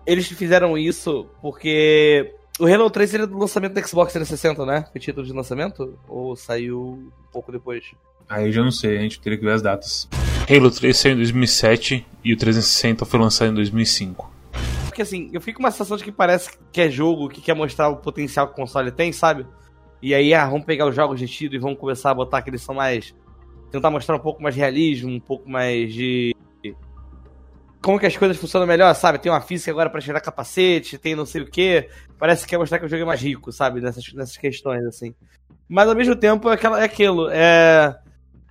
eles 0.07 0.27
fizeram 0.29 0.79
isso 0.79 1.27
porque 1.42 2.35
o 2.59 2.66
Halo 2.66 2.88
3 2.88 3.11
seria 3.11 3.27
do 3.27 3.37
lançamento 3.37 3.75
do 3.75 3.87
Xbox 3.87 4.12
360, 4.12 4.64
né? 4.64 4.87
Foi 4.90 5.01
título 5.01 5.27
de 5.27 5.33
lançamento? 5.33 5.99
Ou 6.09 6.37
saiu 6.37 6.81
um 6.81 7.11
pouco 7.33 7.53
depois? 7.53 7.85
Aí 8.29 8.47
eu 8.47 8.53
já 8.53 8.62
não 8.62 8.71
sei, 8.71 8.97
a 8.97 9.01
gente 9.01 9.21
teria 9.21 9.38
que 9.38 9.45
ver 9.45 9.53
as 9.53 9.62
datas. 9.62 10.09
Halo 10.49 10.71
3 10.71 10.97
saiu 10.97 11.14
em 11.14 11.16
2007 11.16 12.07
e 12.25 12.33
o 12.33 12.37
360 12.37 13.05
foi 13.05 13.21
lançado 13.21 13.51
em 13.51 13.55
2005. 13.55 14.33
Porque 14.87 15.03
assim, 15.03 15.29
eu 15.33 15.40
fico 15.40 15.59
com 15.59 15.64
uma 15.64 15.71
sensação 15.71 15.97
de 15.97 16.05
que 16.05 16.12
parece 16.12 16.51
que 16.73 16.81
é 16.81 16.90
jogo 16.90 17.29
que 17.29 17.40
quer 17.40 17.55
mostrar 17.55 17.88
o 17.88 17.97
potencial 17.97 18.47
que 18.47 18.55
o 18.55 18.57
console 18.57 18.90
tem, 18.90 19.12
sabe? 19.12 19.47
E 20.01 20.14
aí, 20.14 20.33
ah, 20.35 20.47
vamos 20.47 20.66
pegar 20.66 20.87
os 20.87 20.95
jogos 20.95 21.19
de 21.19 21.27
tiro 21.27 21.55
e 21.55 21.59
vamos 21.59 21.79
começar 21.79 22.11
a 22.11 22.14
botar 22.14 22.42
que 22.42 22.51
eles 22.51 22.62
são 22.62 22.75
mais. 22.75 23.14
Tentar 23.71 23.90
mostrar 23.90 24.16
um 24.16 24.21
pouco 24.21 24.42
mais 24.42 24.55
de 24.55 24.61
realismo, 24.61 25.11
um 25.11 25.21
pouco 25.21 25.49
mais 25.49 25.92
de. 25.92 26.35
Como 27.87 28.01
que 28.01 28.07
as 28.07 28.16
coisas 28.16 28.37
funcionam 28.37 28.66
melhor, 28.66 28.92
sabe? 28.96 29.16
Tem 29.16 29.31
uma 29.31 29.40
física 29.40 29.70
agora 29.70 29.88
para 29.88 30.01
tirar 30.01 30.20
capacete, 30.20 30.99
tem 30.99 31.14
não 31.14 31.25
sei 31.25 31.42
o 31.42 31.46
que. 31.46 31.88
Parece 32.18 32.42
que 32.42 32.51
quer 32.51 32.59
mostrar 32.59 32.81
que 32.81 32.85
o 32.85 32.88
jogo 32.88 33.03
é 33.03 33.07
mais 33.07 33.22
rico, 33.22 33.53
sabe? 33.53 33.81
Nessas, 33.81 34.12
nessas 34.12 34.37
questões, 34.37 34.85
assim. 34.87 35.14
Mas 35.68 35.88
ao 35.88 35.94
mesmo 35.94 36.16
tempo 36.16 36.51
é, 36.51 36.55
aquela, 36.55 36.81
é 36.81 36.85
aquilo. 36.85 37.29
É. 37.31 37.96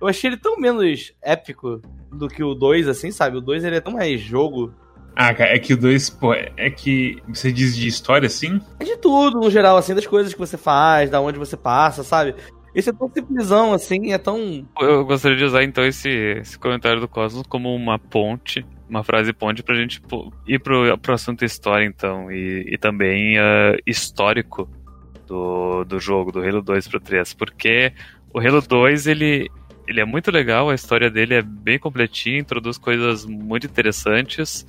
Eu 0.00 0.08
achei 0.08 0.30
ele 0.30 0.38
tão 0.38 0.56
menos 0.56 1.12
épico 1.20 1.82
do 2.10 2.28
que 2.28 2.42
o 2.42 2.54
2, 2.54 2.88
assim, 2.88 3.10
sabe? 3.10 3.36
O 3.36 3.42
2 3.42 3.62
ele 3.64 3.76
é 3.76 3.80
tão 3.82 3.92
mais 3.92 4.18
jogo. 4.22 4.72
Ah, 5.14 5.34
cara, 5.34 5.54
é 5.54 5.58
que 5.58 5.74
o 5.74 5.76
2, 5.76 6.08
pô, 6.08 6.32
é 6.32 6.70
que 6.70 7.18
você 7.28 7.52
diz 7.52 7.76
de 7.76 7.86
história 7.86 8.28
assim? 8.28 8.58
É 8.80 8.84
de 8.84 8.96
tudo, 8.96 9.38
no 9.38 9.50
geral, 9.50 9.76
assim, 9.76 9.94
das 9.94 10.06
coisas 10.06 10.32
que 10.32 10.38
você 10.38 10.56
faz, 10.56 11.10
da 11.10 11.20
onde 11.20 11.38
você 11.38 11.58
passa, 11.58 12.02
sabe? 12.02 12.34
Esse 12.74 12.88
é 12.88 12.92
tão 12.94 13.10
simplesão, 13.10 13.74
assim, 13.74 14.12
é 14.12 14.18
tão. 14.18 14.66
Eu 14.80 15.04
gostaria 15.04 15.36
de 15.36 15.44
usar 15.44 15.62
então 15.62 15.84
esse, 15.84 16.08
esse 16.08 16.58
comentário 16.58 17.02
do 17.02 17.08
Cosmos 17.08 17.46
como 17.46 17.74
uma 17.74 17.98
ponte, 17.98 18.64
uma 18.88 19.02
frase 19.02 19.32
ponte 19.32 19.62
pra 19.62 19.74
gente 19.74 20.00
ir 20.46 20.58
pro, 20.58 20.96
pro 20.98 21.14
assunto 21.14 21.44
história, 21.44 21.84
então, 21.84 22.30
e, 22.30 22.64
e 22.68 22.78
também 22.78 23.38
uh, 23.38 23.76
histórico 23.86 24.68
do, 25.26 25.84
do 25.84 25.98
jogo, 25.98 26.30
do 26.30 26.40
Halo 26.40 26.62
2 26.62 26.88
pro 26.88 27.00
3, 27.00 27.34
porque 27.34 27.92
o 28.32 28.38
Halo 28.38 28.60
2, 28.60 29.06
ele, 29.06 29.50
ele 29.86 30.00
é 30.00 30.04
muito 30.04 30.30
legal, 30.30 30.70
a 30.70 30.74
história 30.74 31.10
dele 31.10 31.34
é 31.34 31.42
bem 31.42 31.78
completinha, 31.78 32.38
introduz 32.38 32.78
coisas 32.78 33.24
muito 33.24 33.66
interessantes, 33.66 34.66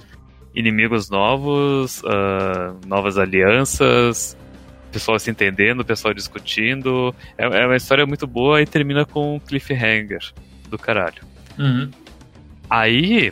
inimigos 0.56 1.10
novos, 1.10 2.02
uh, 2.02 2.88
novas 2.88 3.18
alianças, 3.18 4.36
pessoal 4.92 5.20
se 5.20 5.30
entendendo, 5.30 5.86
pessoal 5.86 6.14
discutindo. 6.14 7.14
É, 7.38 7.46
é, 7.46 7.66
uma 7.66 7.76
história 7.76 8.06
muito 8.06 8.26
boa 8.26 8.62
e 8.62 8.66
termina 8.66 9.06
com 9.06 9.36
um 9.36 9.40
cliffhanger 9.40 10.34
do 10.70 10.78
caralho. 10.78 11.22
Uhum. 11.60 11.92
Aí, 12.70 13.32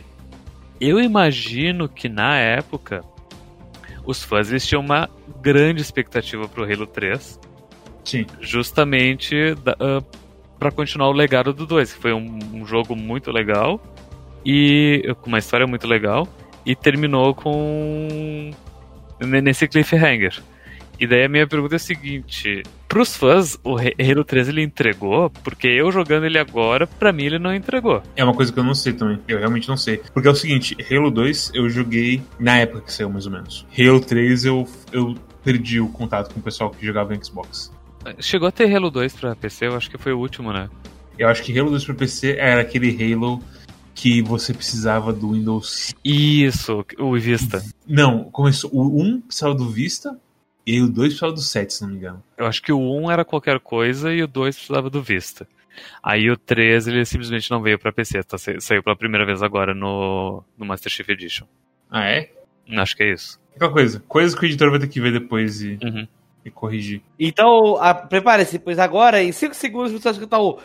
eu 0.80 1.00
imagino 1.00 1.88
que 1.88 2.08
na 2.08 2.36
época 2.36 3.02
os 4.04 4.22
fãs 4.22 4.48
tinham 4.66 4.82
uma 4.82 5.10
grande 5.42 5.82
expectativa 5.82 6.48
pro 6.48 6.64
Halo 6.64 6.86
3. 6.86 7.40
Sim. 8.04 8.26
Justamente 8.40 9.34
uh, 9.52 10.04
para 10.58 10.70
continuar 10.70 11.08
o 11.08 11.12
legado 11.12 11.52
do 11.52 11.66
2, 11.66 11.94
que 11.94 12.00
foi 12.00 12.12
um, 12.12 12.38
um, 12.52 12.64
jogo 12.64 12.94
muito 12.94 13.32
legal 13.32 13.80
e 14.44 15.02
com 15.20 15.28
uma 15.28 15.38
história 15.38 15.66
muito 15.66 15.86
legal 15.88 16.28
e 16.64 16.76
terminou 16.76 17.34
com 17.34 18.50
nesse 19.20 19.66
cliffhanger. 19.66 20.40
E 20.98 21.06
daí 21.06 21.24
a 21.24 21.28
minha 21.28 21.46
pergunta 21.46 21.74
é 21.74 21.76
a 21.76 21.80
seguinte: 21.80 22.62
pros 22.96 23.14
fãs, 23.14 23.58
o 23.62 23.76
Halo 23.76 24.24
3 24.24 24.48
ele 24.48 24.62
entregou? 24.62 25.28
Porque 25.44 25.68
eu 25.68 25.92
jogando 25.92 26.24
ele 26.24 26.38
agora, 26.38 26.86
pra 26.86 27.12
mim 27.12 27.24
ele 27.24 27.38
não 27.38 27.54
entregou. 27.54 28.02
É 28.16 28.24
uma 28.24 28.32
coisa 28.32 28.50
que 28.50 28.58
eu 28.58 28.64
não 28.64 28.74
sei 28.74 28.94
também. 28.94 29.18
Eu 29.28 29.38
realmente 29.38 29.68
não 29.68 29.76
sei. 29.76 30.00
Porque 30.14 30.26
é 30.26 30.30
o 30.30 30.34
seguinte: 30.34 30.74
Halo 30.90 31.10
2 31.10 31.50
eu 31.52 31.68
joguei 31.68 32.22
na 32.40 32.56
época 32.56 32.80
que 32.80 32.92
saiu, 32.94 33.10
mais 33.10 33.26
ou 33.26 33.32
menos. 33.32 33.66
Halo 33.78 34.00
3 34.00 34.46
eu, 34.46 34.66
eu 34.92 35.14
perdi 35.44 35.78
o 35.78 35.88
contato 35.88 36.32
com 36.32 36.40
o 36.40 36.42
pessoal 36.42 36.70
que 36.70 36.86
jogava 36.86 37.14
em 37.14 37.22
Xbox. 37.22 37.70
Chegou 38.18 38.48
a 38.48 38.50
ter 38.50 38.74
Halo 38.74 38.90
2 38.90 39.12
pra 39.12 39.36
PC, 39.36 39.66
eu 39.66 39.76
acho 39.76 39.90
que 39.90 39.98
foi 39.98 40.14
o 40.14 40.18
último, 40.18 40.50
né? 40.50 40.70
Eu 41.18 41.28
acho 41.28 41.42
que 41.42 41.58
Halo 41.58 41.68
2 41.68 41.84
pra 41.84 41.94
PC 41.94 42.36
era 42.38 42.62
aquele 42.62 43.12
Halo 43.12 43.42
que 43.94 44.22
você 44.22 44.54
precisava 44.54 45.12
do 45.12 45.32
Windows. 45.32 45.94
Isso, 46.02 46.82
o 46.98 47.12
Vista. 47.18 47.62
Não, 47.86 48.24
começou. 48.24 48.70
O 48.72 49.02
1 49.02 49.20
precisava 49.20 49.54
do 49.54 49.68
Vista 49.68 50.18
e 50.66 50.80
o 50.80 50.88
2 50.88 51.08
precisava 51.08 51.32
do 51.32 51.40
7, 51.40 51.72
se 51.72 51.82
não 51.82 51.90
me 51.90 51.96
engano. 51.96 52.22
Eu 52.36 52.46
acho 52.46 52.60
que 52.60 52.72
o 52.72 52.78
1 52.78 53.10
era 53.10 53.24
qualquer 53.24 53.60
coisa 53.60 54.12
e 54.12 54.22
o 54.22 54.26
2 54.26 54.56
precisava 54.56 54.90
do 54.90 55.02
Vista. 55.02 55.46
Aí 56.02 56.30
o 56.30 56.36
3 56.36 56.88
ele 56.88 57.04
simplesmente 57.04 57.50
não 57.50 57.62
veio 57.62 57.78
pra 57.78 57.92
PC, 57.92 58.22
tá? 58.22 58.36
saiu 58.38 58.82
pela 58.82 58.96
primeira 58.96 59.26
vez 59.26 59.42
agora 59.42 59.74
no, 59.74 60.42
no 60.56 60.66
Master 60.66 60.90
Chief 60.90 61.08
Edition. 61.08 61.46
Ah, 61.90 62.04
é? 62.08 62.32
Acho 62.76 62.96
que 62.96 63.02
é 63.02 63.12
isso. 63.12 63.38
Aquela 63.54 63.72
coisa, 63.72 64.02
coisas 64.08 64.38
que 64.38 64.44
o 64.44 64.46
editor 64.46 64.70
vai 64.70 64.80
ter 64.80 64.88
que 64.88 65.00
ver 65.00 65.12
depois 65.12 65.62
e. 65.62 65.78
Uhum 65.82 66.06
e 66.46 66.50
corrigir. 66.50 67.02
Então, 67.18 67.76
prepare-se, 68.08 68.58
pois 68.60 68.78
agora, 68.78 69.20
em 69.20 69.32
5 69.32 69.52
segundos, 69.54 69.90
você 69.90 70.04
vai 70.04 70.12
escutar 70.12 70.38
o. 70.38 70.60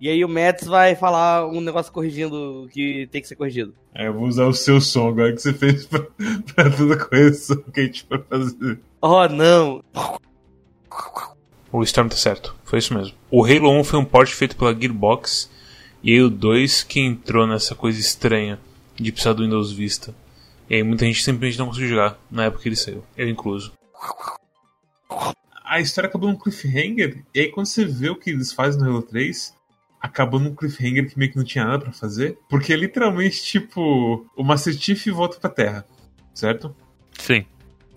E 0.00 0.08
aí 0.08 0.24
o 0.24 0.28
Mets 0.28 0.66
vai 0.66 0.94
falar 0.94 1.46
um 1.46 1.60
negócio 1.60 1.92
corrigindo 1.92 2.62
o 2.62 2.68
que 2.68 3.06
tem 3.12 3.20
que 3.20 3.28
ser 3.28 3.36
corrigido. 3.36 3.74
É, 3.94 4.06
eu 4.06 4.14
vou 4.14 4.26
usar 4.26 4.46
o 4.46 4.54
seu 4.54 4.80
som 4.80 5.08
agora 5.08 5.30
que 5.30 5.42
você 5.42 5.52
fez 5.52 5.84
pra, 5.84 6.00
pra 6.54 6.70
toda 6.70 6.96
coisa 6.96 7.62
que 7.74 7.80
a 7.80 7.84
gente 7.84 8.06
vai 8.08 8.18
fazer. 8.18 8.80
Oh, 9.02 9.28
não! 9.28 9.84
O 11.70 11.82
Storm 11.82 12.08
tá 12.08 12.16
certo, 12.16 12.56
foi 12.64 12.78
isso 12.78 12.94
mesmo. 12.94 13.14
O 13.30 13.44
Halo 13.44 13.70
1 13.78 13.84
foi 13.84 13.98
um 13.98 14.04
port 14.04 14.30
feito 14.30 14.56
pela 14.56 14.74
Gearbox, 14.74 15.50
e 16.02 16.12
aí 16.12 16.22
o 16.22 16.30
2 16.30 16.82
que 16.82 16.98
entrou 16.98 17.46
nessa 17.46 17.74
coisa 17.74 18.00
estranha 18.00 18.58
de 18.96 19.12
precisar 19.12 19.34
do 19.34 19.42
Windows 19.42 19.70
Vista. 19.70 20.14
E 20.68 20.76
aí 20.76 20.82
muita 20.82 21.04
gente 21.04 21.22
simplesmente 21.22 21.58
não 21.58 21.66
conseguiu 21.66 21.90
jogar 21.90 22.18
na 22.30 22.44
época 22.44 22.62
que 22.62 22.68
ele 22.70 22.76
saiu, 22.76 23.04
eu 23.18 23.28
incluso. 23.28 23.72
A 25.62 25.78
história 25.78 26.08
acabou 26.08 26.30
num 26.30 26.38
cliffhanger, 26.38 27.22
e 27.34 27.40
aí 27.40 27.48
quando 27.48 27.66
você 27.66 27.84
vê 27.84 28.08
o 28.08 28.16
que 28.16 28.30
eles 28.30 28.50
fazem 28.50 28.80
no 28.80 28.88
Halo 28.88 29.02
3, 29.02 29.59
acabou 30.00 30.40
num 30.40 30.54
cliffhanger 30.54 31.08
que 31.08 31.18
meio 31.18 31.30
que 31.30 31.36
não 31.36 31.44
tinha 31.44 31.64
nada 31.64 31.84
para 31.84 31.92
fazer, 31.92 32.38
porque 32.48 32.72
é 32.72 32.76
literalmente 32.76 33.42
tipo, 33.42 34.26
o 34.34 34.42
Master 34.42 34.72
Chief 34.72 35.06
volta 35.08 35.38
pra 35.38 35.50
Terra, 35.50 35.84
certo? 36.32 36.74
Sim. 37.18 37.44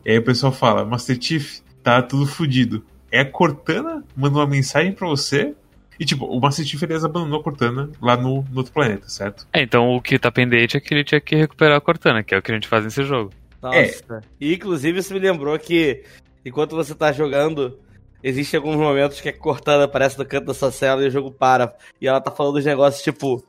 E 0.05 0.11
aí 0.11 0.17
o 0.17 0.23
pessoal 0.23 0.51
fala, 0.51 0.83
Master 0.83 1.17
Chief, 1.19 1.59
tá 1.81 2.01
tudo 2.01 2.25
fodido. 2.25 2.85
É 3.09 3.21
a 3.21 3.25
Cortana 3.25 4.03
manda 4.15 4.37
uma 4.39 4.47
mensagem 4.47 4.91
para 4.91 5.07
você 5.07 5.55
e, 5.99 6.05
tipo, 6.05 6.25
o 6.25 6.39
Master 6.39 6.65
Chief, 6.65 6.81
aliás, 6.83 7.05
abandonou 7.05 7.39
a 7.39 7.43
Cortana 7.43 7.89
lá 8.01 8.17
no, 8.17 8.43
no, 8.51 8.57
outro 8.57 8.73
planeta, 8.73 9.07
certo? 9.07 9.47
É, 9.53 9.61
então 9.61 9.95
o 9.95 10.01
que 10.01 10.19
tá 10.19 10.31
pendente 10.31 10.75
é 10.75 10.79
que 10.79 10.93
ele 10.93 11.03
tinha 11.03 11.21
que 11.21 11.35
recuperar 11.35 11.77
a 11.77 11.81
Cortana, 11.81 12.23
que 12.23 12.33
é 12.33 12.37
o 12.37 12.41
que 12.41 12.51
a 12.51 12.55
gente 12.55 12.67
faz 12.67 12.83
nesse 12.83 13.03
jogo. 13.03 13.31
Nossa. 13.61 13.77
É. 13.77 14.21
E, 14.41 14.53
inclusive, 14.53 14.99
isso 14.99 15.13
me 15.13 15.19
lembrou 15.19 15.57
que, 15.57 16.03
enquanto 16.43 16.75
você 16.75 16.93
tá 16.93 17.11
jogando, 17.11 17.79
existem 18.23 18.57
alguns 18.57 18.77
momentos 18.77 19.19
que 19.19 19.29
a 19.29 19.37
Cortana 19.37 19.83
aparece 19.83 20.17
no 20.17 20.25
canto 20.25 20.45
da 20.45 20.53
sua 20.53 20.71
cela 20.71 21.03
e 21.03 21.07
o 21.07 21.11
jogo 21.11 21.31
para. 21.31 21.75
E 21.99 22.07
ela 22.07 22.21
tá 22.21 22.31
falando 22.31 22.55
dos 22.55 22.65
negócios, 22.65 23.03
tipo... 23.03 23.43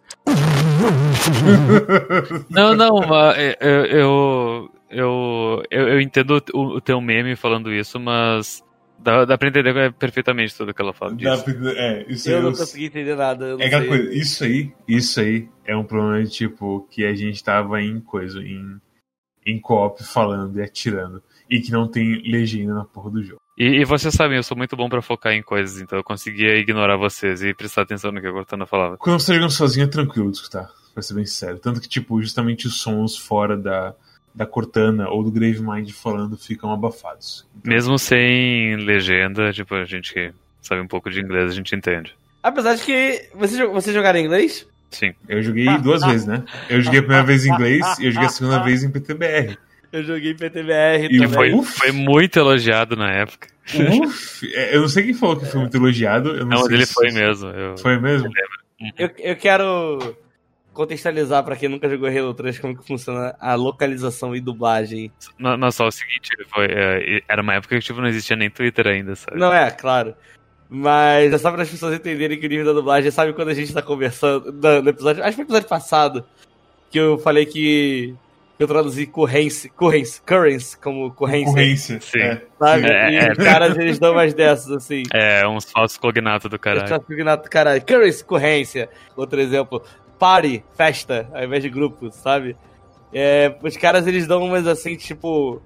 não, 2.50 2.74
não, 2.74 3.00
mas 3.06 3.37
eu, 3.60 3.87
eu, 3.87 4.70
eu, 4.90 5.62
eu, 5.70 5.88
eu 5.88 6.00
entendo 6.00 6.42
o, 6.52 6.76
o 6.76 6.80
teu 6.80 7.00
meme 7.00 7.37
falando 7.37 7.72
isso, 7.72 7.98
mas 8.00 8.64
Dá, 9.04 9.26
dá 9.26 9.37
pra 9.37 9.48
entender 9.48 9.92
perfeitamente 9.92 10.56
tudo 10.56 10.72
que 10.72 10.80
ela 10.80 10.94
fala 10.94 11.14
disso. 11.14 11.44
Pra, 11.44 11.72
é, 11.72 12.06
isso 12.08 12.30
eu 12.30 12.37
aí, 12.37 12.42
não 12.42 12.50
eu, 12.50 12.56
consegui 12.56 12.87
entender 12.87 13.14
nada. 13.14 13.54
é 13.60 13.66
aquela 13.66 13.87
coisa, 13.87 14.14
isso 14.14 14.44
aí, 14.44 14.72
isso 14.88 15.20
aí 15.20 15.46
é 15.66 15.76
um 15.76 15.84
problema 15.84 16.24
de 16.24 16.30
tipo 16.30 16.88
que 16.90 17.04
a 17.04 17.14
gente 17.14 17.44
tava 17.44 17.82
em 17.82 18.00
coisa, 18.00 18.40
em, 18.40 18.80
em 19.44 19.60
co-op 19.60 20.02
falando 20.02 20.58
e 20.58 20.62
atirando. 20.62 21.22
E 21.50 21.60
que 21.60 21.70
não 21.70 21.87
tem 21.87 22.22
legenda 22.22 22.72
na 22.72 22.87
porra 22.87 23.10
do 23.10 23.22
jogo. 23.22 23.42
E, 23.56 23.80
e 23.80 23.84
vocês 23.84 24.12
sabem, 24.12 24.36
eu 24.36 24.42
sou 24.42 24.56
muito 24.56 24.76
bom 24.76 24.88
para 24.88 25.00
focar 25.00 25.32
em 25.32 25.42
coisas, 25.42 25.80
então 25.80 25.98
eu 25.98 26.04
conseguia 26.04 26.56
ignorar 26.56 26.96
vocês 26.96 27.42
e 27.42 27.54
prestar 27.54 27.82
atenção 27.82 28.10
no 28.10 28.20
que 28.20 28.26
a 28.26 28.32
Cortana 28.32 28.66
falava. 28.66 28.96
Quando 28.96 29.20
você 29.20 29.28
tá 29.28 29.34
jogando 29.34 29.52
sozinho 29.52 29.84
é 29.84 29.88
tranquilo 29.88 30.30
de 30.30 30.38
escutar, 30.38 30.70
pra 30.92 31.02
ser 31.02 31.14
bem 31.14 31.26
sério. 31.26 31.58
Tanto 31.58 31.80
que, 31.80 31.88
tipo, 31.88 32.20
justamente 32.20 32.66
os 32.66 32.80
sons 32.80 33.16
fora 33.16 33.56
da, 33.56 33.94
da 34.34 34.44
Cortana 34.44 35.08
ou 35.08 35.22
do 35.22 35.30
Gravemind 35.30 35.90
falando 35.92 36.36
ficam 36.36 36.72
abafados. 36.72 37.46
Então... 37.56 37.72
Mesmo 37.72 37.96
sem 37.96 38.76
legenda, 38.76 39.52
tipo, 39.52 39.74
a 39.76 39.84
gente 39.84 40.34
sabe 40.60 40.80
um 40.80 40.88
pouco 40.88 41.08
de 41.08 41.20
inglês, 41.20 41.52
a 41.52 41.54
gente 41.54 41.76
entende. 41.76 42.14
Apesar 42.42 42.74
de 42.74 42.82
que. 42.82 43.28
Você, 43.34 43.64
você 43.66 43.92
jogaram 43.92 44.18
em 44.18 44.24
inglês? 44.24 44.66
Sim. 44.90 45.14
Eu 45.28 45.42
joguei 45.42 45.66
duas 45.78 46.02
vezes, 46.02 46.26
né? 46.26 46.44
Eu 46.68 46.80
joguei 46.80 47.00
a 47.00 47.02
primeira 47.02 47.24
vez 47.24 47.46
em 47.46 47.52
inglês 47.52 47.98
e 47.98 48.06
eu 48.06 48.12
joguei 48.12 48.28
a 48.28 48.30
segunda 48.30 48.62
vez 48.64 48.82
em 48.82 48.90
PTBR. 48.90 49.56
Eu 49.94 50.02
joguei 50.02 50.35
PTBR 50.35 51.04
e 51.04 51.18
também. 51.20 51.28
Foi, 51.28 51.62
foi 51.62 51.92
muito 51.92 52.37
elogiado 52.37 52.96
na 52.96 53.12
época. 53.12 53.46
Uf, 54.02 54.52
é, 54.52 54.74
eu 54.74 54.80
não 54.80 54.88
sei 54.88 55.04
quem 55.04 55.14
falou 55.14 55.37
que 55.37 55.46
foi 55.46 55.61
muito 55.61 55.76
elogiado. 55.76 56.30
Eu 56.30 56.40
não, 56.40 56.59
não 56.59 56.64
sei 56.64 56.74
ele 56.74 56.87
se... 56.87 56.94
foi 56.94 57.12
mesmo. 57.12 57.48
Eu... 57.50 57.78
Foi 57.78 57.96
mesmo? 58.00 58.28
Eu, 58.98 59.09
eu 59.18 59.37
quero 59.37 60.16
contextualizar 60.72 61.44
pra 61.44 61.54
quem 61.54 61.68
nunca 61.68 61.88
jogou 61.88 62.09
Halo 62.09 62.35
3 62.35 62.59
como 62.59 62.76
que 62.76 62.85
funciona 62.85 63.37
a 63.38 63.54
localização 63.54 64.35
e 64.35 64.40
dublagem. 64.40 65.12
Não, 65.38 65.57
não 65.57 65.70
só 65.70 65.87
o 65.87 65.92
seguinte, 65.92 66.30
foi, 66.52 66.66
é, 66.68 67.22
era 67.28 67.40
uma 67.40 67.54
época 67.54 67.78
que 67.78 67.85
tipo, 67.85 68.00
não 68.00 68.09
existia 68.09 68.37
nem 68.37 68.50
Twitter 68.50 68.88
ainda, 68.88 69.14
sabe? 69.14 69.38
Não 69.38 69.52
é, 69.52 69.70
claro. 69.70 70.16
Mas 70.68 71.33
é 71.33 71.38
só 71.38 71.52
para 71.52 71.62
as 71.62 71.70
pessoas 71.70 71.94
entenderem 71.94 72.40
que 72.40 72.46
o 72.46 72.50
nível 72.50 72.66
da 72.66 72.72
dublagem, 72.72 73.12
sabe 73.12 73.33
quando 73.33 73.50
a 73.50 73.54
gente 73.54 73.72
tá 73.72 73.80
conversando 73.80 74.52
no 74.52 74.88
episódio, 74.90 75.22
acho 75.22 75.30
que 75.30 75.37
foi 75.37 75.44
no 75.44 75.48
episódio 75.48 75.68
passado, 75.68 76.26
que 76.90 76.98
eu 76.98 77.16
falei 77.16 77.46
que 77.46 78.16
eu 78.58 78.68
traduzi 78.68 79.06
currence, 79.06 79.68
currence, 79.68 80.20
currence 80.22 80.78
como 80.78 81.10
corrência. 81.12 81.46
Concorrência. 81.46 82.00
Sim. 82.00 82.20
É. 82.20 82.42
Sabe? 82.58 82.86
É, 82.86 83.10
e 83.10 83.16
é. 83.16 83.32
os 83.32 83.38
caras, 83.38 83.76
eles 83.76 83.98
dão 83.98 84.14
mais 84.14 84.32
dessas, 84.32 84.70
assim. 84.70 85.02
É, 85.12 85.46
uns 85.46 85.70
falsos 85.70 85.98
cognatos 85.98 86.48
do 86.48 86.58
caralho. 86.58 86.84
Caralho. 86.84 87.02
Cognato, 87.02 87.50
caralho. 87.50 87.84
Currence, 87.84 88.24
corrência. 88.24 88.88
Outro 89.16 89.40
exemplo. 89.40 89.82
Party, 90.18 90.64
festa, 90.76 91.28
ao 91.34 91.42
invés 91.42 91.62
de 91.62 91.68
grupo, 91.68 92.10
sabe? 92.12 92.56
É, 93.12 93.56
os 93.62 93.76
caras, 93.76 94.06
eles 94.06 94.26
dão 94.26 94.44
umas 94.44 94.66
assim, 94.66 94.96
tipo... 94.96 95.60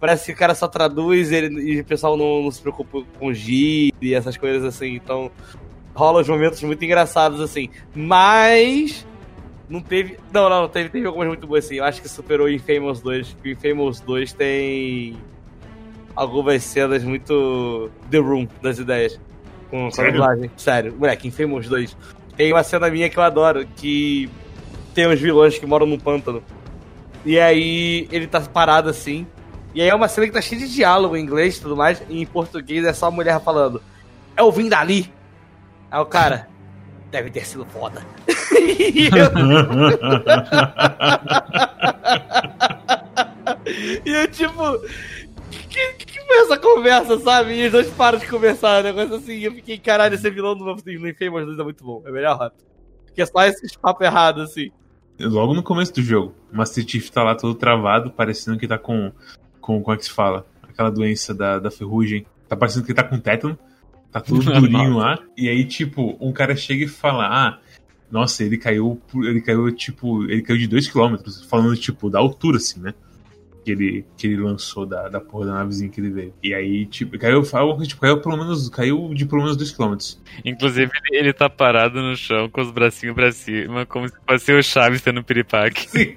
Parece 0.00 0.26
que 0.26 0.32
o 0.32 0.36
cara 0.36 0.54
só 0.54 0.66
traduz 0.66 1.30
ele, 1.30 1.60
e 1.60 1.80
o 1.80 1.84
pessoal 1.84 2.16
não, 2.16 2.42
não 2.42 2.50
se 2.50 2.60
preocupa 2.60 3.04
com 3.20 3.32
gíria 3.32 3.92
e 4.00 4.14
essas 4.14 4.36
coisas 4.36 4.64
assim. 4.64 4.94
Então, 4.94 5.30
rola 5.94 6.22
uns 6.22 6.28
momentos 6.28 6.60
muito 6.62 6.84
engraçados, 6.84 7.40
assim. 7.40 7.68
Mas... 7.94 9.06
Não 9.72 9.80
teve... 9.80 10.18
Não, 10.30 10.50
não, 10.50 10.68
teve, 10.68 10.90
teve 10.90 11.06
algumas 11.06 11.28
muito 11.28 11.46
boas, 11.46 11.64
assim. 11.64 11.76
Eu 11.76 11.84
acho 11.84 12.02
que 12.02 12.08
superou 12.08 12.46
o 12.46 12.50
Infamous 12.50 13.00
2. 13.00 13.32
porque 13.32 13.48
O 13.48 13.52
Infamous 13.52 14.00
2 14.00 14.34
tem... 14.34 15.16
Algumas 16.14 16.62
cenas 16.62 17.02
muito... 17.02 17.90
The 18.10 18.18
Room 18.18 18.46
das 18.60 18.78
ideias. 18.78 19.18
Com, 19.70 19.78
com 19.78 19.86
a 19.86 19.90
Sério? 19.90 20.12
dublagem. 20.12 20.50
Sério. 20.58 20.94
Moleque, 20.94 21.26
Infamous 21.26 21.70
2. 21.70 21.96
Tem 22.36 22.52
uma 22.52 22.62
cena 22.62 22.90
minha 22.90 23.08
que 23.08 23.18
eu 23.18 23.22
adoro, 23.22 23.66
que 23.76 24.28
tem 24.92 25.08
uns 25.08 25.18
vilões 25.18 25.58
que 25.58 25.64
moram 25.64 25.86
num 25.86 25.98
pântano. 25.98 26.42
E 27.24 27.40
aí 27.40 28.06
ele 28.12 28.26
tá 28.26 28.42
parado 28.42 28.90
assim. 28.90 29.26
E 29.74 29.80
aí 29.80 29.88
é 29.88 29.94
uma 29.94 30.06
cena 30.06 30.26
que 30.26 30.34
tá 30.34 30.42
cheia 30.42 30.60
de 30.60 30.70
diálogo 30.70 31.16
em 31.16 31.22
inglês 31.22 31.56
e 31.56 31.62
tudo 31.62 31.74
mais. 31.74 32.02
E 32.10 32.20
em 32.20 32.26
português 32.26 32.84
é 32.84 32.92
só 32.92 33.06
a 33.06 33.10
mulher 33.10 33.40
falando. 33.40 33.82
Eu 34.36 34.52
vim 34.52 34.68
dali. 34.68 35.10
Aí 35.90 35.98
o 35.98 36.04
cara. 36.04 36.46
Deve 37.10 37.30
ter 37.30 37.46
sido 37.46 37.64
foda. 37.64 38.02
E, 38.58 39.08
eu, 39.08 39.30
e 44.04 44.10
eu, 44.10 44.28
tipo. 44.28 44.78
Que, 45.68 45.92
que 45.94 46.20
foi 46.26 46.38
essa 46.40 46.58
conversa, 46.58 47.18
sabe? 47.20 47.54
E 47.54 47.66
os 47.66 47.72
dois 47.72 47.90
param 47.90 48.18
de 48.18 48.26
conversar, 48.26 48.80
um 48.80 48.84
negócio 48.84 49.14
assim. 49.16 49.32
E 49.34 49.44
eu 49.44 49.52
fiquei, 49.52 49.78
caralho, 49.78 50.14
esse 50.14 50.30
vilão 50.30 50.56
do 50.56 50.64
no 50.64 50.72
Infamous 51.08 51.46
2 51.46 51.58
é 51.58 51.64
muito 51.64 51.84
bom. 51.84 52.02
É 52.04 52.10
a 52.10 52.12
melhor 52.12 52.36
rota. 52.36 52.56
Porque 53.06 53.22
é 53.22 53.26
só 53.26 53.42
esses 53.44 53.74
papos 53.76 54.06
errados, 54.06 54.50
assim. 54.50 54.70
Logo 55.18 55.54
no 55.54 55.62
começo 55.62 55.94
do 55.94 56.02
jogo, 56.02 56.34
o 56.52 56.56
Master 56.56 56.86
Chief 56.86 57.08
tá 57.10 57.22
lá 57.22 57.34
todo 57.34 57.54
travado, 57.54 58.10
parecendo 58.10 58.58
que 58.58 58.66
tá 58.66 58.78
com. 58.78 59.12
com 59.60 59.82
como 59.82 59.94
é 59.94 59.98
que 59.98 60.04
se 60.04 60.10
fala? 60.10 60.46
Aquela 60.62 60.90
doença 60.90 61.34
da, 61.34 61.58
da 61.58 61.70
ferrugem. 61.70 62.26
Tá 62.48 62.56
parecendo 62.56 62.86
que 62.86 62.94
tá 62.94 63.02
com 63.02 63.18
tétano. 63.18 63.58
Tá 64.10 64.20
tudo 64.20 64.44
durinho 64.60 64.98
lá. 64.98 65.18
E 65.36 65.48
aí, 65.48 65.64
tipo, 65.64 66.16
um 66.20 66.32
cara 66.32 66.56
chega 66.56 66.84
e 66.84 66.88
fala: 66.88 67.26
Ah, 67.26 67.58
nossa, 68.12 68.44
ele 68.44 68.58
caiu. 68.58 69.00
Ele 69.16 69.40
caiu, 69.40 69.72
tipo. 69.74 70.22
Ele 70.24 70.42
caiu 70.42 70.58
de 70.58 70.68
2km. 70.68 71.48
Falando, 71.48 71.74
tipo, 71.76 72.08
da 72.10 72.18
altura, 72.18 72.58
assim, 72.58 72.78
né? 72.80 72.92
Que 73.64 73.70
ele, 73.70 74.04
que 74.16 74.26
ele 74.26 74.36
lançou 74.42 74.84
da, 74.84 75.08
da 75.08 75.20
porra 75.20 75.46
da 75.46 75.52
navezinha 75.54 75.88
que 75.88 76.00
ele 76.00 76.10
veio. 76.10 76.34
E 76.42 76.52
aí, 76.52 76.84
tipo, 76.84 77.16
caiu, 77.18 77.42
tipo, 77.86 78.00
caiu 78.00 78.20
pelo 78.20 78.36
menos. 78.36 78.68
Caiu 78.68 79.14
de 79.14 79.24
pelo 79.24 79.42
menos 79.42 79.56
2km. 79.56 80.18
Inclusive, 80.44 80.90
ele, 81.10 81.32
tá 81.32 81.48
parado 81.48 82.02
no 82.02 82.14
chão 82.16 82.48
com 82.50 82.60
os 82.60 82.70
bracinhos 82.70 83.14
pra 83.14 83.32
cima, 83.32 83.86
como 83.86 84.08
se 84.08 84.14
fosse 84.28 84.52
o 84.52 84.62
Chaves 84.62 85.00
tendo 85.00 85.22
piripaque. 85.24 85.88
Sim. 85.88 86.16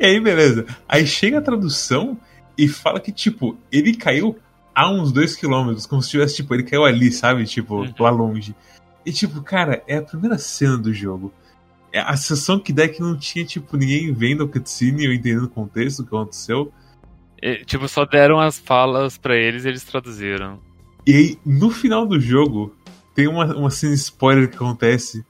e 0.00 0.04
aí, 0.06 0.20
beleza. 0.20 0.64
Aí 0.88 1.06
chega 1.06 1.38
a 1.38 1.42
tradução 1.42 2.18
e 2.56 2.68
fala 2.68 3.00
que, 3.00 3.12
tipo, 3.12 3.56
ele 3.70 3.94
caiu 3.94 4.38
a 4.74 4.90
uns 4.90 5.12
2km, 5.12 5.88
como 5.88 6.02
se 6.02 6.10
tivesse, 6.10 6.36
tipo, 6.36 6.54
ele 6.54 6.62
caiu 6.62 6.84
ali, 6.84 7.10
sabe? 7.10 7.44
Tipo, 7.46 7.80
Uhum. 7.82 7.92
lá 7.98 8.10
longe. 8.10 8.54
E, 9.06 9.12
tipo, 9.12 9.40
cara, 9.40 9.84
é 9.86 9.98
a 9.98 10.02
primeira 10.02 10.36
cena 10.36 10.76
do 10.76 10.92
jogo. 10.92 11.32
É 11.92 12.00
a 12.00 12.16
sensação 12.16 12.58
que 12.58 12.72
dá 12.72 12.82
é 12.84 12.88
que 12.88 13.00
não 13.00 13.16
tinha, 13.16 13.44
tipo, 13.44 13.76
ninguém 13.76 14.12
vendo 14.12 14.42
a 14.42 14.48
cutscene 14.48 15.06
ou 15.06 15.14
entendendo 15.14 15.44
o 15.44 15.48
contexto 15.48 16.02
do 16.02 16.08
que 16.08 16.14
aconteceu. 16.16 16.72
Tipo, 17.64 17.86
só 17.86 18.04
deram 18.04 18.40
as 18.40 18.58
falas 18.58 19.16
pra 19.16 19.36
eles 19.36 19.64
e 19.64 19.68
eles 19.68 19.84
traduziram. 19.84 20.58
E 21.06 21.14
aí, 21.14 21.38
no 21.46 21.70
final 21.70 22.04
do 22.04 22.18
jogo, 22.18 22.74
tem 23.14 23.28
uma, 23.28 23.44
uma 23.56 23.70
cena 23.70 23.94
spoiler 23.94 24.48
que 24.50 24.56
acontece. 24.56 25.24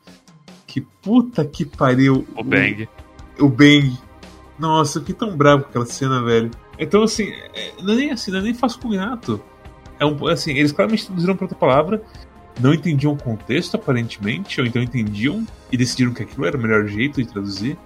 Que 0.66 0.80
puta 0.80 1.44
que 1.44 1.64
pariu. 1.66 2.26
O 2.34 2.42
Bang. 2.42 2.88
o 3.38 3.48
Bang. 3.48 3.94
Nossa, 4.58 4.98
eu 4.98 5.02
fiquei 5.02 5.14
tão 5.14 5.36
bravo 5.36 5.64
com 5.64 5.68
aquela 5.68 5.86
cena, 5.86 6.22
velho. 6.22 6.50
Então, 6.78 7.02
assim, 7.02 7.28
é- 7.54 7.74
não 7.82 7.92
é 7.92 7.96
nem 7.96 8.10
assim, 8.10 8.30
não 8.30 8.38
é 8.38 8.42
nem 8.42 8.54
fácil 8.54 8.80
com 8.80 8.88
o 8.88 8.92
Renato. 8.92 9.42
É 10.00 10.06
um, 10.06 10.26
assim, 10.26 10.52
eles 10.52 10.72
claramente 10.72 11.06
traduziram 11.06 11.36
pra 11.36 11.44
outra 11.44 11.58
palavra, 11.58 12.02
não 12.61 12.73
entendiam 12.73 13.12
o 13.12 13.16
contexto, 13.16 13.75
aparentemente, 13.75 14.61
ou 14.61 14.66
então 14.66 14.83
entendiam 14.83 15.47
e 15.71 15.77
decidiram 15.77 16.12
que 16.12 16.23
aquilo 16.23 16.47
era 16.47 16.57
o 16.57 16.61
melhor 16.61 16.87
jeito 16.87 17.23
de 17.23 17.29
traduzir. 17.29 17.79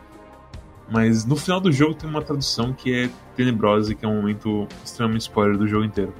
Mas 0.90 1.24
no 1.24 1.36
final 1.36 1.60
do 1.60 1.70
jogo 1.70 1.94
tem 1.94 2.08
uma 2.08 2.22
tradução 2.22 2.72
que 2.72 2.92
é 2.92 3.10
tenebrosa 3.36 3.92
e 3.92 3.94
que 3.94 4.04
é 4.04 4.08
um 4.08 4.16
momento 4.16 4.66
extremamente 4.84 5.22
spoiler 5.22 5.56
do 5.56 5.66
jogo 5.66 5.84
inteiro. 5.84 6.12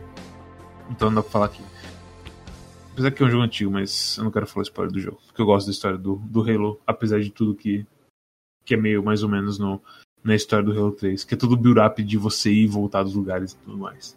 Então 0.91 1.09
não 1.09 1.17
dá 1.17 1.23
pra 1.23 1.31
falar 1.31 1.47
aqui. 1.47 1.63
Apesar 2.93 3.11
que 3.11 3.23
é 3.23 3.27
um 3.27 3.31
jogo 3.31 3.43
antigo, 3.43 3.71
mas 3.71 4.17
eu 4.17 4.25
não 4.25 4.31
quero 4.31 4.47
falar 4.47 4.63
spoiler 4.63 4.93
do 4.93 5.01
jogo. 5.01 5.19
Porque 5.27 5.41
eu 5.41 5.47
gosto 5.47 5.67
da 5.67 5.73
história 5.73 5.99
do, 5.99 6.17
do 6.17 6.43
Halo, 6.43 6.81
apesar 6.87 7.21
de 7.21 7.31
tudo 7.31 7.55
que, 7.55 7.87
que 8.65 8.75
é 8.75 8.77
meio 8.77 9.03
mais 9.03 9.23
ou 9.23 9.29
menos 9.29 9.59
no, 9.59 9.81
na 10.23 10.35
história 10.35 10.65
do 10.65 10.73
Halo 10.73 10.93
3, 10.93 11.25
que 11.25 11.35
é 11.35 11.37
tudo 11.37 11.57
build-up 11.57 12.03
de 12.03 12.17
você 12.17 12.51
ir 12.51 12.65
e 12.65 12.67
voltar 12.67 13.03
dos 13.03 13.15
lugares 13.15 13.53
e 13.53 13.57
tudo 13.57 13.79
mais. 13.79 14.17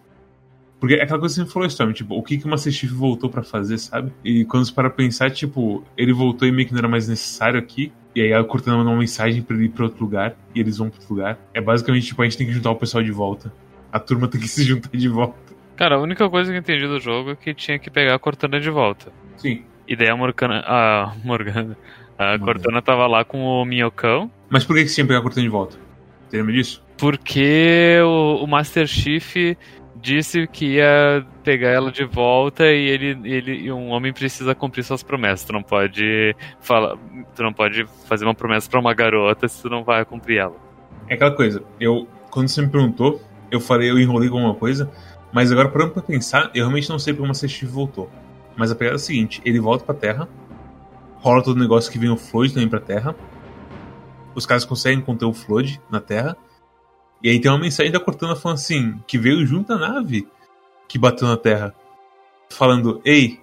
Porque 0.83 0.95
é 0.95 1.03
aquela 1.03 1.17
coisa 1.17 1.33
que 1.33 1.47
você 1.47 1.53
falou, 1.53 1.65
Storm, 1.65 1.93
tipo, 1.93 2.13
o 2.13 2.21
que, 2.21 2.37
que 2.37 2.45
o 2.45 2.49
Master 2.49 2.73
Chief 2.73 2.91
voltou 2.91 3.29
pra 3.29 3.41
fazer, 3.41 3.77
sabe? 3.77 4.11
E 4.21 4.43
quando 4.43 4.65
você 4.65 4.73
para 4.73 4.89
pensar, 4.89 5.31
tipo, 5.31 5.81
ele 5.97 6.11
voltou 6.11 6.45
e 6.45 6.51
meio 6.51 6.67
que 6.67 6.73
não 6.73 6.79
era 6.79 6.89
mais 6.89 7.07
necessário 7.07 7.57
aqui, 7.57 7.93
e 8.13 8.21
aí 8.21 8.33
a 8.33 8.43
Cortana 8.43 8.75
mandou 8.75 8.91
uma 8.91 8.99
mensagem 8.99 9.41
pra 9.41 9.55
ele 9.55 9.67
ir 9.67 9.69
pra 9.69 9.85
outro 9.85 10.03
lugar, 10.03 10.35
e 10.53 10.59
eles 10.59 10.77
vão 10.77 10.89
pra 10.89 10.99
outro 10.99 11.15
lugar. 11.15 11.39
É 11.53 11.61
basicamente, 11.61 12.07
tipo, 12.07 12.21
a 12.21 12.25
gente 12.25 12.37
tem 12.37 12.45
que 12.45 12.51
juntar 12.51 12.71
o 12.71 12.75
pessoal 12.75 13.01
de 13.01 13.13
volta. 13.13 13.49
A 13.93 13.97
turma 13.97 14.27
tem 14.27 14.41
que 14.41 14.47
se 14.49 14.61
juntar 14.65 14.89
de 14.89 15.07
volta. 15.07 15.55
Cara, 15.77 15.95
a 15.95 16.01
única 16.01 16.29
coisa 16.29 16.51
que 16.51 16.57
eu 16.57 16.59
entendi 16.59 16.85
do 16.85 16.99
jogo 16.99 17.31
é 17.31 17.35
que 17.37 17.53
tinha 17.53 17.79
que 17.79 17.89
pegar 17.89 18.15
a 18.15 18.19
Cortana 18.19 18.59
de 18.59 18.69
volta. 18.69 19.09
Sim. 19.37 19.63
E 19.87 19.95
daí 19.95 20.09
a 20.09 20.17
Morgana. 20.17 20.65
A 20.67 21.13
Morgana. 21.23 21.77
A. 22.17 22.37
Cortana 22.37 22.81
tava 22.81 23.07
lá 23.07 23.23
com 23.23 23.41
o 23.41 23.63
Minhocão. 23.63 24.29
Mas 24.49 24.65
por 24.65 24.75
que, 24.75 24.81
que 24.81 24.89
você 24.89 24.95
tinha 24.95 25.05
que 25.05 25.07
pegar 25.07 25.19
a 25.19 25.23
Cortana 25.23 25.43
de 25.43 25.49
volta? 25.49 25.77
Você 26.27 26.35
lembra 26.35 26.51
disso? 26.51 26.83
Porque 26.97 27.99
o, 28.03 28.43
o 28.43 28.47
Master 28.47 28.85
Chief 28.85 29.55
disse 29.95 30.47
que 30.47 30.75
ia 30.75 31.25
pegar 31.43 31.69
ela 31.69 31.91
de 31.91 32.03
volta 32.03 32.65
e 32.65 32.87
ele, 32.87 33.17
ele 33.23 33.71
um 33.71 33.89
homem 33.89 34.11
precisa 34.11 34.55
cumprir 34.55 34.83
suas 34.83 35.03
promessas. 35.03 35.45
Tu 35.45 35.53
não 35.53 35.63
pode 35.63 36.35
falar, 36.59 36.97
tu 37.35 37.43
não 37.43 37.53
pode 37.53 37.85
fazer 38.07 38.25
uma 38.25 38.35
promessa 38.35 38.69
pra 38.69 38.79
uma 38.79 38.93
garota 38.93 39.47
se 39.47 39.61
tu 39.61 39.69
não 39.69 39.83
vai 39.83 40.03
cumprir 40.05 40.37
ela. 40.37 40.55
É 41.07 41.15
aquela 41.15 41.31
coisa, 41.31 41.63
eu, 41.79 42.07
quando 42.29 42.47
você 42.47 42.61
me 42.61 42.69
perguntou, 42.69 43.21
eu 43.51 43.59
falei, 43.59 43.91
eu 43.91 43.99
enrolei 43.99 44.29
com 44.29 44.37
alguma 44.37 44.55
coisa, 44.55 44.89
mas 45.31 45.51
agora 45.51 45.69
parando 45.69 45.91
pra 45.91 46.01
pensar, 46.01 46.49
eu 46.53 46.63
realmente 46.63 46.89
não 46.89 46.97
sei 46.97 47.13
como 47.13 47.33
Chief 47.33 47.69
voltou. 47.69 48.09
Mas 48.55 48.71
a 48.71 48.75
pegada 48.75 48.95
é 48.95 48.97
a 48.97 48.99
seguinte, 48.99 49.41
ele 49.43 49.59
volta 49.59 49.83
pra 49.83 49.95
Terra, 49.95 50.27
rola 51.15 51.43
todo 51.43 51.57
o 51.57 51.59
negócio 51.59 51.91
que 51.91 51.97
vem 51.97 52.09
o 52.09 52.17
Flood 52.17 52.53
também 52.53 52.69
pra 52.69 52.79
Terra, 52.79 53.15
os 54.35 54.45
caras 54.45 54.65
conseguem 54.65 55.01
conter 55.01 55.25
o 55.25 55.33
Flood 55.33 55.81
na 55.89 55.99
Terra, 55.99 56.37
e 57.23 57.29
aí 57.29 57.39
tem 57.39 57.49
uma 57.49 57.57
mensagem 57.57 57.91
da 57.91 57.99
Cortana 57.99 58.35
falando 58.35 58.57
assim, 58.57 58.99
que 59.07 59.17
veio 59.17 59.45
junto 59.45 59.71
à 59.73 59.77
nave 59.77 60.27
que 60.87 60.99
bateu 60.99 61.27
na 61.27 61.37
Terra, 61.37 61.73
falando, 62.51 63.01
ei, 63.03 63.39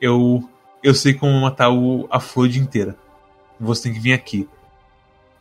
eu, 0.00 0.46
eu 0.82 0.94
sei 0.94 1.14
como 1.14 1.40
matar 1.40 1.70
o, 1.70 2.06
a 2.10 2.20
Flood 2.20 2.58
inteira, 2.58 2.96
você 3.58 3.84
tem 3.84 3.94
que 3.94 4.00
vir 4.00 4.12
aqui. 4.12 4.48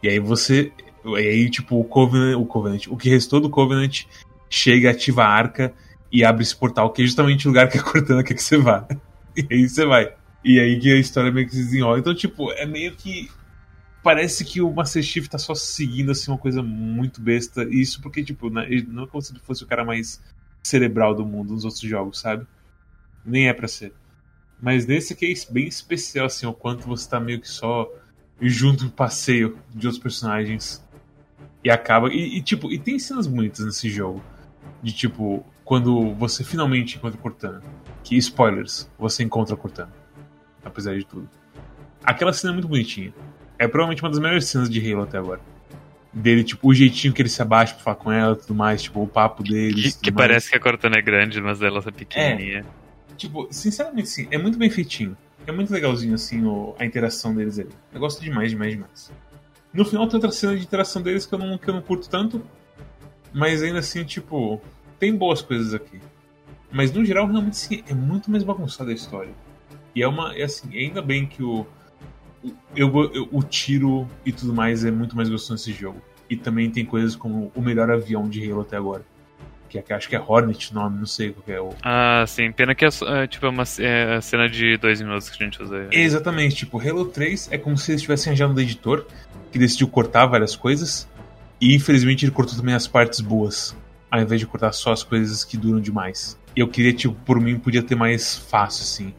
E 0.02 0.08
aí 0.08 0.20
você, 0.20 0.72
e 1.04 1.16
aí, 1.18 1.50
tipo, 1.50 1.80
o 1.80 1.84
Covenant, 1.84 2.40
o 2.40 2.46
Covenant, 2.46 2.88
o 2.88 2.96
que 2.96 3.10
restou 3.10 3.42
do 3.42 3.50
Covenant 3.50 4.04
chega, 4.50 4.92
ativa 4.92 5.24
a 5.24 5.30
arca 5.30 5.74
e 6.12 6.24
abre 6.24 6.44
esse 6.44 6.56
portal, 6.56 6.92
que 6.92 7.02
é 7.02 7.06
justamente 7.06 7.48
o 7.48 7.50
lugar 7.50 7.70
que 7.70 7.78
a 7.78 7.84
Cortana 7.84 8.24
quer 8.24 8.36
que 8.36 8.44
você 8.44 8.58
vá. 8.58 8.88
E 9.36 9.48
aí 9.50 9.68
você 9.68 9.84
vai. 9.84 10.14
E 10.46 10.60
aí 10.60 10.80
que 10.80 10.94
a 10.94 11.00
história 11.00 11.32
meio 11.32 11.48
que 11.48 11.56
se 11.56 11.64
desenrola. 11.64 11.98
Então, 11.98 12.14
tipo, 12.14 12.52
é 12.52 12.68
meio 12.68 12.92
que. 12.96 13.32
Parece 14.04 14.44
que 14.44 14.62
o 14.62 14.72
Master 14.72 15.02
Chief 15.02 15.28
tá 15.28 15.38
só 15.38 15.56
seguindo 15.56 16.12
assim 16.12 16.30
uma 16.30 16.38
coisa 16.38 16.62
muito 16.62 17.22
besta. 17.22 17.64
E 17.64 17.82
isso 17.82 18.02
porque, 18.02 18.22
tipo, 18.24 18.50
né, 18.50 18.68
não 18.88 19.04
é 19.04 19.08
como 19.08 19.22
se 19.22 19.32
ele 19.32 19.40
fosse 19.40 19.64
o 19.64 19.68
cara 19.68 19.86
mais 19.86 20.22
cerebral 20.62 21.16
do 21.16 21.26
mundo 21.26 21.54
nos 21.54 21.64
outros 21.64 21.82
jogos, 21.82 22.20
sabe? 22.20 22.46
Nem 23.26 23.48
é 23.48 23.54
pra 23.54 23.68
ser. 23.68 23.94
Mas 24.62 24.86
nesse 24.86 25.14
aqui 25.14 25.32
é 25.32 25.52
bem 25.52 25.68
especial, 25.68 26.26
assim, 26.26 26.46
o 26.46 26.54
quanto 26.54 26.88
você 26.88 27.10
tá 27.10 27.20
meio 27.20 27.40
que 27.40 27.48
só 27.48 27.90
junto 28.42 28.86
no 28.86 28.92
passeio 28.92 29.58
de 29.74 29.88
outros 29.88 30.02
personagens. 30.02 30.86
E 31.64 31.70
acaba. 31.70 32.10
E, 32.10 32.38
e, 32.38 32.42
tipo, 32.42 32.72
e 32.72 32.78
tem 32.78 33.00
cenas 33.00 33.26
bonitas 33.26 33.66
nesse 33.66 33.90
jogo. 33.90 34.22
De 34.82 34.92
tipo, 34.92 35.46
quando 35.64 36.14
você 36.16 36.44
finalmente 36.44 36.98
encontra 36.98 37.20
Cortana. 37.20 37.62
Que 38.04 38.18
spoilers, 38.18 38.90
você 38.98 39.24
encontra 39.24 39.56
Cortana. 39.56 39.94
Apesar 40.64 40.98
de 40.98 41.06
tudo. 41.06 41.30
Aquela 42.04 42.34
cena 42.34 42.52
é 42.52 42.56
muito 42.56 42.68
bonitinha. 42.68 43.14
É 43.58 43.68
provavelmente 43.68 44.04
uma 44.04 44.10
das 44.10 44.20
melhores 44.20 44.46
cenas 44.46 44.70
de 44.70 44.92
Halo 44.92 45.04
até 45.04 45.18
agora. 45.18 45.42
Dele, 46.12 46.44
tipo, 46.44 46.70
o 46.70 46.74
jeitinho 46.74 47.14
que 47.14 47.22
ele 47.22 47.30
se 47.30 47.42
abaixa 47.42 47.74
pra 47.74 47.84
falar 47.84 47.96
com 47.96 48.12
ela 48.12 48.34
e 48.34 48.36
tudo 48.38 48.54
mais, 48.54 48.84
tipo, 48.84 49.02
o 49.02 49.08
papo 49.08 49.42
deles. 49.44 49.96
Que, 49.96 50.04
que 50.04 50.12
parece 50.12 50.50
que 50.50 50.56
a 50.56 50.60
Cortana 50.60 50.98
é 50.98 51.02
grande, 51.02 51.42
mas 51.42 51.62
ela 51.62 51.80
é 51.80 51.92
pequenininha. 51.92 52.66
Tipo, 53.18 53.48
sinceramente, 53.52 54.10
sim, 54.10 54.28
é 54.30 54.38
muito 54.38 54.58
bem 54.58 54.70
feitinho. 54.70 55.18
É 55.46 55.52
muito 55.52 55.74
legalzinho, 55.74 56.14
assim, 56.14 56.46
o, 56.46 56.76
a 56.78 56.86
interação 56.86 57.34
deles 57.34 57.60
ali. 57.60 57.70
Eu 57.92 58.00
gosto 58.00 58.22
demais, 58.22 58.52
demais, 58.52 58.74
demais. 58.74 59.12
No 59.74 59.84
final 59.84 60.08
tem 60.08 60.16
outra 60.16 60.32
cena 60.32 60.56
de 60.56 60.64
interação 60.64 61.02
deles 61.02 61.26
que 61.26 61.34
eu 61.34 61.40
não, 61.40 61.58
que 61.58 61.68
eu 61.68 61.74
não 61.74 61.82
curto 61.82 62.08
tanto. 62.08 62.46
Mas 63.34 63.64
ainda 63.64 63.80
assim, 63.80 64.04
tipo, 64.04 64.62
tem 65.00 65.16
boas 65.16 65.42
coisas 65.42 65.74
aqui. 65.74 66.00
Mas 66.72 66.92
no 66.92 67.04
geral, 67.04 67.28
realmente, 67.28 67.58
sim, 67.58 67.84
é 67.88 67.94
muito 67.94 68.30
mais 68.30 68.44
bagunçada 68.44 68.92
a 68.92 68.94
história. 68.94 69.34
E 69.96 70.02
é 70.02 70.08
uma. 70.08 70.36
É 70.36 70.44
assim, 70.44 70.76
ainda 70.78 71.02
bem 71.02 71.26
que 71.26 71.44
o. 71.44 71.66
Eu, 72.76 73.12
eu, 73.14 73.28
o 73.32 73.42
tiro 73.44 74.08
e 74.26 74.32
tudo 74.32 74.54
mais 74.54 74.84
é 74.84 74.92
muito 74.92 75.16
mais 75.16 75.30
gostoso 75.30 75.54
nesse 75.54 75.72
jogo. 75.72 76.02
E 76.30 76.36
também 76.36 76.70
tem 76.70 76.86
coisas 76.86 77.16
como 77.16 77.52
o 77.56 77.62
melhor 77.62 77.90
avião 77.92 78.28
de 78.28 78.50
Halo 78.50 78.62
até 78.62 78.78
agora. 78.78 79.04
Que, 79.70 79.80
é, 79.80 79.96
acho 79.96 80.08
que 80.08 80.16
é 80.16 80.20
Hornet 80.20 80.72
o 80.72 80.76
nome, 80.76 81.00
não 81.00 81.06
sei 81.06 81.32
qual 81.32 81.44
que 81.44 81.52
é 81.52 81.60
o. 81.60 81.74
Ah, 81.82 82.24
sim. 82.28 82.52
Pena 82.52 82.76
que 82.76 82.86
é, 82.86 82.88
é, 82.88 83.28
tipo, 83.28 83.46
é 83.46 83.50
uma 83.50 83.64
é 83.80 84.16
a 84.16 84.22
cena 84.22 84.48
de 84.48 84.78
dois 84.78 85.02
minutos 85.02 85.30
que 85.30 85.44
a 85.44 85.46
gente 85.46 85.62
usa. 85.62 85.88
Exatamente, 85.92 86.56
tipo, 86.56 86.80
Halo 86.80 87.06
3 87.06 87.50
é 87.52 87.58
como 87.58 87.76
se 87.76 87.92
eles 87.92 88.04
tivessem 88.04 88.36
já 88.36 88.48
no 88.48 88.60
editor, 88.60 89.06
que 89.52 89.58
decidiu 89.58 89.88
cortar 89.88 90.28
várias 90.28 90.56
coisas. 90.56 91.10
E 91.60 91.74
infelizmente 91.74 92.26
ele 92.26 92.32
cortou 92.32 92.56
também 92.56 92.76
as 92.76 92.88
partes 92.88 93.20
boas, 93.20 93.76
ao 94.12 94.22
invés 94.22 94.40
de 94.40 94.46
cortar 94.46 94.72
só 94.74 94.92
as 94.92 95.02
coisas 95.02 95.44
que 95.44 95.58
duram 95.58 95.80
demais. 95.80 96.40
Eu 96.56 96.68
queria, 96.68 96.94
tipo, 96.94 97.16
por 97.26 97.40
mim 97.40 97.58
podia 97.58 97.82
ter 97.82 97.96
mais 97.96 98.38
fácil, 98.38 98.84
assim. 98.84 99.14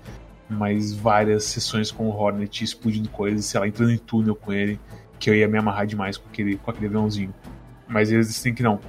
Mais 0.49 0.93
várias 0.93 1.45
sessões 1.45 1.91
com 1.91 2.05
o 2.05 2.11
Hornet 2.11 2.63
explodindo 2.63 3.09
coisas, 3.09 3.45
sei 3.47 3.61
lá, 3.61 3.67
entrando 3.67 3.93
em 3.93 3.99
túnel 3.99 4.35
com 4.35 4.53
ele, 4.53 4.79
que 5.19 5.31
eu 5.31 5.35
ia 5.35 5.49
me 5.49 5.59
amarrar 5.59 5.87
demais 5.87 6.17
com 6.17 6.29
aquele, 6.29 6.57
com 6.57 6.71
aquele 6.71 6.87
aviãozinho. 6.87 7.35
Mas 7.89 8.11
eles 8.13 8.29
dizem 8.29 8.55
que 8.55 8.63
não. 8.63 8.81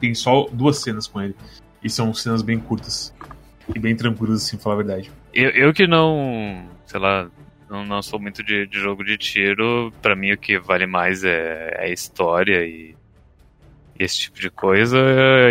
Tem 0.00 0.14
só 0.14 0.46
duas 0.52 0.78
cenas 0.78 1.06
com 1.06 1.20
ele. 1.20 1.34
E 1.82 1.90
são 1.90 2.12
cenas 2.14 2.42
bem 2.42 2.58
curtas. 2.58 3.14
E 3.74 3.78
bem 3.78 3.94
tranquilas, 3.94 4.44
assim, 4.44 4.56
pra 4.56 4.64
falar 4.64 4.74
a 4.74 4.78
verdade. 4.78 5.12
Eu, 5.32 5.50
eu 5.50 5.72
que 5.72 5.86
não, 5.86 6.66
sei 6.86 6.98
lá, 6.98 7.30
não, 7.68 7.84
não 7.84 8.02
sou 8.02 8.18
muito 8.18 8.42
de, 8.42 8.66
de 8.66 8.78
jogo 8.78 9.04
de 9.04 9.16
tiro, 9.16 9.92
para 10.02 10.16
mim 10.16 10.32
o 10.32 10.38
que 10.38 10.58
vale 10.58 10.86
mais 10.86 11.22
é, 11.22 11.76
é 11.78 11.84
a 11.84 11.88
história 11.88 12.66
e 12.66 12.96
esse 13.96 14.18
tipo 14.18 14.40
de 14.40 14.50
coisa, 14.50 14.98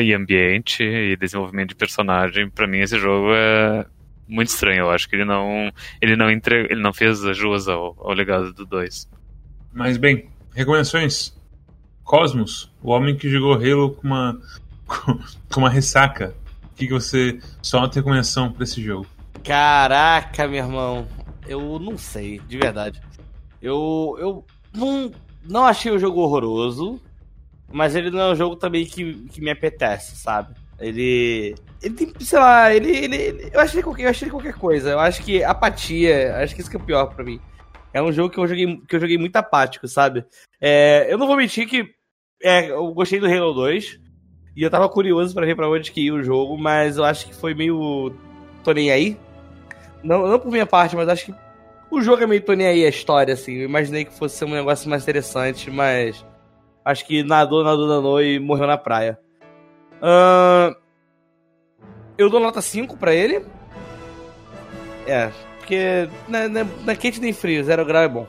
e 0.02 0.12
ambiente, 0.12 0.84
e 0.84 1.16
desenvolvimento 1.16 1.70
de 1.70 1.76
personagem. 1.76 2.50
para 2.50 2.68
mim 2.68 2.80
esse 2.80 2.98
jogo 2.98 3.30
é 3.32 3.86
muito 4.30 4.50
estranho. 4.50 4.82
Eu 4.82 4.92
acho 4.92 5.10
que 5.10 5.16
ele 5.16 5.26
não 5.26 5.72
ele 6.02 6.16
não 6.16 6.30
entre, 6.30 6.68
ele 6.70 6.82
não 6.82 6.94
fez 6.94 7.24
as 7.26 7.36
jus 7.36 7.68
ao, 7.68 7.96
ao 8.00 8.14
legado 8.14 8.54
do 8.54 8.66
2. 8.66 9.10
Mas 9.74 9.98
bem, 9.98 10.30
recomendações. 10.54 11.38
Cosmos, 12.04 12.72
o 12.82 12.92
homem 12.92 13.16
que 13.16 13.30
jogou 13.30 13.54
Halo 13.54 13.92
com 13.92 14.08
uma 14.08 14.40
com 15.52 15.60
uma 15.60 15.70
ressaca. 15.70 16.34
O 16.72 16.76
que, 16.76 16.88
que 16.88 16.94
você 16.94 17.40
só 17.62 17.80
uma 17.80 17.92
recomendação 17.92 18.52
para 18.52 18.64
esse 18.64 18.82
jogo? 18.82 19.06
Caraca, 19.44 20.48
meu 20.48 20.64
irmão, 20.64 21.08
eu 21.48 21.80
não 21.80 21.98
sei, 21.98 22.40
de 22.48 22.58
verdade. 22.58 23.02
Eu 23.62 24.16
eu 24.20 24.46
não 24.74 25.12
não 25.44 25.66
achei 25.66 25.92
o 25.92 26.00
jogo 26.00 26.22
horroroso, 26.22 27.02
mas 27.72 27.96
ele 27.96 28.10
não 28.10 28.20
é 28.20 28.32
um 28.32 28.36
jogo 28.36 28.56
também 28.56 28.86
que, 28.86 29.14
que 29.30 29.42
me 29.42 29.52
apetece, 29.52 30.16
sabe? 30.16 30.56
Ele. 30.80 31.56
Ele 31.82 31.96
tem, 31.96 32.14
sei 32.20 32.40
lá, 32.40 32.74
ele. 32.74 32.90
ele, 32.90 33.16
ele 33.16 33.50
eu, 33.54 33.60
achei 33.60 33.82
qualquer, 33.82 34.06
eu 34.06 34.10
achei 34.10 34.30
qualquer 34.30 34.54
coisa. 34.54 34.92
Eu 34.92 35.00
acho 35.00 35.24
que 35.24 35.44
apatia, 35.44 36.38
acho 36.38 36.54
que 36.54 36.62
isso 36.62 36.70
que 36.70 36.78
é 36.78 36.80
o 36.80 36.84
pior 36.84 37.08
pra 37.08 37.24
mim. 37.24 37.40
É 37.94 38.02
um 38.02 38.12
jogo 38.12 38.30
que 38.30 38.38
eu 38.38 38.48
joguei, 38.48 38.78
que 38.88 38.96
eu 38.96 39.00
joguei 39.00 39.18
muito 39.18 39.36
apático, 39.36 39.88
sabe? 39.88 40.26
É, 40.62 41.08
eu 41.10 41.18
não 41.18 41.26
vou 41.26 41.38
mentir 41.38 41.68
que 41.68 41.90
é, 42.44 42.72
eu 42.72 42.92
gostei 42.94 43.20
do 43.20 43.28
Halo 43.28 43.54
2. 43.54 44.00
E 44.56 44.64
eu 44.64 44.70
tava 44.70 44.90
curioso 44.90 45.34
para 45.34 45.46
ver 45.46 45.56
pra 45.56 45.70
onde 45.70 45.92
que 45.92 46.02
ia 46.02 46.14
o 46.14 46.24
jogo, 46.24 46.58
mas 46.58 46.98
eu 46.98 47.06
acho 47.06 47.28
que 47.28 47.34
foi 47.34 47.54
meio. 47.54 48.14
tô 48.64 48.72
nem 48.72 48.92
aí. 48.92 49.18
Não, 50.04 50.28
não 50.28 50.40
por 50.40 50.52
minha 50.52 50.66
parte, 50.66 50.96
mas 50.96 51.08
acho 51.08 51.28
que 51.28 51.36
o 51.92 52.02
jogo 52.02 52.24
é 52.24 52.28
meio 52.28 52.42
tô 52.42 52.54
nem 52.54 52.68
aí 52.68 52.86
a 52.86 52.90
história, 52.90 53.34
assim. 53.34 53.54
Eu 53.56 53.66
imaginei 53.66 54.06
que 54.06 54.14
fosse 54.14 54.44
um 54.44 54.50
negócio 54.50 54.90
mais 54.90 55.04
interessante, 55.04 55.72
mas. 55.72 56.26
Acho 56.84 57.06
que 57.06 57.24
nadou, 57.24 57.64
nadou, 57.64 57.88
nadou 57.88 58.22
e 58.22 58.40
morreu 58.40 58.68
na 58.68 58.78
praia. 58.78 59.20
Uh, 60.02 60.76
eu 62.20 62.30
dou 62.30 62.40
nota 62.40 62.62
5 62.62 62.98
pra 62.98 63.16
ele. 63.16 63.44
É, 65.08 65.32
porque 65.58 66.10
na, 66.28 66.48
na, 66.50 66.68
na 66.86 66.96
quente 66.96 67.22
nem 67.22 67.32
frio, 67.32 67.64
zero 67.64 67.86
grau 67.86 68.04
é 68.04 68.08
bom. 68.08 68.28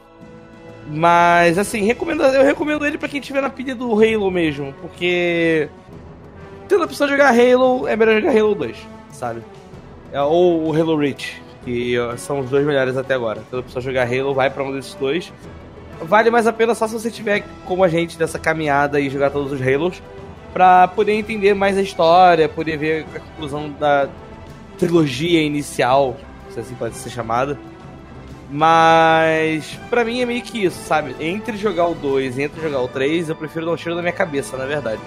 Mas, 0.86 1.59
assim, 1.59 1.82
recomendo, 1.82 2.22
eu 2.22 2.45
recomendo 2.45 2.86
ele 2.86 2.97
pra 2.97 3.09
quem 3.09 3.20
tiver 3.20 3.43
na 3.43 3.51
pilha 3.51 3.74
do 3.74 3.93
Halo 3.93 4.30
mesmo, 4.30 4.72
porque 4.80 5.68
tendo 6.68 6.82
a 6.82 6.86
opção 6.86 7.07
de 7.07 7.12
jogar 7.12 7.30
Halo, 7.30 7.86
é 7.86 7.97
melhor 7.97 8.20
jogar 8.20 8.36
Halo 8.36 8.55
2, 8.55 8.76
sabe? 9.12 9.43
É, 10.12 10.20
ou 10.22 10.68
o 10.68 10.74
Halo 10.74 10.97
Reach, 10.97 11.43
que 11.64 11.95
são 12.16 12.41
os 12.41 12.51
dois 12.51 12.64
melhores 12.64 12.97
até 12.97 13.14
agora. 13.14 13.43
Tendo 13.51 13.59
a 13.59 13.61
opção 13.61 13.80
de 13.80 13.86
jogar 13.86 14.07
Halo, 14.07 14.32
vai 14.32 14.51
pra 14.51 14.64
um 14.64 14.72
desses 14.72 14.95
dois. 14.95 15.32
Vale 16.01 16.30
mais 16.30 16.47
a 16.47 16.53
pena 16.53 16.74
só 16.74 16.86
se 16.86 16.95
você 16.95 17.11
tiver 17.11 17.45
como 17.66 17.84
a 17.84 17.88
gente 17.88 18.16
dessa 18.16 18.38
caminhada 18.38 19.01
e 19.01 19.11
jogar 19.11 19.30
todos 19.30 19.53
os 19.53 19.61
Halos, 19.61 20.03
pra 20.53 20.89
poder 20.89 21.13
entender 21.13 21.55
mais 21.55 21.77
a 21.79 21.83
história, 21.83 22.49
poder 22.49 22.77
ver 22.77 23.07
a 23.15 23.21
conclusão 23.21 23.71
da 23.71 24.09
trilogia 24.79 25.43
inicial, 25.43 26.17
se 26.51 26.61
assim 26.61 26.75
pode 26.75 26.97
ser 26.97 27.11
chamada. 27.11 27.59
Mas 28.51 29.79
para 29.89 30.05
mim 30.05 30.21
é 30.21 30.27
meio 30.27 30.43
que 30.43 30.65
isso, 30.65 30.83
sabe? 30.83 31.15
Entre 31.21 31.57
jogar 31.57 31.87
o 31.87 31.95
2 31.95 32.39
e 32.39 32.43
entre 32.43 32.61
jogar 32.61 32.81
o 32.81 32.89
3, 32.89 33.29
eu 33.29 33.37
prefiro 33.37 33.67
dar 33.67 33.73
um 33.73 33.77
tiro 33.77 33.95
na 33.95 34.03
minha 34.03 34.13
cabeça, 34.13 34.57
na 34.57 34.67
verdade. 34.67 35.01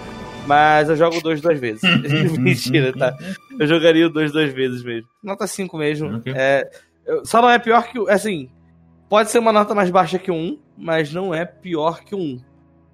Mas 0.47 0.89
eu 0.89 0.95
jogo 0.95 1.17
o 1.17 1.21
2 1.21 1.41
duas 1.41 1.59
vezes. 1.59 1.81
Mentira, 2.39 2.93
tá? 2.93 3.15
Eu 3.59 3.67
jogaria 3.67 4.07
o 4.07 4.09
2 4.09 4.31
duas 4.31 4.53
vezes 4.53 4.83
mesmo. 4.83 5.07
Nota 5.21 5.45
5 5.45 5.77
mesmo. 5.77 6.17
Okay. 6.17 6.33
É, 6.35 6.69
só 7.25 7.41
não 7.41 7.49
é 7.49 7.59
pior 7.59 7.83
que 7.83 7.99
o. 7.99 8.09
Assim, 8.09 8.49
pode 9.09 9.29
ser 9.29 9.39
uma 9.39 9.51
nota 9.51 9.75
mais 9.75 9.89
baixa 9.89 10.17
que 10.17 10.31
o 10.31 10.35
1, 10.35 10.59
mas 10.77 11.13
não 11.13 11.33
é 11.33 11.43
pior 11.45 12.01
que 12.01 12.15
o 12.15 12.19
1. 12.19 12.41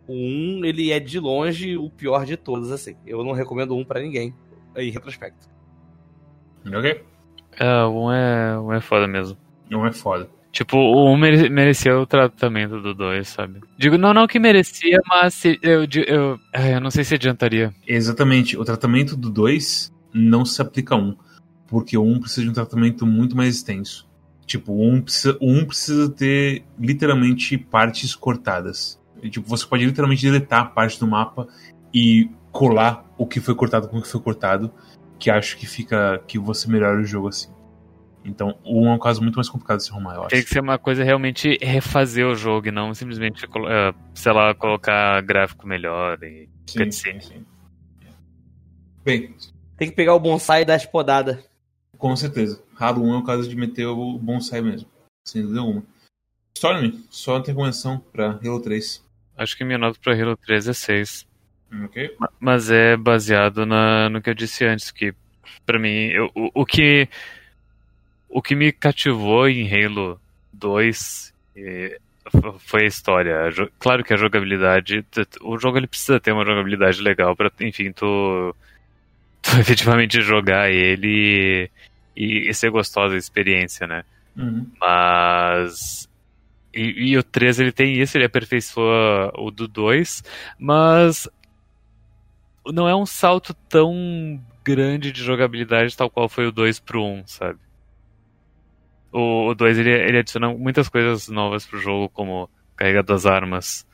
O 0.09 0.13
1, 0.13 0.65
ele 0.65 0.91
é 0.91 0.99
de 0.99 1.19
longe 1.19 1.77
o 1.77 1.87
pior 1.87 2.25
de 2.25 2.35
todos, 2.35 2.71
assim. 2.71 2.95
Eu 3.05 3.23
não 3.23 3.31
recomendo 3.31 3.75
o 3.75 3.79
1 3.79 3.85
pra 3.85 4.01
ninguém, 4.01 4.33
em 4.75 4.89
retrospecto. 4.89 5.47
Ok. 6.65 7.03
É, 7.59 7.83
o 7.83 8.07
1 8.07 8.11
é, 8.11 8.59
um 8.59 8.73
é 8.73 8.81
foda 8.81 9.07
mesmo. 9.07 9.37
O 9.71 9.77
1 9.77 9.85
é 9.85 9.91
foda. 9.91 10.27
Tipo, 10.51 10.77
o 10.77 11.13
1 11.13 11.17
merecia 11.51 11.95
o 11.95 12.07
tratamento 12.07 12.81
do 12.81 12.95
2, 12.95 13.27
sabe? 13.27 13.59
Digo, 13.77 13.99
não, 13.99 14.11
não 14.11 14.25
que 14.25 14.39
merecia, 14.39 14.99
mas 15.07 15.45
eu, 15.45 15.57
eu, 15.61 15.87
eu, 16.07 16.39
eu 16.55 16.81
não 16.81 16.89
sei 16.89 17.03
se 17.03 17.13
adiantaria. 17.13 17.71
Exatamente. 17.87 18.57
O 18.57 18.65
tratamento 18.65 19.15
do 19.15 19.29
2 19.29 19.93
não 20.11 20.43
se 20.43 20.59
aplica 20.59 20.95
a 20.95 20.97
1. 20.97 21.15
Porque 21.67 21.95
o 21.95 22.03
1 22.03 22.21
precisa 22.21 22.41
de 22.41 22.49
um 22.49 22.53
tratamento 22.53 23.05
muito 23.05 23.37
mais 23.37 23.57
extenso. 23.57 24.09
Tipo, 24.47 24.73
o 24.73 24.89
1 24.91 25.01
precisa, 25.03 25.37
o 25.39 25.51
1 25.51 25.65
precisa 25.65 26.09
ter 26.09 26.63
literalmente 26.79 27.59
partes 27.59 28.15
cortadas. 28.15 28.98
Tipo, 29.29 29.47
você 29.47 29.65
pode 29.65 29.85
literalmente 29.85 30.21
deletar 30.21 30.73
parte 30.73 30.99
do 30.99 31.07
mapa 31.07 31.47
e 31.93 32.29
colar 32.51 33.05
o 33.17 33.25
que 33.25 33.39
foi 33.39 33.55
cortado 33.55 33.87
com 33.87 33.97
o 33.97 34.01
que 34.01 34.07
foi 34.07 34.21
cortado. 34.21 34.71
Que 35.17 35.29
acho 35.29 35.57
que 35.57 35.67
fica. 35.67 36.21
que 36.27 36.39
você 36.39 36.69
melhora 36.69 36.99
o 36.99 37.03
jogo 37.03 37.27
assim. 37.27 37.49
Então, 38.23 38.57
o 38.63 38.85
1 38.85 38.89
é 38.89 38.93
um 38.93 38.99
caso 38.99 39.21
muito 39.21 39.35
mais 39.35 39.49
complicado 39.49 39.77
de 39.77 39.85
se 39.85 39.91
arrumar, 39.91 40.15
eu 40.15 40.21
acho. 40.21 40.29
Tem 40.29 40.43
que 40.43 40.49
ser 40.49 40.59
uma 40.59 40.77
coisa 40.77 41.03
realmente 41.03 41.57
refazer 41.61 42.27
o 42.27 42.35
jogo 42.35 42.67
e 42.67 42.71
não 42.71 42.93
simplesmente, 42.93 43.45
eh, 43.45 43.93
sei 44.13 44.31
lá, 44.33 44.53
colocar 44.53 45.21
gráfico 45.21 45.65
melhor 45.65 46.21
e 46.23 46.49
sim, 46.67 46.91
sim, 46.91 47.19
sim. 47.21 47.45
Bem. 49.03 49.33
Tem 49.77 49.89
que 49.89 49.95
pegar 49.95 50.13
o 50.13 50.19
bonsai 50.19 50.61
e 50.61 50.65
dar 50.65 50.75
as 50.75 50.85
podadas. 50.85 51.43
Com 51.97 52.15
certeza. 52.15 52.61
Halo 52.77 53.03
1 53.03 53.13
é 53.13 53.17
o 53.17 53.23
caso 53.23 53.49
de 53.49 53.55
meter 53.55 53.85
o 53.85 54.17
bonsai 54.17 54.61
mesmo. 54.61 54.89
Sem 55.25 55.41
dúvida 55.41 55.61
alguma. 55.61 55.83
Storm, 56.55 56.91
só 57.09 57.39
tem 57.39 57.53
recomendação 57.53 57.99
pra 58.11 58.39
Halo 58.43 58.61
3. 58.61 59.03
Acho 59.39 59.55
que 59.55 59.63
minha 59.63 59.77
nota 59.77 59.97
pra 60.03 60.13
Halo 60.13 60.35
3 60.35 60.67
é 60.67 60.73
6. 60.73 61.25
Ok. 61.85 62.13
Mas 62.41 62.69
é 62.69 62.97
baseado 62.97 63.65
na, 63.65 64.09
no 64.09 64.21
que 64.21 64.29
eu 64.29 64.33
disse 64.33 64.65
antes, 64.65 64.91
que 64.91 65.13
pra 65.65 65.79
mim, 65.79 66.07
eu, 66.07 66.29
o, 66.35 66.61
o 66.61 66.65
que 66.65 67.07
o 68.27 68.41
que 68.41 68.53
me 68.53 68.73
cativou 68.73 69.47
em 69.47 69.65
Halo 69.71 70.19
2 70.51 71.33
foi 72.59 72.83
a 72.83 72.87
história. 72.87 73.33
Claro 73.79 74.03
que 74.03 74.13
a 74.13 74.17
jogabilidade, 74.17 75.05
o 75.41 75.57
jogo 75.57 75.77
ele 75.77 75.87
precisa 75.87 76.19
ter 76.19 76.33
uma 76.33 76.45
jogabilidade 76.45 77.01
legal 77.01 77.33
para, 77.33 77.49
enfim, 77.61 77.93
tu, 77.93 78.53
tu 79.41 79.57
efetivamente 79.57 80.21
jogar 80.21 80.69
ele 80.69 81.71
e, 82.13 82.49
e, 82.49 82.53
ser 82.53 82.71
gostosa 82.71 83.15
a 83.15 83.17
experiência, 83.17 83.87
né? 83.87 84.03
Uhum. 84.35 84.69
Mas 84.81 86.08
e, 86.79 87.11
e, 87.11 87.17
o 87.17 87.23
3 87.23 87.59
ele 87.59 87.71
tem 87.71 87.99
isso, 87.99 88.17
ele 88.17 88.25
aperfeiçoa 88.25 89.33
o 89.37 89.51
do 89.51 89.67
2, 89.67 90.23
mas 90.57 91.27
não 92.65 92.87
é 92.87 92.95
um 92.95 93.05
salto 93.05 93.53
tão 93.67 94.41
grande 94.63 95.11
de 95.11 95.23
jogabilidade 95.23 95.97
tal 95.97 96.09
qual 96.09 96.29
foi 96.29 96.47
o 96.47 96.51
2 96.51 96.79
pro 96.79 97.03
1, 97.03 97.27
sabe? 97.27 97.59
O 99.11 99.53
2 99.55 99.79
ele, 99.79 99.91
ele 99.91 100.19
adiciona 100.19 100.53
muitas 100.53 100.87
coisas 100.87 101.27
novas 101.27 101.65
pro 101.65 101.79
jogo, 101.79 102.09
como 102.09 102.49
carrega 102.75 103.03
das 103.03 103.25
armas, 103.25 103.85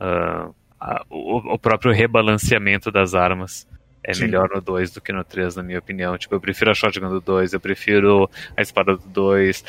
uh, 0.00 0.54
a, 0.80 1.04
o, 1.08 1.54
o, 1.54 1.58
próprio 1.58 1.92
rebalanceamento 1.92 2.90
das 2.90 3.14
armas 3.14 3.68
é 4.04 4.12
Sim. 4.14 4.22
melhor 4.22 4.48
no 4.52 4.60
2 4.60 4.90
do 4.90 5.00
que 5.00 5.12
no 5.12 5.24
3, 5.24 5.56
na 5.56 5.62
minha 5.62 5.78
opinião. 5.78 6.18
Tipo, 6.18 6.34
eu 6.34 6.40
prefiro 6.40 6.70
a 6.70 6.74
shotgun 6.74 7.08
do 7.08 7.20
2, 7.20 7.52
eu 7.52 7.60
prefiro 7.60 8.28
a 8.56 8.62
espada 8.62 8.96
do 8.96 9.08
2. 9.08 9.64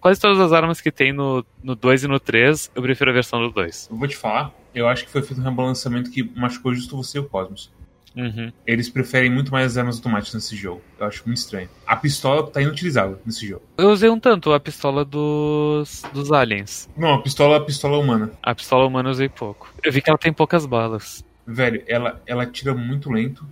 Quase 0.00 0.20
todas 0.20 0.40
as 0.40 0.52
armas 0.52 0.80
que 0.80 0.90
tem 0.90 1.12
no, 1.12 1.44
no 1.62 1.74
2 1.74 2.04
e 2.04 2.08
no 2.08 2.18
3, 2.18 2.70
eu 2.74 2.82
prefiro 2.82 3.10
a 3.10 3.14
versão 3.14 3.40
do 3.40 3.50
2. 3.50 3.88
Eu 3.90 3.96
vou 3.96 4.08
te 4.08 4.16
falar, 4.16 4.52
eu 4.74 4.88
acho 4.88 5.04
que 5.04 5.10
foi 5.10 5.22
feito 5.22 5.40
um 5.40 5.44
rebalanceamento 5.44 6.10
que 6.10 6.22
machucou 6.22 6.74
justo 6.74 6.96
você 6.96 7.18
e 7.18 7.20
o 7.20 7.24
Cosmos. 7.24 7.70
Uhum. 8.16 8.50
Eles 8.66 8.88
preferem 8.88 9.30
muito 9.30 9.52
mais 9.52 9.72
as 9.72 9.78
armas 9.78 9.96
automáticas 9.96 10.34
nesse 10.34 10.56
jogo. 10.56 10.82
Eu 10.98 11.06
acho 11.06 11.22
muito 11.24 11.38
estranho. 11.38 11.68
A 11.86 11.94
pistola 11.94 12.50
tá 12.50 12.60
inutilizável 12.60 13.20
nesse 13.24 13.46
jogo. 13.46 13.62
Eu 13.76 13.90
usei 13.90 14.10
um 14.10 14.18
tanto 14.18 14.52
a 14.52 14.58
pistola 14.58 15.04
dos, 15.04 16.02
dos 16.12 16.32
aliens. 16.32 16.88
Não, 16.96 17.14
a 17.14 17.22
pistola 17.22 17.54
é 17.54 17.58
a 17.58 17.60
pistola 17.60 17.98
humana. 17.98 18.32
A 18.42 18.54
pistola 18.54 18.86
humana 18.86 19.08
eu 19.08 19.12
usei 19.12 19.28
pouco. 19.28 19.72
Eu 19.84 19.92
vi 19.92 20.02
que 20.02 20.10
ela 20.10 20.18
tem 20.18 20.32
poucas 20.32 20.66
balas. 20.66 21.24
Velho, 21.50 21.82
ela, 21.86 22.20
ela 22.26 22.46
tira 22.46 22.74
muito 22.74 23.10
lento. 23.10 23.46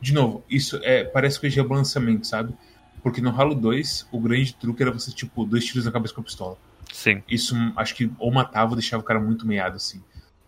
De 0.00 0.12
novo, 0.12 0.42
isso 0.48 0.80
é 0.82 1.04
parece 1.04 1.38
coisa 1.38 1.54
de 1.54 1.60
rebalanceamento, 1.60 2.26
sabe? 2.26 2.54
Porque 3.02 3.20
no 3.20 3.30
Halo 3.30 3.54
2, 3.54 4.08
o 4.10 4.18
grande 4.18 4.54
truque 4.54 4.82
era 4.82 4.90
você, 4.90 5.12
tipo, 5.12 5.44
dois 5.44 5.64
tiros 5.64 5.84
na 5.84 5.92
cabeça 5.92 6.14
com 6.14 6.20
a 6.20 6.24
pistola. 6.24 6.56
Sim. 6.92 7.22
Isso 7.28 7.54
acho 7.76 7.94
que 7.94 8.10
ou 8.18 8.32
matava 8.32 8.70
ou 8.70 8.76
deixava 8.76 9.02
o 9.02 9.06
cara 9.06 9.20
muito 9.20 9.46
meiado, 9.46 9.76
assim 9.76 10.02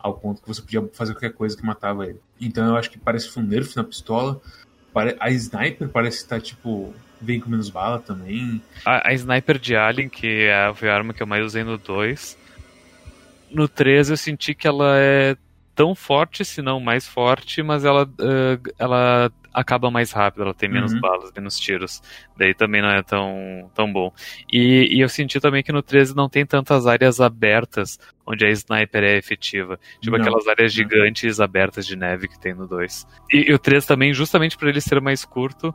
ao 0.04 0.12
ponto 0.12 0.42
que 0.42 0.46
você 0.46 0.60
podia 0.60 0.86
fazer 0.92 1.14
qualquer 1.14 1.32
coisa 1.32 1.56
que 1.56 1.64
matava 1.64 2.06
ele. 2.06 2.20
Então 2.38 2.66
eu 2.66 2.76
acho 2.76 2.90
que 2.90 2.98
parece 2.98 3.32
que 3.32 3.40
um 3.40 3.42
nerf 3.42 3.74
na 3.74 3.82
pistola. 3.82 4.38
A 5.18 5.30
sniper 5.30 5.88
parece 5.88 6.18
estar, 6.18 6.40
tipo, 6.42 6.94
vem 7.18 7.40
com 7.40 7.48
menos 7.48 7.70
bala 7.70 7.98
também. 7.98 8.62
A, 8.84 9.08
a 9.08 9.14
sniper 9.14 9.58
de 9.58 9.74
Alien, 9.74 10.10
que 10.10 10.44
é 10.44 10.54
a 10.54 10.94
arma 10.94 11.14
que 11.14 11.22
eu 11.22 11.26
mais 11.26 11.42
usei 11.42 11.64
no 11.64 11.78
2. 11.78 12.36
No 13.50 13.66
3 13.66 14.10
eu 14.10 14.16
senti 14.18 14.54
que 14.54 14.68
ela 14.68 14.94
é 14.98 15.36
tão 15.74 15.94
forte, 15.94 16.44
se 16.44 16.62
não 16.62 16.78
mais 16.78 17.06
forte, 17.06 17.62
mas 17.62 17.84
ela, 17.84 18.04
uh, 18.04 18.72
ela 18.78 19.30
acaba 19.52 19.90
mais 19.90 20.10
rápido, 20.10 20.42
ela 20.42 20.54
tem 20.54 20.68
menos 20.68 20.92
uhum. 20.92 21.00
balas, 21.00 21.32
menos 21.34 21.58
tiros. 21.58 22.02
Daí 22.36 22.54
também 22.54 22.82
não 22.82 22.90
é 22.90 23.02
tão, 23.02 23.70
tão 23.74 23.92
bom. 23.92 24.12
E, 24.52 24.96
e, 24.96 25.00
eu 25.00 25.08
senti 25.08 25.38
também 25.40 25.62
que 25.62 25.72
no 25.72 25.82
13 25.82 26.14
não 26.14 26.28
tem 26.28 26.44
tantas 26.44 26.86
áreas 26.86 27.20
abertas 27.20 27.98
onde 28.26 28.44
a 28.44 28.50
sniper 28.50 29.04
é 29.04 29.16
efetiva. 29.16 29.78
Tipo 30.00 30.16
não. 30.16 30.24
aquelas 30.24 30.48
áreas 30.48 30.72
gigantes 30.72 31.40
abertas 31.40 31.86
de 31.86 31.96
neve 31.96 32.28
que 32.28 32.38
tem 32.38 32.54
no 32.54 32.66
2. 32.66 33.06
E, 33.32 33.50
e 33.50 33.54
o 33.54 33.58
3 33.58 33.86
também, 33.86 34.12
justamente 34.12 34.56
por 34.56 34.68
ele 34.68 34.80
ser 34.80 35.00
mais 35.00 35.24
curto, 35.24 35.74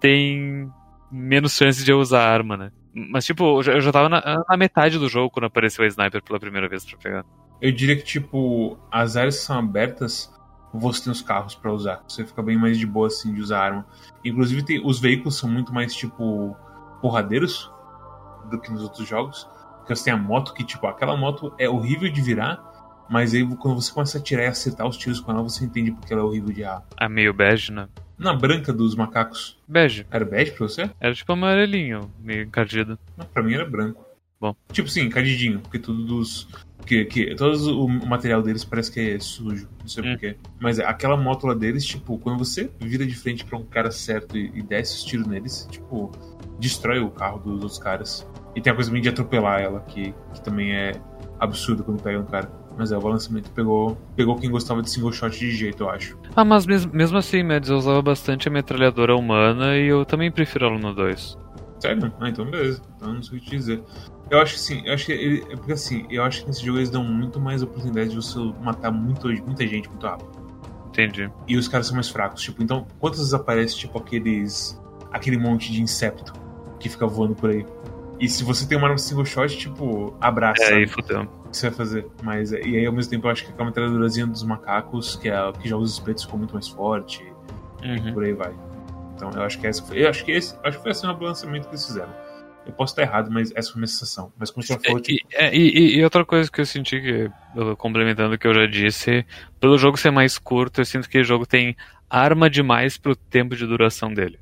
tem 0.00 0.70
menos 1.10 1.56
chance 1.56 1.84
de 1.84 1.90
eu 1.90 1.98
usar 1.98 2.22
arma, 2.22 2.56
né? 2.56 2.72
Mas, 2.92 3.24
tipo, 3.24 3.62
eu 3.62 3.80
já 3.80 3.92
tava 3.92 4.08
na, 4.08 4.44
na 4.48 4.56
metade 4.56 4.98
do 4.98 5.08
jogo 5.08 5.30
quando 5.30 5.44
apareceu 5.44 5.84
a 5.84 5.88
sniper 5.88 6.22
pela 6.22 6.40
primeira 6.40 6.68
vez 6.68 6.84
pra 6.84 6.98
pegar. 6.98 7.24
Eu 7.60 7.72
diria 7.72 7.96
que, 7.96 8.04
tipo, 8.04 8.78
as 8.90 9.16
áreas 9.16 9.36
são 9.36 9.58
abertas, 9.58 10.32
você 10.72 11.04
tem 11.04 11.12
os 11.12 11.20
carros 11.20 11.54
para 11.54 11.72
usar. 11.72 12.02
Você 12.08 12.24
fica 12.24 12.42
bem 12.42 12.56
mais 12.56 12.78
de 12.78 12.86
boa, 12.86 13.08
assim, 13.08 13.34
de 13.34 13.40
usar 13.40 13.60
arma. 13.60 13.86
Inclusive, 14.24 14.64
tem, 14.64 14.80
os 14.84 14.98
veículos 14.98 15.36
são 15.36 15.48
muito 15.48 15.72
mais, 15.72 15.94
tipo, 15.94 16.56
porradeiros 17.00 17.70
do 18.50 18.58
que 18.58 18.70
nos 18.72 18.82
outros 18.82 19.06
jogos. 19.06 19.46
Porque 19.78 19.94
você 19.94 20.04
tem 20.04 20.12
a 20.12 20.16
moto 20.16 20.54
que, 20.54 20.64
tipo, 20.64 20.86
aquela 20.86 21.16
moto 21.16 21.52
é 21.58 21.68
horrível 21.68 22.10
de 22.10 22.22
virar, 22.22 22.62
mas 23.10 23.34
aí 23.34 23.44
quando 23.56 23.82
você 23.82 23.92
começa 23.92 24.18
a 24.18 24.20
tirar 24.22 24.44
e 24.44 24.46
acertar 24.46 24.86
os 24.86 24.96
tiros 24.96 25.20
com 25.20 25.32
ela, 25.32 25.42
você 25.42 25.64
entende 25.64 25.90
porque 25.90 26.12
ela 26.12 26.22
é 26.22 26.24
horrível 26.24 26.52
de 26.54 26.62
errar. 26.62 26.84
É 26.96 27.08
meio 27.08 27.34
bege, 27.34 27.72
né? 27.72 27.88
Na 28.16 28.32
branca 28.34 28.72
dos 28.72 28.94
macacos. 28.94 29.58
Bege. 29.66 30.06
Era 30.10 30.24
bege 30.24 30.52
pra 30.52 30.68
você? 30.68 30.90
Era 31.00 31.14
tipo 31.14 31.32
amarelinho, 31.32 32.10
meio 32.20 32.44
encardido. 32.44 32.98
Não, 33.16 33.26
pra 33.26 33.42
mim 33.42 33.54
era 33.54 33.68
branco. 33.68 34.09
Bom. 34.40 34.56
Tipo 34.72 34.88
sim, 34.88 35.02
encardidinho, 35.02 35.60
porque 35.60 35.78
tudo 35.78 36.02
dos. 36.04 36.48
Que, 36.86 37.04
que, 37.04 37.34
todo 37.34 37.84
o 37.84 37.88
material 37.88 38.42
deles 38.42 38.64
parece 38.64 38.90
que 38.90 39.00
é 39.00 39.20
sujo, 39.20 39.68
não 39.80 39.86
sei 39.86 40.02
hum. 40.02 40.10
porquê. 40.12 40.36
Mas 40.58 40.80
aquela 40.80 41.16
moto 41.16 41.46
lá 41.46 41.54
deles, 41.54 41.84
tipo, 41.84 42.18
quando 42.18 42.38
você 42.38 42.70
vira 42.80 43.06
de 43.06 43.14
frente 43.14 43.44
pra 43.44 43.58
um 43.58 43.64
cara 43.64 43.90
certo 43.90 44.36
e, 44.36 44.50
e 44.54 44.62
desce 44.62 44.96
os 44.96 45.04
tiros 45.04 45.26
neles, 45.26 45.68
tipo, 45.70 46.10
destrói 46.58 47.00
o 47.00 47.10
carro 47.10 47.38
dos 47.38 47.62
outros 47.62 47.78
caras. 47.78 48.26
E 48.56 48.62
tem 48.62 48.72
a 48.72 48.74
coisa 48.74 48.90
bem 48.90 49.02
de 49.02 49.10
atropelar 49.10 49.60
ela, 49.60 49.80
que, 49.80 50.14
que 50.32 50.40
também 50.42 50.72
é 50.72 50.92
absurdo 51.38 51.84
quando 51.84 52.02
pega 52.02 52.18
um 52.18 52.24
cara. 52.24 52.50
Mas 52.78 52.90
é, 52.92 52.96
o 52.96 53.00
balanceamento 53.00 53.50
pegou, 53.50 53.98
pegou 54.16 54.36
quem 54.36 54.50
gostava 54.50 54.80
de 54.80 54.88
single 54.88 55.12
shot 55.12 55.38
de 55.38 55.50
jeito, 55.50 55.82
eu 55.82 55.90
acho. 55.90 56.18
Ah, 56.34 56.44
mas 56.44 56.64
mesmo, 56.64 56.92
mesmo 56.94 57.18
assim, 57.18 57.42
Mads, 57.42 57.68
eu 57.68 57.76
usava 57.76 58.00
bastante 58.00 58.48
a 58.48 58.50
metralhadora 58.50 59.14
humana 59.14 59.76
e 59.76 59.86
eu 59.86 60.04
também 60.06 60.32
prefiro 60.32 60.66
ela 60.66 60.78
no 60.78 60.94
2. 60.94 61.36
Sério? 61.80 62.12
Ah, 62.20 62.28
então 62.28 62.44
beleza. 62.44 62.82
Então 62.96 63.14
não 63.14 63.22
sei 63.22 63.38
o 63.38 63.40
que 63.40 63.50
te 63.50 63.56
dizer. 63.56 63.82
Eu 64.30 64.40
acho 64.40 64.54
que 64.54 64.60
sim, 64.60 64.82
eu 64.84 64.94
acho 64.94 65.06
que 65.06 65.12
ele, 65.12 65.44
é 65.50 65.56
porque 65.56 65.72
assim, 65.72 66.06
eu 66.08 66.22
acho 66.22 66.42
que 66.42 66.46
nesse 66.46 66.64
jogo 66.64 66.78
eles 66.78 66.90
dão 66.90 67.02
muito 67.02 67.40
mais 67.40 67.62
oportunidade 67.62 68.10
de 68.10 68.16
você 68.16 68.38
matar 68.62 68.90
muito, 68.90 69.26
muita 69.28 69.66
gente 69.66 69.88
muito 69.88 70.06
rápido. 70.06 70.30
Entendi. 70.88 71.30
E 71.48 71.56
os 71.56 71.66
caras 71.66 71.86
são 71.86 71.96
mais 71.96 72.08
fracos, 72.08 72.42
tipo, 72.42 72.62
então 72.62 72.86
quantas 72.98 73.18
vezes 73.18 73.34
aparece 73.34 73.76
tipo 73.76 73.98
aqueles 73.98 74.80
aquele 75.10 75.36
monte 75.36 75.72
de 75.72 75.82
inseto 75.82 76.32
que 76.78 76.88
fica 76.88 77.06
voando 77.06 77.34
por 77.34 77.50
aí? 77.50 77.66
E 78.20 78.28
se 78.28 78.44
você 78.44 78.68
tem 78.68 78.76
uma 78.76 78.86
arma 78.86 78.98
single 78.98 79.24
shot, 79.24 79.56
tipo, 79.56 80.14
abraça. 80.20 80.62
É, 80.64 80.74
aí 80.74 80.86
fudeu. 80.86 81.22
O 81.22 81.48
que 81.48 81.56
você 81.56 81.68
vai 81.70 81.76
fazer? 81.76 82.06
Mas, 82.22 82.52
e 82.52 82.56
aí, 82.56 82.84
ao 82.84 82.92
mesmo 82.92 83.10
tempo, 83.10 83.26
eu 83.26 83.30
acho 83.30 83.46
que 83.46 83.60
a 83.60 83.64
metralhadorazinha 83.64 84.26
dos 84.26 84.42
macacos, 84.42 85.16
que, 85.16 85.30
é, 85.30 85.52
que 85.52 85.66
já 85.66 85.76
usa 85.76 85.94
os 85.94 85.98
pretos, 85.98 86.24
ficou 86.24 86.38
muito 86.38 86.52
mais 86.52 86.68
forte. 86.68 87.24
Uhum. 87.82 88.08
E 88.08 88.12
por 88.12 88.22
aí 88.22 88.34
vai. 88.34 88.52
Então, 89.16 89.30
eu 89.34 89.42
acho 89.42 89.58
que 89.58 89.66
essa 89.66 89.82
foi. 89.82 90.04
Eu 90.04 90.10
acho 90.10 90.22
que 90.22 90.32
esse. 90.32 90.54
Acho 90.62 90.76
que 90.76 90.82
foi 90.82 90.90
assim 90.92 91.06
o 91.06 91.16
balanceamento 91.16 91.66
que 91.68 91.74
eles 91.74 91.86
fizeram. 91.86 92.12
Eu 92.70 92.76
posso 92.76 92.92
estar 92.92 93.02
errado, 93.02 93.30
mas 93.30 93.52
essa 93.56 93.72
foi 93.72 93.78
a 93.78 93.80
minha 93.80 93.88
sensação. 93.88 94.32
Mas 94.38 94.50
como 94.50 94.64
você 94.64 94.78
falou, 94.78 95.00
tipo... 95.00 95.26
e, 95.52 95.58
e, 95.58 95.96
e, 95.96 96.04
outra 96.04 96.24
coisa 96.24 96.50
que 96.50 96.60
eu 96.60 96.66
senti, 96.66 97.00
que, 97.00 97.30
complementando 97.76 98.34
o 98.34 98.38
que 98.38 98.46
eu 98.46 98.54
já 98.54 98.66
disse, 98.66 99.26
pelo 99.58 99.76
jogo 99.76 99.96
ser 99.96 100.12
mais 100.12 100.38
curto, 100.38 100.80
eu 100.80 100.84
sinto 100.84 101.08
que 101.08 101.18
o 101.18 101.24
jogo 101.24 101.44
tem 101.44 101.76
arma 102.08 102.48
demais 102.48 102.96
pro 102.96 103.16
tempo 103.16 103.56
de 103.56 103.66
duração 103.66 104.14
dele. 104.14 104.38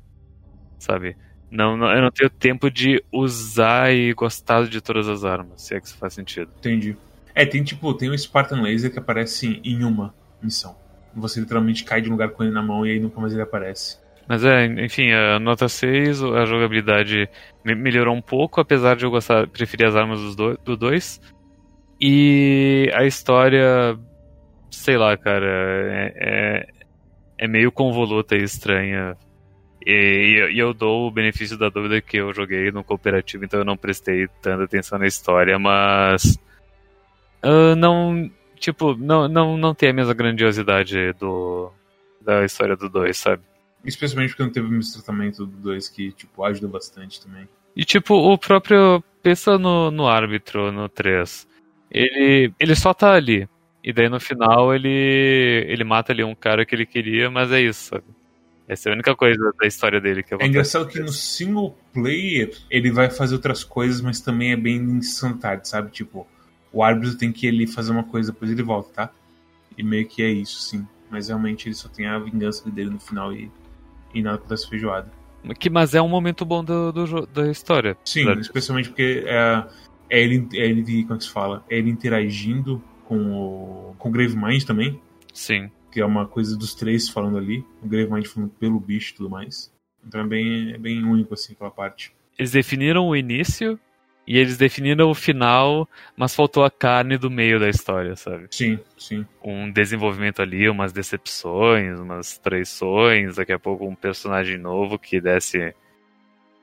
Sabe? 0.77 1.17
Não, 1.49 1.75
não, 1.75 1.91
eu 1.91 2.01
não 2.01 2.11
tenho 2.11 2.29
tempo 2.29 2.69
de 2.69 3.03
usar 3.11 3.91
e 3.91 4.13
gostar 4.13 4.67
de 4.67 4.79
todas 4.79 5.07
as 5.07 5.23
armas, 5.23 5.63
se 5.63 5.73
é 5.73 5.81
que 5.81 5.87
isso 5.87 5.97
faz 5.97 6.13
sentido. 6.13 6.51
Entendi. 6.59 6.95
É, 7.33 7.45
tem 7.45 7.63
tipo, 7.63 7.93
tem 7.93 8.11
um 8.11 8.17
Spartan 8.17 8.61
Laser 8.61 8.91
que 8.91 8.99
aparece 8.99 9.59
em 9.63 9.83
uma 9.83 10.13
missão. 10.41 10.75
Você 11.15 11.39
literalmente 11.39 11.83
cai 11.83 12.01
de 12.01 12.09
um 12.09 12.11
lugar 12.11 12.29
com 12.29 12.43
ele 12.43 12.51
na 12.51 12.61
mão 12.61 12.85
e 12.85 12.91
aí 12.91 12.99
nunca 12.99 13.19
mais 13.19 13.33
ele 13.33 13.41
aparece. 13.41 13.97
Mas 14.29 14.45
é, 14.45 14.65
enfim, 14.67 15.11
a 15.11 15.39
nota 15.39 15.67
6, 15.67 16.23
a 16.23 16.45
jogabilidade 16.45 17.27
melhorou 17.65 18.15
um 18.15 18.21
pouco, 18.21 18.61
apesar 18.61 18.95
de 18.95 19.03
eu 19.03 19.09
gostar, 19.09 19.47
preferir 19.47 19.87
as 19.87 19.95
armas 19.95 20.35
do 20.35 20.77
2. 20.77 21.19
E 21.99 22.91
a 22.93 23.05
história, 23.05 23.97
sei 24.69 24.97
lá, 24.97 25.17
cara, 25.17 25.47
é, 25.47 26.13
é, 26.15 26.67
é 27.39 27.47
meio 27.47 27.71
convoluta 27.71 28.35
e 28.35 28.43
estranha. 28.43 29.17
E, 29.83 30.51
e, 30.53 30.59
eu 30.59 30.75
dou 30.75 31.07
o 31.07 31.11
benefício 31.11 31.57
da 31.57 31.69
dúvida 31.69 31.99
que 31.99 32.17
eu 32.17 32.31
joguei 32.31 32.69
no 32.69 32.83
cooperativo, 32.83 33.43
então 33.43 33.61
eu 33.61 33.65
não 33.65 33.75
prestei 33.75 34.27
tanta 34.43 34.63
atenção 34.63 34.99
na 34.99 35.07
história, 35.07 35.57
mas. 35.57 36.37
Uh, 37.43 37.75
não. 37.75 38.29
Tipo, 38.57 38.93
não, 38.95 39.27
não, 39.27 39.57
não 39.57 39.73
tem 39.73 39.89
a 39.89 39.93
mesma 39.93 40.13
grandiosidade 40.13 41.13
do, 41.13 41.71
da 42.21 42.45
história 42.45 42.75
do 42.75 42.89
2, 42.89 43.17
sabe? 43.17 43.41
Especialmente 43.83 44.29
porque 44.31 44.43
não 44.43 44.51
teve 44.51 44.75
o 44.75 44.91
tratamento 44.91 45.45
do 45.45 45.57
2 45.57 45.89
que, 45.89 46.11
tipo, 46.11 46.43
ajuda 46.43 46.67
bastante 46.67 47.21
também. 47.21 47.47
E, 47.75 47.85
tipo, 47.85 48.13
o 48.13 48.37
próprio. 48.37 49.03
Pensa 49.21 49.57
no, 49.57 49.91
no 49.91 50.07
árbitro 50.07 50.71
no 50.71 50.87
3. 50.87 51.47
Ele, 51.91 52.53
ele 52.57 52.75
só 52.75 52.93
tá 52.93 53.13
ali. 53.13 53.47
E 53.83 53.93
daí 53.93 54.09
no 54.09 54.19
final 54.19 54.73
ele, 54.73 55.65
ele 55.67 55.83
mata 55.83 56.11
ali 56.11 56.23
um 56.23 56.35
cara 56.35 56.65
que 56.65 56.75
ele 56.75 56.85
queria, 56.85 57.29
mas 57.29 57.51
é 57.51 57.61
isso, 57.61 57.89
sabe? 57.89 58.03
Essa 58.67 58.89
é 58.89 58.91
a 58.91 58.93
única 58.93 59.15
coisa 59.15 59.51
da 59.59 59.65
história 59.65 59.99
dele 59.99 60.21
que 60.21 60.35
É 60.35 60.45
engraçado 60.45 60.87
que 60.87 60.99
no 60.99 61.11
single 61.11 61.75
player 61.91 62.55
ele 62.69 62.91
vai 62.91 63.09
fazer 63.09 63.33
outras 63.33 63.63
coisas, 63.63 63.99
mas 63.99 64.21
também 64.21 64.51
é 64.51 64.55
bem 64.55 64.77
instantâneo, 64.77 65.65
sabe? 65.65 65.89
Tipo, 65.89 66.27
o 66.71 66.83
árbitro 66.83 67.17
tem 67.17 67.31
que 67.31 67.47
ele 67.47 67.65
fazer 67.65 67.91
uma 67.91 68.03
coisa, 68.03 68.31
depois 68.31 68.51
ele 68.51 68.61
volta, 68.61 68.91
tá? 68.93 69.13
E 69.75 69.81
meio 69.81 70.07
que 70.07 70.21
é 70.21 70.29
isso, 70.29 70.59
sim. 70.59 70.87
Mas 71.09 71.29
realmente 71.29 71.67
ele 71.67 71.73
só 71.73 71.89
tem 71.89 72.05
a 72.05 72.19
vingança 72.19 72.69
dele 72.69 72.91
no 72.91 72.99
final 72.99 73.33
e, 73.33 73.49
e 74.13 74.21
nada 74.21 74.37
acontece 74.37 74.69
feijoada. 74.69 75.11
Que, 75.57 75.69
mas 75.69 75.95
é 75.95 76.01
um 76.01 76.09
momento 76.09 76.45
bom 76.45 76.63
do, 76.63 76.91
do 76.91 77.25
da 77.27 77.49
história. 77.49 77.97
Sim, 78.03 78.29
especialmente 78.39 78.89
porque 78.89 79.23
é, 79.25 79.63
é, 80.09 80.21
ele, 80.21 80.47
é 80.53 80.65
ele, 80.65 81.03
como 81.03 81.15
é 81.15 81.17
que 81.17 81.23
se 81.23 81.29
fala? 81.29 81.63
É 81.69 81.77
ele 81.77 81.89
interagindo 81.89 82.83
com 83.05 83.31
o, 83.31 83.95
com 83.97 84.09
o 84.09 84.11
Gravemind 84.11 84.63
também. 84.63 85.01
Sim 85.33 85.69
que 85.91 85.99
é 85.99 86.05
uma 86.05 86.27
coisa 86.27 86.57
dos 86.57 86.73
três 86.73 87.09
falando 87.09 87.37
ali, 87.37 87.65
o 87.81 87.87
Gravemind 87.87 88.25
falando 88.25 88.51
pelo 88.51 88.79
bicho 88.79 89.13
e 89.13 89.15
tudo 89.15 89.29
mais. 89.29 89.71
Então 90.05 90.21
é 90.21 90.27
bem, 90.27 90.73
é 90.73 90.77
bem 90.77 91.03
único, 91.03 91.33
assim, 91.33 91.53
aquela 91.53 91.71
parte. 91.71 92.13
Eles 92.37 92.51
definiram 92.51 93.07
o 93.07 93.15
início 93.15 93.79
e 94.29 94.37
eles 94.37 94.57
definiram 94.57 95.09
o 95.09 95.15
final, 95.15 95.89
mas 96.15 96.35
faltou 96.35 96.63
a 96.63 96.69
carne 96.69 97.17
do 97.17 97.31
meio 97.31 97.59
da 97.59 97.67
história, 97.67 98.15
sabe? 98.15 98.45
Sim, 98.51 98.79
sim. 98.95 99.25
Um 99.43 99.71
desenvolvimento 99.71 100.39
ali, 100.39 100.69
umas 100.69 100.93
decepções, 100.93 101.99
umas 101.99 102.37
traições, 102.37 103.37
daqui 103.37 103.51
a 103.51 103.57
pouco 103.57 103.87
um 103.87 103.95
personagem 103.95 104.59
novo 104.59 104.99
que 104.99 105.19
desse 105.19 105.73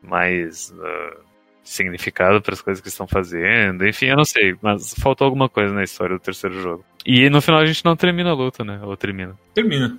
mais. 0.01 0.71
Uh, 0.71 1.27
significado 1.65 2.41
para 2.41 2.55
as 2.55 2.63
coisas 2.63 2.81
que 2.81 2.87
estão 2.87 3.09
fazendo. 3.09 3.85
Enfim, 3.85 4.07
eu 4.07 4.17
não 4.17 4.25
sei, 4.25 4.57
mas 4.63 4.95
faltou 5.01 5.25
alguma 5.25 5.49
coisa 5.49 5.75
na 5.75 5.83
história 5.83 6.15
do 6.15 6.23
terceiro 6.23 6.63
jogo. 6.63 6.85
E 7.05 7.29
no 7.29 7.43
final 7.43 7.61
a 7.61 7.67
gente 7.67 7.85
não 7.85 7.97
termina 7.97 8.31
a 8.31 8.35
luta, 8.35 8.65
né? 8.65 8.79
Ou 8.85 8.97
termina. 8.97 9.37
Termina. 9.53 9.99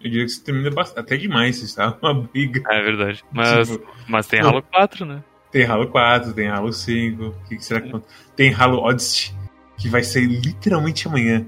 Eu 0.00 0.10
diria 0.10 0.24
que 0.24 0.32
você 0.32 0.42
termina 0.42 0.70
bastante, 0.70 0.98
até 0.98 1.16
demais, 1.16 1.62
está 1.62 1.96
uma 2.02 2.12
briga. 2.12 2.60
É 2.68 2.82
verdade. 2.82 3.24
Mas, 3.30 3.70
tipo, 3.70 3.86
mas 4.08 4.26
tem 4.26 4.40
Halo 4.40 4.60
4, 4.62 5.06
né? 5.06 5.22
Tem 5.56 5.64
Halo 5.64 5.88
4, 5.88 6.34
tem 6.34 6.48
Halo 6.48 6.70
5. 6.70 7.24
O 7.24 7.32
que, 7.48 7.58
será 7.64 7.80
que. 7.80 7.90
Tem 8.36 8.52
Halo 8.52 8.76
Odyssey, 8.76 9.34
que 9.78 9.88
vai 9.88 10.02
sair 10.02 10.26
literalmente 10.26 11.08
amanhã. 11.08 11.46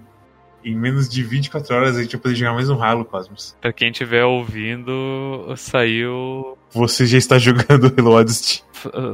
Em 0.65 0.75
menos 0.75 1.11
de 1.11 1.23
24 1.23 1.77
horas 1.77 1.97
a 1.99 2.03
gente 2.03 2.13
vai 2.13 2.23
poder 2.23 2.35
jogar 2.35 2.55
mais 2.55 2.71
um 2.71 2.83
Halo, 2.83 3.05
Cosmos. 3.05 3.55
Pra 3.61 3.71
quem 3.71 3.91
estiver 3.91 4.25
ouvindo, 4.25 5.55
saiu. 5.59 6.57
Você 6.71 7.05
já 7.05 7.19
está 7.19 7.37
jogando 7.37 7.93
Halo 7.99 8.13
Odyssey? 8.13 8.63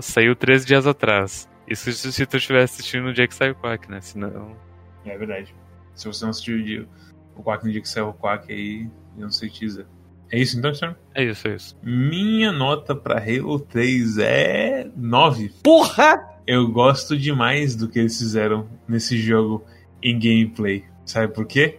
Saiu 0.01 0.36
três 0.36 0.64
dias 0.64 0.86
atrás. 0.86 1.49
Isso 1.66 1.90
se 1.90 2.24
tu 2.24 2.36
estiver 2.36 2.62
assistindo 2.62 3.03
no 3.03 3.12
dia 3.12 3.26
que 3.26 3.34
saiu 3.34 3.51
o 3.51 3.57
Quack, 3.57 3.90
né? 3.90 4.01
Senão. 4.01 4.57
É 5.05 5.18
verdade. 5.18 5.53
Se 5.97 6.07
você 6.07 6.24
não 6.24 6.30
assistiu 6.30 6.86
o 7.34 7.42
Quack 7.42 7.64
no 7.64 7.72
dia 7.72 7.80
que 7.80 7.88
saiu 7.88 8.11
o 8.11 8.14
Quack 8.14 8.53
aí, 8.53 8.88
eu 9.16 9.22
não 9.22 9.30
sei 9.32 9.51
te 9.51 9.59
dizer. 9.59 9.86
É 10.35 10.39
isso 10.39 10.59
então, 10.59 10.74
senhor? 10.74 10.97
É 11.14 11.22
isso, 11.22 11.47
é 11.47 11.55
isso. 11.55 11.78
Minha 11.80 12.51
nota 12.51 12.93
pra 12.93 13.20
Halo 13.20 13.61
3 13.61 14.18
é 14.18 14.91
9. 14.97 15.55
Porra! 15.62 16.28
Eu 16.45 16.66
gosto 16.72 17.16
demais 17.16 17.76
do 17.76 17.89
que 17.89 18.01
eles 18.01 18.18
fizeram 18.18 18.68
nesse 18.89 19.16
jogo 19.16 19.64
em 20.03 20.18
gameplay. 20.18 20.85
Sabe 21.05 21.32
por 21.32 21.47
quê? 21.47 21.78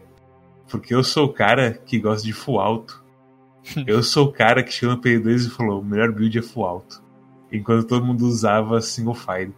Porque 0.70 0.96
eu 0.96 1.04
sou 1.04 1.26
o 1.26 1.34
cara 1.34 1.74
que 1.74 2.00
gosta 2.00 2.26
de 2.26 2.32
full 2.32 2.62
alto. 2.62 3.04
eu 3.86 4.02
sou 4.02 4.28
o 4.28 4.32
cara 4.32 4.64
que 4.64 4.72
chegou 4.72 4.96
no 4.96 5.02
P2 5.02 5.48
e 5.48 5.50
falou: 5.50 5.82
o 5.82 5.86
melhor 5.86 6.14
build 6.14 6.40
é 6.40 6.42
full 6.42 6.64
alto. 6.64 7.04
Enquanto 7.52 7.86
todo 7.86 8.06
mundo 8.06 8.26
usava 8.26 8.80
single 8.80 9.16
file. 9.16 9.54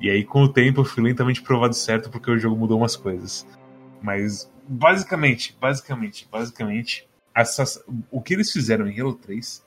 E 0.00 0.08
aí, 0.08 0.22
com 0.22 0.44
o 0.44 0.48
tempo, 0.48 0.82
eu 0.82 0.84
fui 0.84 1.02
lentamente 1.02 1.42
provado 1.42 1.74
certo 1.74 2.08
porque 2.08 2.30
o 2.30 2.38
jogo 2.38 2.56
mudou 2.56 2.78
umas 2.78 2.94
coisas. 2.94 3.44
Mas, 4.00 4.48
basicamente, 4.68 5.56
basicamente, 5.60 6.28
basicamente, 6.30 7.05
essas, 7.36 7.84
o 8.10 8.22
que 8.22 8.32
eles 8.32 8.50
fizeram 8.50 8.88
em 8.88 8.98
Halo 8.98 9.14
3, 9.14 9.62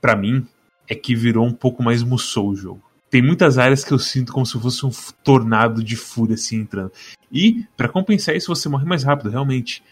para 0.00 0.16
mim, 0.16 0.44
é 0.88 0.94
que 0.94 1.14
virou 1.14 1.46
um 1.46 1.52
pouco 1.52 1.82
mais 1.82 2.02
Musou 2.02 2.48
o 2.48 2.56
jogo. 2.56 2.82
Tem 3.08 3.22
muitas 3.22 3.56
áreas 3.56 3.84
que 3.84 3.92
eu 3.92 3.98
sinto 3.98 4.32
como 4.32 4.44
se 4.44 4.60
fosse 4.60 4.84
um 4.84 4.90
tornado 5.22 5.82
de 5.82 5.94
fúria 5.94 6.34
assim 6.34 6.56
entrando. 6.56 6.90
E, 7.32 7.64
para 7.76 7.88
compensar 7.88 8.34
isso, 8.34 8.52
você 8.52 8.68
morre 8.68 8.84
mais 8.84 9.04
rápido, 9.04 9.30
realmente. 9.30 9.82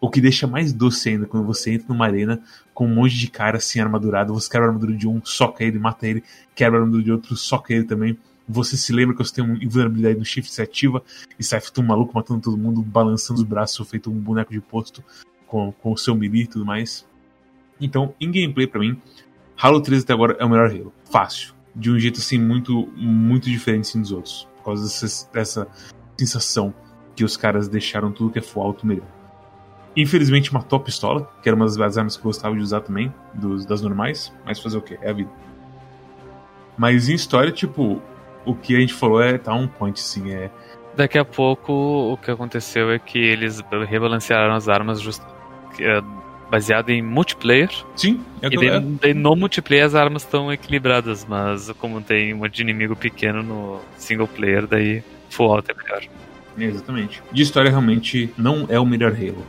O 0.00 0.10
que 0.10 0.20
deixa 0.20 0.46
mais 0.46 0.72
doce 0.72 1.10
ainda 1.10 1.26
quando 1.26 1.46
você 1.46 1.72
entra 1.74 1.86
numa 1.88 2.06
arena 2.06 2.42
com 2.74 2.86
um 2.86 2.94
monte 2.94 3.16
de 3.16 3.28
cara 3.28 3.58
assim 3.58 3.78
armadurado. 3.78 4.32
Você 4.32 4.50
quebra 4.50 4.66
a 4.66 4.70
armadura 4.70 4.96
de 4.96 5.06
um, 5.06 5.20
soca 5.24 5.62
ele, 5.62 5.78
mata 5.78 6.08
ele, 6.08 6.24
quebra 6.54 6.78
a 6.78 6.80
armadura 6.80 7.04
de 7.04 7.12
outro, 7.12 7.36
soca 7.36 7.72
ele 7.72 7.84
também. 7.84 8.18
Você 8.48 8.76
se 8.76 8.92
lembra 8.92 9.14
que 9.14 9.22
você 9.22 9.34
tem 9.34 9.44
uma 9.44 9.62
invulnerabilidade 9.62 10.18
no 10.18 10.24
shift, 10.24 10.52
se 10.52 10.60
ativa 10.60 11.02
e 11.38 11.44
sai 11.44 11.60
feito 11.60 11.80
um 11.80 11.84
maluco 11.84 12.14
matando 12.14 12.40
todo 12.40 12.56
mundo, 12.56 12.82
balançando 12.82 13.40
os 13.40 13.46
braços, 13.46 13.88
feito 13.88 14.10
um 14.10 14.18
boneco 14.18 14.50
de 14.50 14.60
posto 14.60 15.04
com, 15.52 15.70
com 15.70 15.92
o 15.92 15.98
seu 15.98 16.16
melee 16.16 16.44
e 16.44 16.46
tudo 16.46 16.64
mais. 16.64 17.06
Então, 17.78 18.14
em 18.18 18.30
gameplay 18.30 18.66
para 18.66 18.80
mim, 18.80 18.98
Halo 19.60 19.82
3 19.82 20.02
até 20.02 20.14
agora 20.14 20.34
é 20.40 20.44
o 20.44 20.48
melhor 20.48 20.70
Halo. 20.70 20.92
Fácil 21.04 21.52
de 21.74 21.90
um 21.90 21.98
jeito 21.98 22.18
assim 22.18 22.38
muito 22.38 22.90
muito 22.96 23.50
diferente 23.50 23.88
assim, 23.88 24.00
dos 24.00 24.12
outros, 24.12 24.48
por 24.56 24.64
causa 24.64 24.82
dessa, 24.82 25.30
dessa 25.32 25.68
sensação 26.18 26.74
que 27.14 27.22
os 27.22 27.36
caras 27.36 27.68
deixaram 27.68 28.10
tudo 28.10 28.32
que 28.32 28.38
é 28.38 28.42
full 28.42 28.62
alto 28.62 28.86
melhor. 28.86 29.06
Infelizmente 29.94 30.52
matou 30.54 30.78
a 30.78 30.80
pistola, 30.80 31.30
que 31.42 31.48
era 31.48 31.54
uma 31.54 31.66
das 31.66 31.98
armas 31.98 32.16
que 32.16 32.22
eu 32.22 32.24
gostava 32.24 32.54
de 32.54 32.62
usar 32.62 32.80
também, 32.80 33.12
dos, 33.34 33.66
das 33.66 33.82
normais, 33.82 34.32
mas 34.46 34.58
fazer 34.58 34.78
o 34.78 34.82
que? 34.82 34.98
É 35.02 35.10
a 35.10 35.12
vida. 35.12 35.30
Mas 36.78 37.10
em 37.10 37.14
história, 37.14 37.52
tipo, 37.52 38.00
o 38.46 38.54
que 38.54 38.74
a 38.74 38.80
gente 38.80 38.94
falou 38.94 39.22
é 39.22 39.36
tá 39.36 39.52
um 39.52 39.68
point, 39.68 40.00
assim, 40.00 40.32
é. 40.32 40.50
Daqui 40.96 41.18
a 41.18 41.24
pouco 41.24 41.72
o 41.72 42.16
que 42.16 42.30
aconteceu 42.30 42.90
é 42.90 42.98
que 42.98 43.18
eles 43.18 43.62
rebalancearam 43.88 44.54
as 44.54 44.68
armas 44.68 45.00
just, 45.00 45.22
é, 45.78 46.02
baseado 46.50 46.90
em 46.90 47.02
multiplayer. 47.02 47.70
Sim, 47.96 48.20
é 48.40 48.48
e 48.48 48.56
daí, 48.56 48.80
daí, 49.00 49.14
no 49.14 49.34
multiplayer 49.34 49.86
as 49.86 49.94
armas 49.94 50.22
estão 50.22 50.52
equilibradas, 50.52 51.24
mas 51.24 51.70
como 51.78 52.00
tem 52.00 52.34
um 52.34 52.38
monte 52.38 52.56
de 52.56 52.62
inimigo 52.62 52.94
pequeno 52.94 53.42
no 53.42 53.80
single 53.96 54.28
player, 54.28 54.66
daí 54.66 55.02
full 55.30 55.52
auto 55.52 55.70
é 55.70 55.74
melhor. 55.74 56.02
Exatamente. 56.58 57.22
De 57.32 57.42
história 57.42 57.70
realmente 57.70 58.32
não 58.36 58.66
é 58.68 58.78
o 58.78 58.84
melhor 58.84 59.12
Halo. 59.12 59.44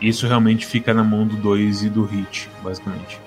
Isso 0.00 0.26
realmente 0.26 0.66
fica 0.66 0.94
na 0.94 1.04
mão 1.04 1.26
do 1.26 1.36
2 1.36 1.82
e 1.82 1.90
do 1.90 2.04
Hit, 2.04 2.48
basicamente. 2.62 3.20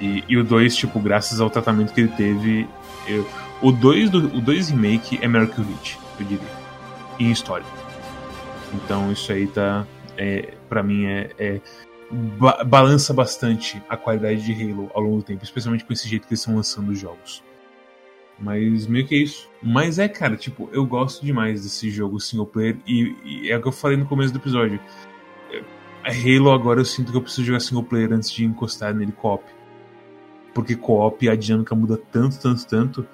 E, 0.00 0.24
e 0.28 0.36
o 0.36 0.42
2, 0.42 0.74
tipo, 0.74 0.98
graças 0.98 1.40
ao 1.40 1.48
tratamento 1.48 1.92
que 1.92 2.00
ele 2.00 2.08
teve. 2.16 2.66
Eu, 3.06 3.28
o 3.62 3.70
2 3.70 4.12
o 4.12 4.40
2 4.40 4.70
Remake 4.70 5.18
é 5.22 5.28
melhor 5.28 5.46
que 5.46 5.60
o 5.60 5.64
Hit, 5.64 5.98
eu 6.18 6.26
diria. 6.26 6.64
Em 7.18 7.30
história. 7.30 7.64
Então 8.72 9.12
isso 9.12 9.30
aí 9.30 9.46
tá. 9.46 9.86
É, 10.16 10.54
pra 10.68 10.82
mim 10.82 11.06
é, 11.06 11.30
é 11.38 11.60
ba 12.38 12.62
balança 12.64 13.12
bastante 13.12 13.82
a 13.88 13.96
qualidade 13.96 14.44
de 14.44 14.52
Halo 14.52 14.90
ao 14.94 15.02
longo 15.02 15.16
do 15.18 15.22
tempo, 15.22 15.42
especialmente 15.42 15.84
com 15.84 15.92
esse 15.92 16.08
jeito 16.08 16.26
que 16.26 16.34
eles 16.34 16.40
estão 16.40 16.56
lançando 16.56 16.90
os 16.90 16.98
jogos. 16.98 17.42
Mas 18.38 18.86
meio 18.86 19.06
que 19.06 19.14
é 19.14 19.18
isso. 19.18 19.48
Mas 19.62 19.98
é, 19.98 20.08
cara, 20.08 20.36
tipo, 20.36 20.68
eu 20.72 20.84
gosto 20.84 21.24
demais 21.24 21.62
desse 21.62 21.90
jogo 21.90 22.20
single 22.20 22.46
player 22.46 22.76
e, 22.86 23.14
e 23.24 23.50
é 23.50 23.56
o 23.56 23.62
que 23.62 23.68
eu 23.68 23.72
falei 23.72 23.96
no 23.96 24.06
começo 24.06 24.32
do 24.32 24.38
episódio. 24.38 24.80
A 26.02 26.10
Halo 26.10 26.50
agora 26.50 26.80
eu 26.80 26.84
sinto 26.84 27.10
que 27.10 27.16
eu 27.16 27.22
preciso 27.22 27.46
jogar 27.46 27.60
single 27.60 27.84
player 27.84 28.12
antes 28.12 28.30
de 28.30 28.44
encostar 28.44 28.94
nele 28.94 29.12
co-op. 29.12 29.44
Porque 30.52 30.76
co-op 30.76 31.28
a 31.28 31.34
dinâmica 31.34 31.74
muda 31.74 31.96
tanto, 31.96 32.38
tanto, 32.38 32.66
tanto 32.66 33.08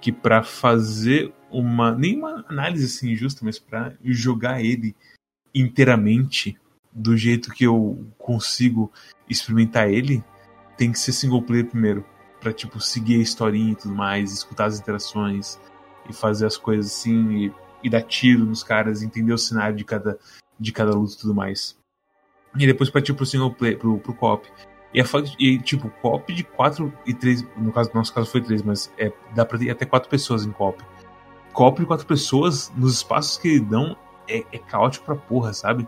que 0.00 0.12
para 0.12 0.42
fazer 0.42 1.32
uma 1.50 1.92
nem 1.92 2.18
uma 2.18 2.44
análise 2.48 2.84
assim 2.84 3.14
justa, 3.14 3.40
mas 3.44 3.58
para 3.58 3.94
jogar 4.02 4.62
ele 4.62 4.94
inteiramente 5.54 6.58
do 6.92 7.16
jeito 7.16 7.50
que 7.50 7.64
eu 7.64 8.06
consigo 8.18 8.92
experimentar 9.28 9.90
ele, 9.90 10.22
tem 10.76 10.92
que 10.92 10.98
ser 10.98 11.12
single 11.12 11.42
player 11.42 11.66
primeiro. 11.66 12.04
Pra, 12.40 12.52
tipo, 12.52 12.78
seguir 12.78 13.16
a 13.16 13.22
historinha 13.22 13.72
e 13.72 13.76
tudo 13.76 13.94
mais, 13.94 14.32
escutar 14.32 14.66
as 14.66 14.78
interações 14.78 15.58
e 16.08 16.12
fazer 16.12 16.46
as 16.46 16.58
coisas 16.58 16.92
assim, 16.92 17.46
e, 17.46 17.52
e 17.82 17.88
dar 17.88 18.02
tiro 18.02 18.44
nos 18.44 18.62
caras, 18.62 19.02
entender 19.02 19.32
o 19.32 19.38
cenário 19.38 19.74
de 19.74 19.84
cada, 19.84 20.18
de 20.60 20.70
cada 20.70 20.92
luta 20.92 21.14
e 21.14 21.18
tudo 21.18 21.34
mais. 21.34 21.76
E 22.56 22.66
depois 22.66 22.90
partir 22.90 23.14
pro 23.14 23.24
single 23.24 23.52
player, 23.52 23.78
pro, 23.78 23.98
pro 23.98 24.14
co-op. 24.14 24.46
E, 24.92 25.00
a, 25.00 25.04
e 25.38 25.58
tipo, 25.58 25.88
co-op 26.02 26.32
de 26.32 26.44
4 26.44 26.92
e 27.06 27.14
3, 27.14 27.44
no 27.56 27.72
caso, 27.72 27.90
no 27.90 27.96
nosso 27.96 28.12
caso 28.12 28.30
foi 28.30 28.42
3, 28.42 28.62
mas 28.62 28.92
é, 28.98 29.10
dá 29.34 29.44
pra 29.44 29.58
ter 29.58 29.70
até 29.70 29.86
4 29.86 30.08
pessoas 30.08 30.44
em 30.44 30.52
co-op. 30.52 30.84
Co-op 31.52 31.80
de 31.80 31.86
4 31.86 32.06
pessoas, 32.06 32.70
nos 32.76 32.94
espaços 32.96 33.38
que 33.38 33.58
dão, 33.58 33.96
é, 34.28 34.44
é 34.52 34.58
caótico 34.58 35.06
pra 35.06 35.14
porra, 35.14 35.52
sabe? 35.52 35.86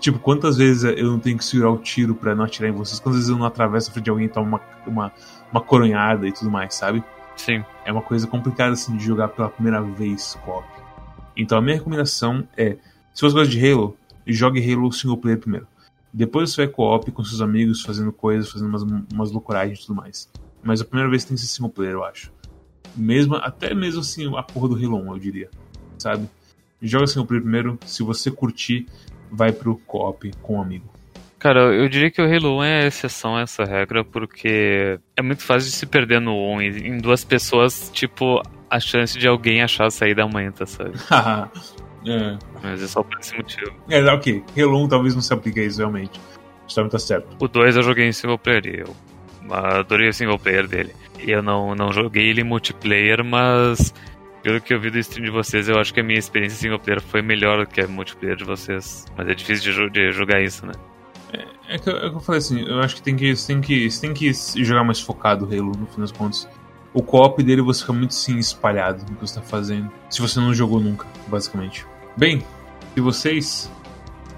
Tipo, 0.00 0.18
quantas 0.18 0.56
vezes 0.56 0.84
eu 0.84 1.10
não 1.10 1.18
tenho 1.18 1.36
que 1.36 1.44
segurar 1.44 1.70
o 1.70 1.78
tiro 1.78 2.14
para 2.14 2.34
não 2.34 2.44
atirar 2.44 2.70
em 2.70 2.72
vocês? 2.72 2.98
Quantas 2.98 3.18
vezes 3.18 3.30
eu 3.30 3.36
não 3.36 3.44
atravesso 3.44 3.90
a 3.90 3.92
frente 3.92 4.04
de 4.04 4.10
alguém 4.10 4.26
e 4.26 4.28
tomo 4.30 4.46
uma, 4.46 4.60
uma, 4.86 5.12
uma 5.52 5.60
coronhada 5.60 6.26
e 6.26 6.32
tudo 6.32 6.50
mais, 6.50 6.74
sabe? 6.74 7.04
Sim. 7.36 7.62
É 7.84 7.92
uma 7.92 8.00
coisa 8.00 8.26
complicada 8.26 8.72
assim 8.72 8.96
de 8.96 9.04
jogar 9.04 9.28
pela 9.28 9.50
primeira 9.50 9.82
vez 9.82 10.38
co-op. 10.42 10.66
Então 11.36 11.58
a 11.58 11.60
minha 11.60 11.76
recomendação 11.76 12.48
é: 12.56 12.78
se 13.12 13.20
você 13.20 13.34
gosta 13.34 13.48
de 13.48 13.70
Halo, 13.70 13.94
jogue 14.26 14.72
Halo 14.72 14.90
single 14.90 15.18
player 15.18 15.38
primeiro. 15.38 15.66
Depois 16.12 16.50
você 16.50 16.64
vai 16.64 16.74
co-op 16.74 17.10
com 17.12 17.22
seus 17.22 17.42
amigos, 17.42 17.82
fazendo 17.82 18.10
coisas, 18.10 18.50
fazendo 18.50 18.68
umas, 18.68 18.82
umas 19.12 19.30
loucuragens 19.30 19.78
e 19.78 19.86
tudo 19.86 19.96
mais. 19.96 20.30
Mas 20.62 20.80
a 20.80 20.84
primeira 20.84 21.10
vez 21.10 21.24
tem 21.24 21.36
que 21.36 21.42
ser 21.42 21.46
single 21.46 21.70
player, 21.70 21.94
eu 21.94 22.04
acho. 22.04 22.32
Mesmo, 22.96 23.36
até 23.36 23.74
mesmo 23.74 24.00
assim, 24.00 24.34
a 24.36 24.42
porra 24.42 24.68
do 24.68 24.74
Halo 24.74 24.96
1, 24.96 25.12
eu 25.12 25.18
diria. 25.18 25.50
Sabe? 25.98 26.28
Joga 26.82 27.06
single 27.06 27.26
player 27.26 27.42
primeiro. 27.42 27.78
Se 27.84 28.02
você 28.02 28.30
curtir, 28.30 28.86
vai 29.30 29.52
pro 29.52 29.76
co-op 29.86 30.30
com 30.42 30.56
um 30.56 30.62
amigo. 30.62 30.84
Cara, 31.38 31.74
eu 31.74 31.88
diria 31.88 32.10
que 32.10 32.20
o 32.20 32.24
Halo 32.24 32.58
1 32.58 32.62
é 32.64 32.86
exceção 32.86 33.36
a 33.36 33.40
essa 33.40 33.64
regra, 33.64 34.04
porque 34.04 34.98
é 35.16 35.22
muito 35.22 35.42
fácil 35.42 35.70
de 35.70 35.74
se 35.74 35.86
perder 35.86 36.20
no 36.20 36.32
1. 36.56 36.62
E 36.62 36.88
em 36.88 36.98
duas 36.98 37.24
pessoas, 37.24 37.90
tipo, 37.94 38.42
a 38.68 38.78
chance 38.78 39.18
de 39.18 39.26
alguém 39.26 39.62
achar 39.62 39.86
a 39.86 39.90
saída 39.90 40.22
aumenta, 40.22 40.66
sabe? 40.66 40.92
é. 42.06 42.38
Mas 42.62 42.82
é 42.82 42.86
só 42.86 43.02
por 43.02 43.18
esse 43.18 43.34
motivo. 43.36 43.72
É, 43.88 44.04
ok. 44.12 44.44
Halo 44.56 44.84
1 44.84 44.88
talvez 44.88 45.14
não 45.14 45.22
se 45.22 45.32
aplique 45.32 45.60
a 45.60 45.64
isso 45.64 45.78
realmente. 45.78 46.20
Isso 46.66 46.76
também 46.76 46.90
tá 46.90 46.98
certo. 46.98 47.36
O 47.42 47.48
2 47.48 47.76
eu 47.76 47.82
joguei 47.82 48.06
em 48.06 48.12
single 48.12 48.38
player 48.38 48.66
eu 48.66 48.94
adorei 49.50 50.08
o 50.08 50.12
single 50.12 50.38
player 50.38 50.66
dele. 50.66 50.94
E 51.18 51.30
eu 51.30 51.42
não, 51.42 51.74
não 51.74 51.92
joguei 51.92 52.28
ele 52.28 52.40
em 52.40 52.44
multiplayer, 52.44 53.24
mas 53.24 53.92
pelo 54.42 54.60
que 54.60 54.72
eu 54.72 54.80
vi 54.80 54.90
do 54.90 54.98
stream 54.98 55.24
de 55.24 55.30
vocês, 55.30 55.68
eu 55.68 55.78
acho 55.78 55.92
que 55.92 56.00
a 56.00 56.02
minha 56.02 56.18
experiência 56.18 56.58
single 56.58 56.78
player 56.78 57.00
foi 57.00 57.22
melhor 57.22 57.66
que 57.66 57.80
a 57.80 57.86
multiplayer 57.86 58.36
de 58.36 58.44
vocês. 58.44 59.06
Mas 59.16 59.28
é 59.28 59.34
difícil 59.34 59.72
de, 59.72 59.90
de 59.90 60.12
jogar 60.12 60.40
isso, 60.40 60.66
né? 60.66 60.72
É, 61.32 61.74
é, 61.74 61.78
que 61.78 61.88
eu, 61.88 61.96
é, 61.96 62.10
que 62.10 62.16
eu, 62.16 62.20
falei 62.20 62.38
assim, 62.38 62.60
eu 62.66 62.80
acho 62.80 62.96
que 62.96 63.02
tem 63.02 63.16
que, 63.16 63.32
tem 63.46 63.60
que, 63.60 63.88
tem 64.00 64.14
que 64.14 64.32
jogar 64.64 64.82
mais 64.82 65.00
focado 65.00 65.46
o 65.46 65.48
Halo, 65.48 65.72
no 65.76 65.86
fim 65.86 66.00
das 66.00 66.12
contas. 66.12 66.48
O 66.92 67.02
co-op 67.02 67.40
dele 67.42 67.62
você 67.62 67.80
fica 67.82 67.92
muito 67.92 68.14
sim 68.14 68.38
espalhado 68.38 69.00
no 69.08 69.16
que 69.16 69.20
você 69.20 69.38
está 69.38 69.42
fazendo. 69.42 69.90
Se 70.08 70.20
você 70.20 70.40
não 70.40 70.52
jogou 70.52 70.80
nunca, 70.80 71.06
basicamente. 71.28 71.86
Bem, 72.16 72.44
se 72.94 73.00
vocês 73.00 73.70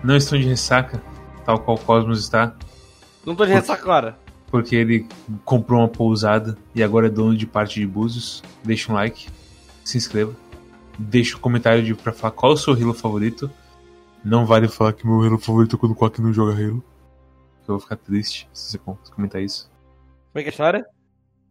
não 0.04 0.16
estão 0.16 0.38
de 0.38 0.46
ressaca, 0.46 1.02
tal 1.46 1.58
qual 1.58 1.78
o 1.78 1.80
Cosmos 1.80 2.20
está. 2.20 2.54
Não 3.24 3.34
tô 3.34 3.46
de 3.46 3.52
ressaca 3.52 3.82
agora. 3.82 4.18
porque 4.48 4.76
ele 4.76 5.06
comprou 5.44 5.80
uma 5.80 5.88
pousada 5.88 6.58
e 6.74 6.82
agora 6.82 7.06
é 7.06 7.10
dono 7.10 7.34
de 7.34 7.46
parte 7.46 7.80
de 7.80 7.86
Búzios. 7.86 8.42
Deixa 8.62 8.92
um 8.92 8.96
like, 8.96 9.28
se 9.84 9.98
inscreva, 9.98 10.34
deixa 10.98 11.36
um 11.36 11.40
comentário 11.40 11.82
de, 11.82 11.94
pra 11.94 12.12
falar 12.12 12.32
qual 12.32 12.52
é 12.52 12.54
o 12.54 12.58
seu 12.58 12.74
Halo 12.74 12.94
favorito. 12.94 13.50
Não 14.24 14.46
vale 14.46 14.68
falar 14.68 14.92
que 14.92 15.06
meu 15.06 15.20
Halo 15.22 15.38
favorito 15.38 15.76
é 15.76 15.78
quando 15.78 15.92
o 15.92 15.96
Quack 15.96 16.20
não 16.20 16.32
joga 16.32 16.52
Halo. 16.52 16.84
Eu 17.62 17.74
vou 17.74 17.80
ficar 17.80 17.96
triste 17.96 18.48
se 18.52 18.78
você 18.78 19.10
comentar 19.10 19.42
isso. 19.42 19.70
Como 20.32 20.40
é 20.40 20.42
que 20.42 20.48
é 20.48 20.50
a 20.50 20.52
história? 20.52 20.86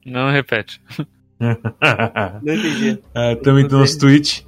Não 0.06 0.32
repete. 0.32 0.82
Não 1.42 2.54
entendi. 2.54 3.00
Ah, 3.16 3.36
também 3.36 3.68
tem 3.68 3.78
nosso 3.78 3.98
Twitch, 3.98 4.44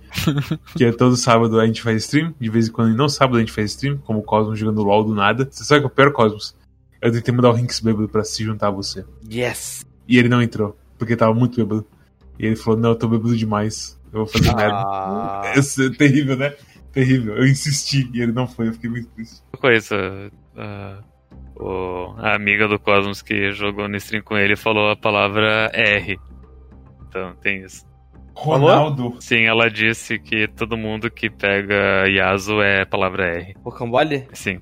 que 0.77 0.85
é 0.85 0.91
todo 0.91 1.17
sábado 1.17 1.59
a 1.59 1.65
gente 1.65 1.81
faz 1.81 2.03
stream. 2.03 2.35
De 2.39 2.49
vez 2.49 2.67
em 2.67 2.71
quando, 2.71 2.93
e 2.93 2.95
não 2.95 3.09
sábado 3.09 3.37
a 3.37 3.39
gente 3.39 3.51
faz 3.51 3.71
stream, 3.71 3.97
como 3.97 4.19
o 4.19 4.23
Cosmos 4.23 4.59
jogando 4.59 4.83
LOL 4.83 5.03
do 5.03 5.15
nada. 5.15 5.47
Você 5.49 5.63
sabe 5.63 5.81
que 5.81 5.85
é 5.85 5.87
o 5.87 5.89
pior 5.89 6.11
Cosmos? 6.11 6.55
Eu 7.01 7.11
tentei 7.11 7.33
mudar 7.33 7.49
o 7.49 7.53
Rinks 7.53 7.79
bêbado 7.79 8.07
pra 8.07 8.23
se 8.23 8.43
juntar 8.43 8.67
a 8.67 8.71
você. 8.71 9.03
Yes! 9.29 9.83
E 10.07 10.19
ele 10.19 10.29
não 10.29 10.41
entrou, 10.41 10.77
porque 10.97 11.15
tava 11.15 11.33
muito 11.33 11.55
bêbado. 11.57 11.85
E 12.39 12.45
ele 12.45 12.55
falou: 12.55 12.79
Não, 12.79 12.89
eu 12.89 12.95
tô 12.95 13.07
bêbado 13.07 13.35
demais. 13.35 13.99
Eu 14.11 14.19
vou 14.19 14.27
fazer 14.27 14.55
merda. 14.55 14.83
Ah, 14.85 15.53
Esse 15.57 15.87
é 15.87 15.89
terrível, 15.89 16.37
né? 16.37 16.53
Terrível. 16.91 17.35
Eu 17.35 17.47
insisti 17.47 18.09
e 18.13 18.21
ele 18.21 18.31
não 18.31 18.47
foi, 18.47 18.67
eu 18.67 18.73
fiquei 18.73 18.89
muito 18.89 19.09
triste. 19.09 19.41
Uma 19.53 19.59
coisa. 19.59 20.31
ah, 20.55 20.99
o, 21.55 22.13
a 22.17 22.35
amiga 22.35 22.67
do 22.67 22.79
Cosmos 22.79 23.21
que 23.21 23.51
jogou 23.51 23.87
no 23.87 23.95
stream 23.97 24.23
com 24.23 24.37
ele 24.37 24.55
falou 24.55 24.89
a 24.89 24.95
palavra 24.95 25.71
R. 25.73 26.19
Então 27.07 27.35
tem 27.41 27.63
isso. 27.63 27.85
Ronaldo. 28.35 29.15
Sim, 29.19 29.43
ela 29.43 29.69
disse 29.69 30.17
que 30.17 30.47
todo 30.47 30.75
mundo 30.75 31.09
que 31.09 31.29
pega 31.29 32.07
Yasuo 32.07 32.61
é 32.61 32.83
palavra 32.85 33.27
R. 33.37 33.55
Rocambole? 33.63 34.27
Sim. 34.33 34.59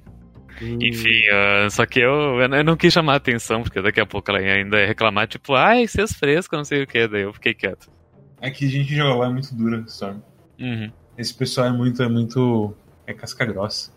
Hum. 0.61 0.77
Enfim, 0.79 1.27
ah, 1.31 1.67
só 1.69 1.85
que 1.85 1.99
eu, 1.99 2.39
eu 2.39 2.63
não 2.63 2.77
quis 2.77 2.93
chamar 2.93 3.13
a 3.13 3.17
atenção, 3.17 3.63
porque 3.63 3.81
daqui 3.81 3.99
a 3.99 4.05
pouco 4.05 4.29
ela 4.29 4.39
ainda 4.39 4.79
ia 4.79 4.85
reclamar, 4.85 5.27
tipo, 5.27 5.55
ai, 5.55 5.87
seus 5.87 6.11
frescos, 6.11 6.57
não 6.57 6.65
sei 6.65 6.83
o 6.83 6.87
que, 6.87 7.07
daí 7.07 7.23
eu 7.23 7.33
fiquei 7.33 7.53
quieto. 7.53 7.89
É 8.39 8.49
que 8.49 8.65
a 8.65 8.69
gente 8.69 8.95
joga 8.95 9.15
lá 9.15 9.27
é 9.27 9.29
muito 9.29 9.53
dura, 9.55 9.83
Storm. 9.87 10.19
Uhum. 10.59 10.91
Esse 11.17 11.33
pessoal 11.33 11.67
é 11.67 11.71
muito, 11.71 12.01
é 12.01 12.09
muito. 12.09 12.75
É 13.05 13.13
casca 13.13 13.45
grossa. 13.45 13.91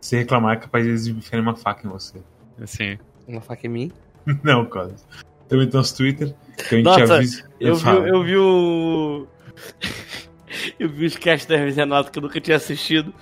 Se 0.00 0.16
reclamar, 0.16 0.56
é 0.56 0.60
capaz 0.60 0.84
de 0.84 0.90
eles 0.90 1.06
enfiarem 1.06 1.42
uma 1.42 1.56
faca 1.56 1.86
em 1.86 1.90
você. 1.90 2.18
Assim. 2.60 2.98
Uma 3.26 3.40
faca 3.40 3.66
em 3.66 3.70
mim? 3.70 3.92
Não, 4.42 4.64
Cosmos. 4.64 5.04
Também 5.48 5.66
tem 5.66 5.78
nosso 5.78 5.96
Twitter, 5.96 6.34
que 6.56 6.74
a 6.74 6.78
gente 6.78 6.84
Nossa, 6.84 7.14
avisa. 7.14 7.50
Eu 7.58 7.74
vi, 7.74 7.82
falo. 7.82 8.06
eu 8.06 8.22
vi 8.22 8.36
o. 8.36 9.26
eu 10.78 10.88
vi 10.88 11.06
os 11.06 11.16
cast 11.16 11.48
da 11.48 11.56
Hermes 11.56 11.76
Renato 11.76 12.10
que 12.10 12.18
eu 12.18 12.22
nunca 12.22 12.40
tinha 12.40 12.56
assistido. 12.56 13.12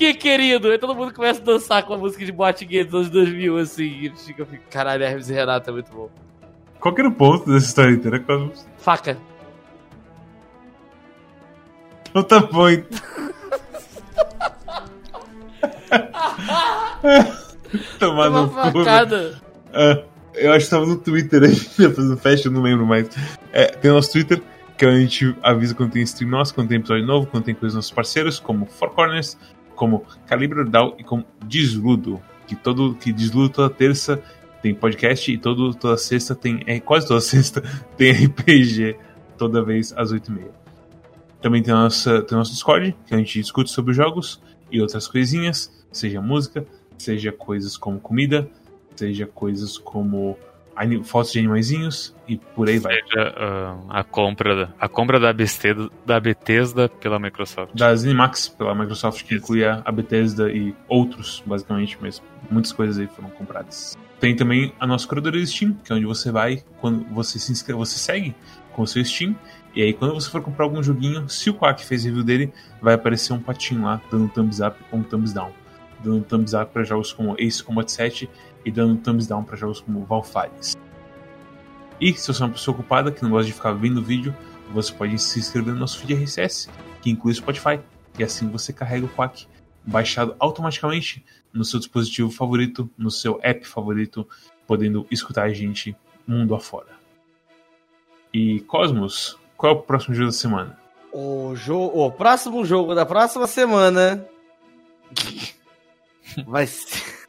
Aqui, 0.00 0.14
querido? 0.14 0.68
Aí 0.68 0.78
todo 0.78 0.94
mundo 0.94 1.12
começa 1.12 1.40
a 1.40 1.44
dançar 1.44 1.82
com 1.84 1.92
a 1.92 1.98
música 1.98 2.24
de 2.24 2.32
boate 2.32 2.64
gay 2.64 2.82
dos 2.84 2.94
anos 2.94 3.10
2000, 3.10 3.58
assim. 3.58 3.84
E 3.84 4.06
ele 4.06 4.16
fica, 4.16 4.46
fica, 4.46 4.62
caralho, 4.70 5.04
Hermes 5.04 5.28
e 5.28 5.34
Renato 5.34 5.68
é 5.68 5.72
muito 5.72 5.92
bom. 5.92 6.08
Qual 6.80 6.94
que 6.94 7.02
era 7.02 7.08
o 7.08 7.12
ponto 7.12 7.50
dessa 7.50 7.66
história 7.66 7.92
inteira? 7.92 8.24
Faca. 8.78 9.18
Então 12.08 12.22
tá 12.22 12.40
bom. 12.40 12.66
Tomar 17.98 18.28
Uma 18.30 18.42
no 18.42 18.50
facada. 18.50 19.38
Ah, 19.72 20.02
eu 20.34 20.52
acho 20.52 20.64
que 20.64 20.70
tava 20.70 20.86
no 20.86 20.96
Twitter 20.96 21.42
ainda, 21.44 21.94
fazendo 21.94 22.16
festa, 22.16 22.48
eu 22.48 22.52
não 22.52 22.62
lembro 22.62 22.86
mais. 22.86 23.08
É, 23.52 23.66
tem 23.66 23.90
o 23.90 23.94
nosso 23.94 24.10
Twitter, 24.12 24.42
que 24.76 24.86
a 24.86 24.98
gente 24.98 25.36
avisa 25.42 25.74
quando 25.74 25.92
tem 25.92 26.02
stream 26.02 26.30
nosso, 26.30 26.54
quando 26.54 26.68
tem 26.68 26.78
episódio 26.78 27.06
novo, 27.06 27.26
quando 27.26 27.44
tem 27.44 27.54
coisas 27.54 27.74
dos 27.74 27.84
nossos 27.84 27.92
parceiros, 27.92 28.40
como 28.40 28.66
Four 28.66 28.90
Corners, 28.90 29.38
como 29.80 30.04
Calibre 30.26 30.62
Down 30.62 30.94
e 30.98 31.02
como 31.02 31.24
Desludo. 31.46 32.20
Que, 32.46 32.54
todo, 32.54 32.94
que 32.96 33.10
Desludo 33.10 33.48
toda 33.48 33.70
terça 33.70 34.22
tem 34.60 34.74
podcast 34.74 35.32
e 35.32 35.38
todo, 35.38 35.72
toda 35.72 35.96
sexta 35.96 36.34
tem. 36.34 36.62
É, 36.66 36.78
quase 36.78 37.08
toda 37.08 37.18
sexta 37.22 37.62
tem 37.96 38.12
RPG, 38.12 38.98
toda 39.38 39.64
vez 39.64 39.94
às 39.96 40.12
8h30. 40.12 40.50
Também 41.40 41.62
tem, 41.62 41.72
nossa, 41.72 42.20
tem 42.20 42.36
o 42.36 42.38
nosso 42.38 42.52
Discord, 42.52 42.94
que 43.06 43.14
a 43.14 43.16
gente 43.16 43.40
discute 43.40 43.70
sobre 43.70 43.94
jogos 43.94 44.42
e 44.70 44.82
outras 44.82 45.08
coisinhas, 45.08 45.72
seja 45.90 46.20
música, 46.20 46.66
seja 46.98 47.32
coisas 47.32 47.78
como 47.78 47.98
comida, 47.98 48.50
seja 48.94 49.26
coisas 49.26 49.78
como 49.78 50.36
fotos 51.04 51.32
de 51.32 51.38
animaizinhos 51.38 52.14
e 52.28 52.36
por 52.36 52.68
aí 52.68 52.78
vai. 52.78 52.94
Seja 52.94 53.34
ah, 53.36 53.76
a 53.88 54.04
compra 54.04 54.66
da, 54.66 54.72
a 54.78 54.88
compra 54.88 55.18
da 55.18 55.32
Bethesda, 55.32 55.90
da 56.06 56.20
Bethesda 56.20 56.88
pela 56.88 57.18
Microsoft. 57.18 57.74
Das 57.74 58.04
Animax 58.04 58.48
pela 58.48 58.74
Microsoft, 58.74 59.24
que 59.24 59.34
inclui 59.34 59.64
a 59.64 59.92
Bethesda 59.92 60.50
e 60.50 60.74
outros, 60.88 61.42
basicamente, 61.44 61.98
mas 62.00 62.22
muitas 62.50 62.72
coisas 62.72 62.98
aí 62.98 63.06
foram 63.06 63.30
compradas. 63.30 63.96
Tem 64.20 64.36
também 64.36 64.72
a 64.78 64.86
nossa 64.86 65.08
curadoria 65.08 65.40
do 65.40 65.46
Steam, 65.46 65.74
que 65.84 65.92
é 65.92 65.96
onde 65.96 66.04
você 66.04 66.30
vai, 66.30 66.62
quando 66.80 67.04
você 67.06 67.38
se 67.38 67.50
inscreve, 67.50 67.78
você 67.78 67.98
segue 67.98 68.34
com 68.72 68.82
o 68.82 68.86
seu 68.86 69.04
Steam, 69.04 69.34
e 69.74 69.82
aí 69.82 69.92
quando 69.92 70.12
você 70.12 70.28
for 70.28 70.42
comprar 70.42 70.64
algum 70.64 70.82
joguinho, 70.82 71.28
se 71.28 71.48
o 71.48 71.54
Quack 71.54 71.84
fez 71.84 72.04
review 72.04 72.22
dele, 72.22 72.52
vai 72.82 72.94
aparecer 72.94 73.32
um 73.32 73.40
patinho 73.40 73.84
lá, 73.84 74.00
dando 74.10 74.28
thumbs 74.28 74.60
up 74.60 74.76
ou 74.92 74.98
um 74.98 75.02
thumbs 75.02 75.32
down. 75.32 75.52
Dando 76.02 76.22
thumbs 76.24 76.54
up 76.54 76.72
para 76.72 76.82
jogos 76.82 77.12
como 77.12 77.34
Ace 77.38 77.62
Combat 77.62 77.90
7 77.90 78.28
e 78.64 78.70
dando 78.70 79.00
thumbs 79.00 79.26
down 79.26 79.44
para 79.44 79.56
jogos 79.56 79.80
como 79.80 80.04
Valfares. 80.04 80.76
E 82.00 82.14
se 82.14 82.32
você 82.32 82.42
é 82.42 82.46
uma 82.46 82.52
pessoa 82.52 82.74
ocupada 82.74 83.12
que 83.12 83.22
não 83.22 83.30
gosta 83.30 83.46
de 83.46 83.52
ficar 83.52 83.72
vendo 83.72 83.98
o 83.98 84.02
vídeo, 84.02 84.34
você 84.72 84.92
pode 84.92 85.18
se 85.18 85.38
inscrever 85.38 85.74
no 85.74 85.80
nosso 85.80 85.98
feed 85.98 86.14
RSS, 86.14 86.70
que 87.02 87.10
inclui 87.10 87.32
o 87.32 87.36
Spotify, 87.36 87.80
e 88.18 88.24
assim 88.24 88.48
você 88.48 88.72
carrega 88.72 89.06
o 89.06 89.08
Quack 89.08 89.46
baixado 89.84 90.34
automaticamente 90.38 91.24
no 91.52 91.64
seu 91.64 91.78
dispositivo 91.78 92.30
favorito, 92.30 92.88
no 92.96 93.10
seu 93.10 93.38
app 93.42 93.66
favorito, 93.66 94.26
podendo 94.66 95.06
escutar 95.10 95.44
a 95.44 95.52
gente 95.52 95.96
mundo 96.26 96.54
afora. 96.54 97.00
E 98.32 98.60
Cosmos, 98.60 99.38
qual 99.56 99.72
é 99.72 99.76
o 99.76 99.82
próximo 99.82 100.14
jogo 100.14 100.30
da 100.30 100.36
semana? 100.36 100.78
O, 101.12 101.54
jogo, 101.56 102.06
o 102.06 102.12
próximo 102.12 102.64
jogo 102.64 102.94
da 102.94 103.04
próxima 103.04 103.46
semana 103.46 104.24
vai 106.46 106.66
ser. 106.66 107.19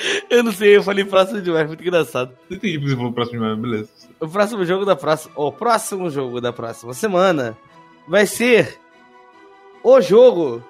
Eu 0.30 0.42
não 0.42 0.52
sei, 0.52 0.76
eu 0.76 0.82
falei 0.82 1.04
próximo 1.04 1.40
demais, 1.42 1.66
muito 1.66 1.82
engraçado. 1.82 2.32
Não 2.48 2.56
entendi 2.56 2.78
porque 2.78 2.90
você 2.90 2.96
falou 2.96 3.12
próximo 3.12 3.38
de 3.38 3.44
semana, 3.44 3.60
beleza. 3.60 3.88
O 4.20 4.28
próximo 4.28 4.64
jogo 4.64 4.84
da 4.84 4.96
próxima. 4.96 5.32
O 5.36 5.52
próximo 5.52 6.10
jogo 6.10 6.40
da 6.40 6.52
próxima 6.52 6.94
semana 6.94 7.56
vai 8.08 8.26
ser 8.26 8.78
o 9.82 10.00
jogo 10.00 10.62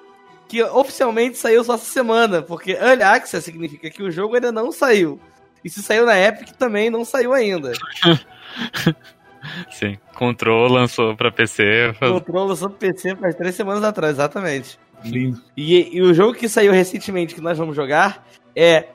que 0.47 0.61
oficialmente 0.63 1.37
saiu 1.37 1.63
só 1.63 1.75
essa 1.75 1.85
semana. 1.85 2.41
Porque 2.41 2.71
Early 2.71 3.03
Access 3.03 3.43
significa 3.45 3.89
que 3.89 4.03
o 4.03 4.11
jogo 4.11 4.35
ainda 4.35 4.51
não 4.51 4.71
saiu. 4.71 5.19
E 5.63 5.69
se 5.69 5.81
saiu 5.83 6.05
na 6.05 6.17
Epic 6.19 6.51
também 6.57 6.89
não 6.89 7.05
saiu 7.05 7.33
ainda. 7.33 7.71
Sim. 9.71 9.97
Control 10.15 10.67
lançou 10.67 11.15
pra 11.15 11.31
PC. 11.31 11.93
Faz- 11.99 12.11
Control 12.11 12.47
lançou 12.47 12.69
pro 12.69 12.77
PC 12.79 13.15
faz 13.15 13.35
três 13.35 13.55
semanas 13.55 13.83
atrás, 13.83 14.13
exatamente. 14.13 14.77
Lindo. 15.03 15.41
E, 15.57 15.97
e 15.97 16.01
o 16.01 16.13
jogo 16.13 16.33
que 16.33 16.47
saiu 16.47 16.71
recentemente 16.71 17.33
que 17.33 17.41
nós 17.41 17.57
vamos 17.57 17.75
jogar 17.75 18.25
é 18.55 18.87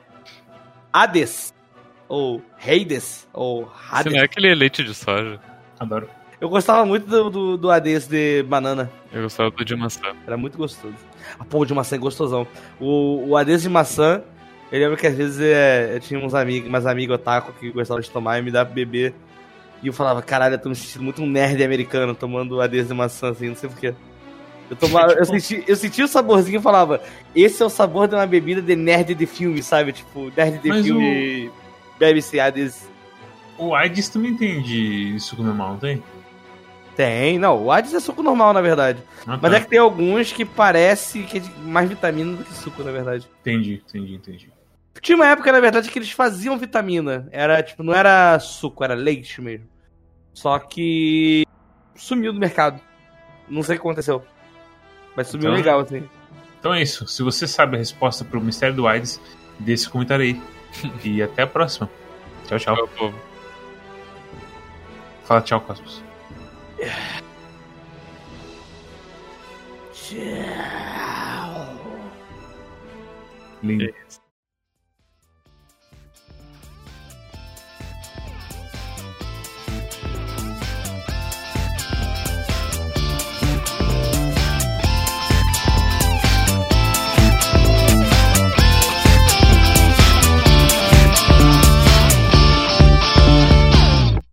Hades. 0.97 1.53
Ou 2.09 2.41
Hades. 2.57 3.27
Ou 3.31 3.63
Isso 3.63 3.71
Hades. 3.91 4.13
não 4.13 4.19
é 4.19 4.23
aquele 4.23 4.55
leite 4.55 4.83
de 4.83 4.95
soja. 4.95 5.39
Adoro. 5.79 6.09
Eu 6.41 6.49
gostava 6.49 6.83
muito 6.87 7.05
do, 7.07 7.29
do, 7.29 7.57
do 7.57 7.69
Hades 7.69 8.07
de 8.07 8.41
banana. 8.41 8.89
Eu 9.13 9.21
gostava 9.21 9.51
do 9.51 9.63
de 9.63 9.75
maçã. 9.75 10.01
Era 10.25 10.35
muito 10.35 10.57
gostoso. 10.57 10.95
A 11.37 11.45
porra 11.45 11.67
de 11.67 11.73
maçã 11.75 11.97
é 11.97 11.99
gostosão. 11.99 12.47
O, 12.79 13.27
o 13.29 13.37
Hades 13.37 13.61
de 13.61 13.69
maçã, 13.69 14.23
eu 14.71 14.79
lembro 14.79 14.97
que 14.97 15.05
às 15.05 15.15
vezes 15.15 15.39
é, 15.39 15.95
eu 15.95 15.99
tinha 15.99 16.19
uns 16.19 16.33
amigos, 16.33 16.67
umas 16.67 16.87
amigas 16.87 17.19
otaku 17.19 17.53
que 17.59 17.69
gostavam 17.69 18.01
de 18.01 18.09
tomar 18.09 18.39
e 18.39 18.41
me 18.41 18.49
dar 18.49 18.65
pra 18.65 18.73
beber. 18.73 19.13
E 19.83 19.87
eu 19.87 19.93
falava, 19.93 20.23
caralho, 20.23 20.55
eu 20.55 20.59
tô 20.59 20.69
me 20.69 20.75
sentindo 20.75 21.03
muito 21.03 21.21
um 21.21 21.29
nerd 21.29 21.63
americano 21.63 22.15
tomando 22.15 22.59
Hades 22.59 22.87
de 22.87 22.93
maçã, 22.95 23.29
assim, 23.29 23.49
não 23.49 23.55
sei 23.55 23.69
porquê. 23.69 23.93
Eu, 24.69 24.75
tomava, 24.75 25.13
eu, 25.13 25.25
senti, 25.25 25.63
eu 25.67 25.75
sentia 25.75 26.05
o 26.05 26.07
saborzinho 26.07 26.59
e 26.59 26.61
falava, 26.61 27.01
esse 27.35 27.61
é 27.63 27.65
o 27.65 27.69
sabor 27.69 28.07
de 28.07 28.15
uma 28.15 28.25
bebida 28.27 28.61
de 28.61 28.75
nerd 28.75 29.15
de 29.15 29.25
filme, 29.25 29.63
sabe? 29.63 29.93
Tipo, 29.93 30.31
nerd 30.35 30.57
de 30.59 30.69
Mas 30.69 30.85
filme 30.85 31.51
bebe 31.97 32.19
esse 32.19 32.39
Hades. 32.39 32.89
O 33.57 33.73
AIDS 33.73 34.09
também 34.09 34.35
tem 34.35 34.61
de 34.61 35.17
suco 35.19 35.41
normal, 35.41 35.71
não 35.71 35.79
tem? 35.79 36.03
Tem, 36.95 37.37
não, 37.37 37.63
o 37.63 37.71
Hades 37.71 37.93
é 37.93 37.99
suco 37.99 38.23
normal, 38.23 38.53
na 38.53 38.61
verdade. 38.61 39.01
Ah, 39.25 39.37
Mas 39.41 39.51
tá. 39.51 39.57
é 39.57 39.59
que 39.61 39.67
tem 39.67 39.79
alguns 39.79 40.31
que 40.31 40.43
parece 40.43 41.23
que 41.23 41.37
é 41.37 41.41
mais 41.61 41.87
vitamina 41.87 42.35
do 42.35 42.43
que 42.43 42.53
suco, 42.53 42.83
na 42.83 42.91
verdade. 42.91 43.27
Entendi, 43.41 43.83
entendi, 43.87 44.15
entendi. 44.15 44.49
Tinha 44.99 45.15
uma 45.15 45.27
época, 45.27 45.51
na 45.51 45.59
verdade, 45.59 45.89
que 45.89 45.99
eles 45.99 46.11
faziam 46.11 46.57
vitamina. 46.57 47.27
Era, 47.31 47.61
tipo, 47.61 47.83
não 47.83 47.93
era 47.93 48.39
suco, 48.39 48.83
era 48.83 48.95
leite 48.95 49.39
mesmo. 49.41 49.67
Só 50.33 50.57
que 50.59 51.45
sumiu 51.95 52.33
do 52.33 52.39
mercado. 52.39 52.81
Não 53.47 53.63
sei 53.63 53.75
o 53.75 53.79
que 53.79 53.87
aconteceu. 53.87 54.23
Mas 55.17 55.27
sumiu 55.27 55.47
Então- 55.49 55.57
legal, 55.57 55.79
assim. 55.81 56.07
Então 56.59 56.73
é 56.73 56.81
isso. 56.81 57.07
Se 57.07 57.23
você 57.23 57.47
sabe 57.47 57.75
a 57.75 57.79
resposta 57.79 58.23
pro 58.23 58.39
mistério 58.39 58.75
do 58.75 58.87
AIDS, 58.87 59.19
deixe 59.59 59.83
esse 59.83 59.89
comentário 59.89 60.23
aí. 60.23 60.41
e 61.03 61.21
até 61.23 61.41
a 61.41 61.47
próxima. 61.47 61.89
Tchau, 62.47 62.59
tchau. 62.59 62.75
Tchau, 62.75 62.87
povo. 62.89 63.19
Fala 65.25 65.41
tchau, 65.41 65.59
Cosmos. 65.61 66.03
Tchau. 69.93 71.79
Lindo. 73.63 73.85
Isso. 74.07 74.26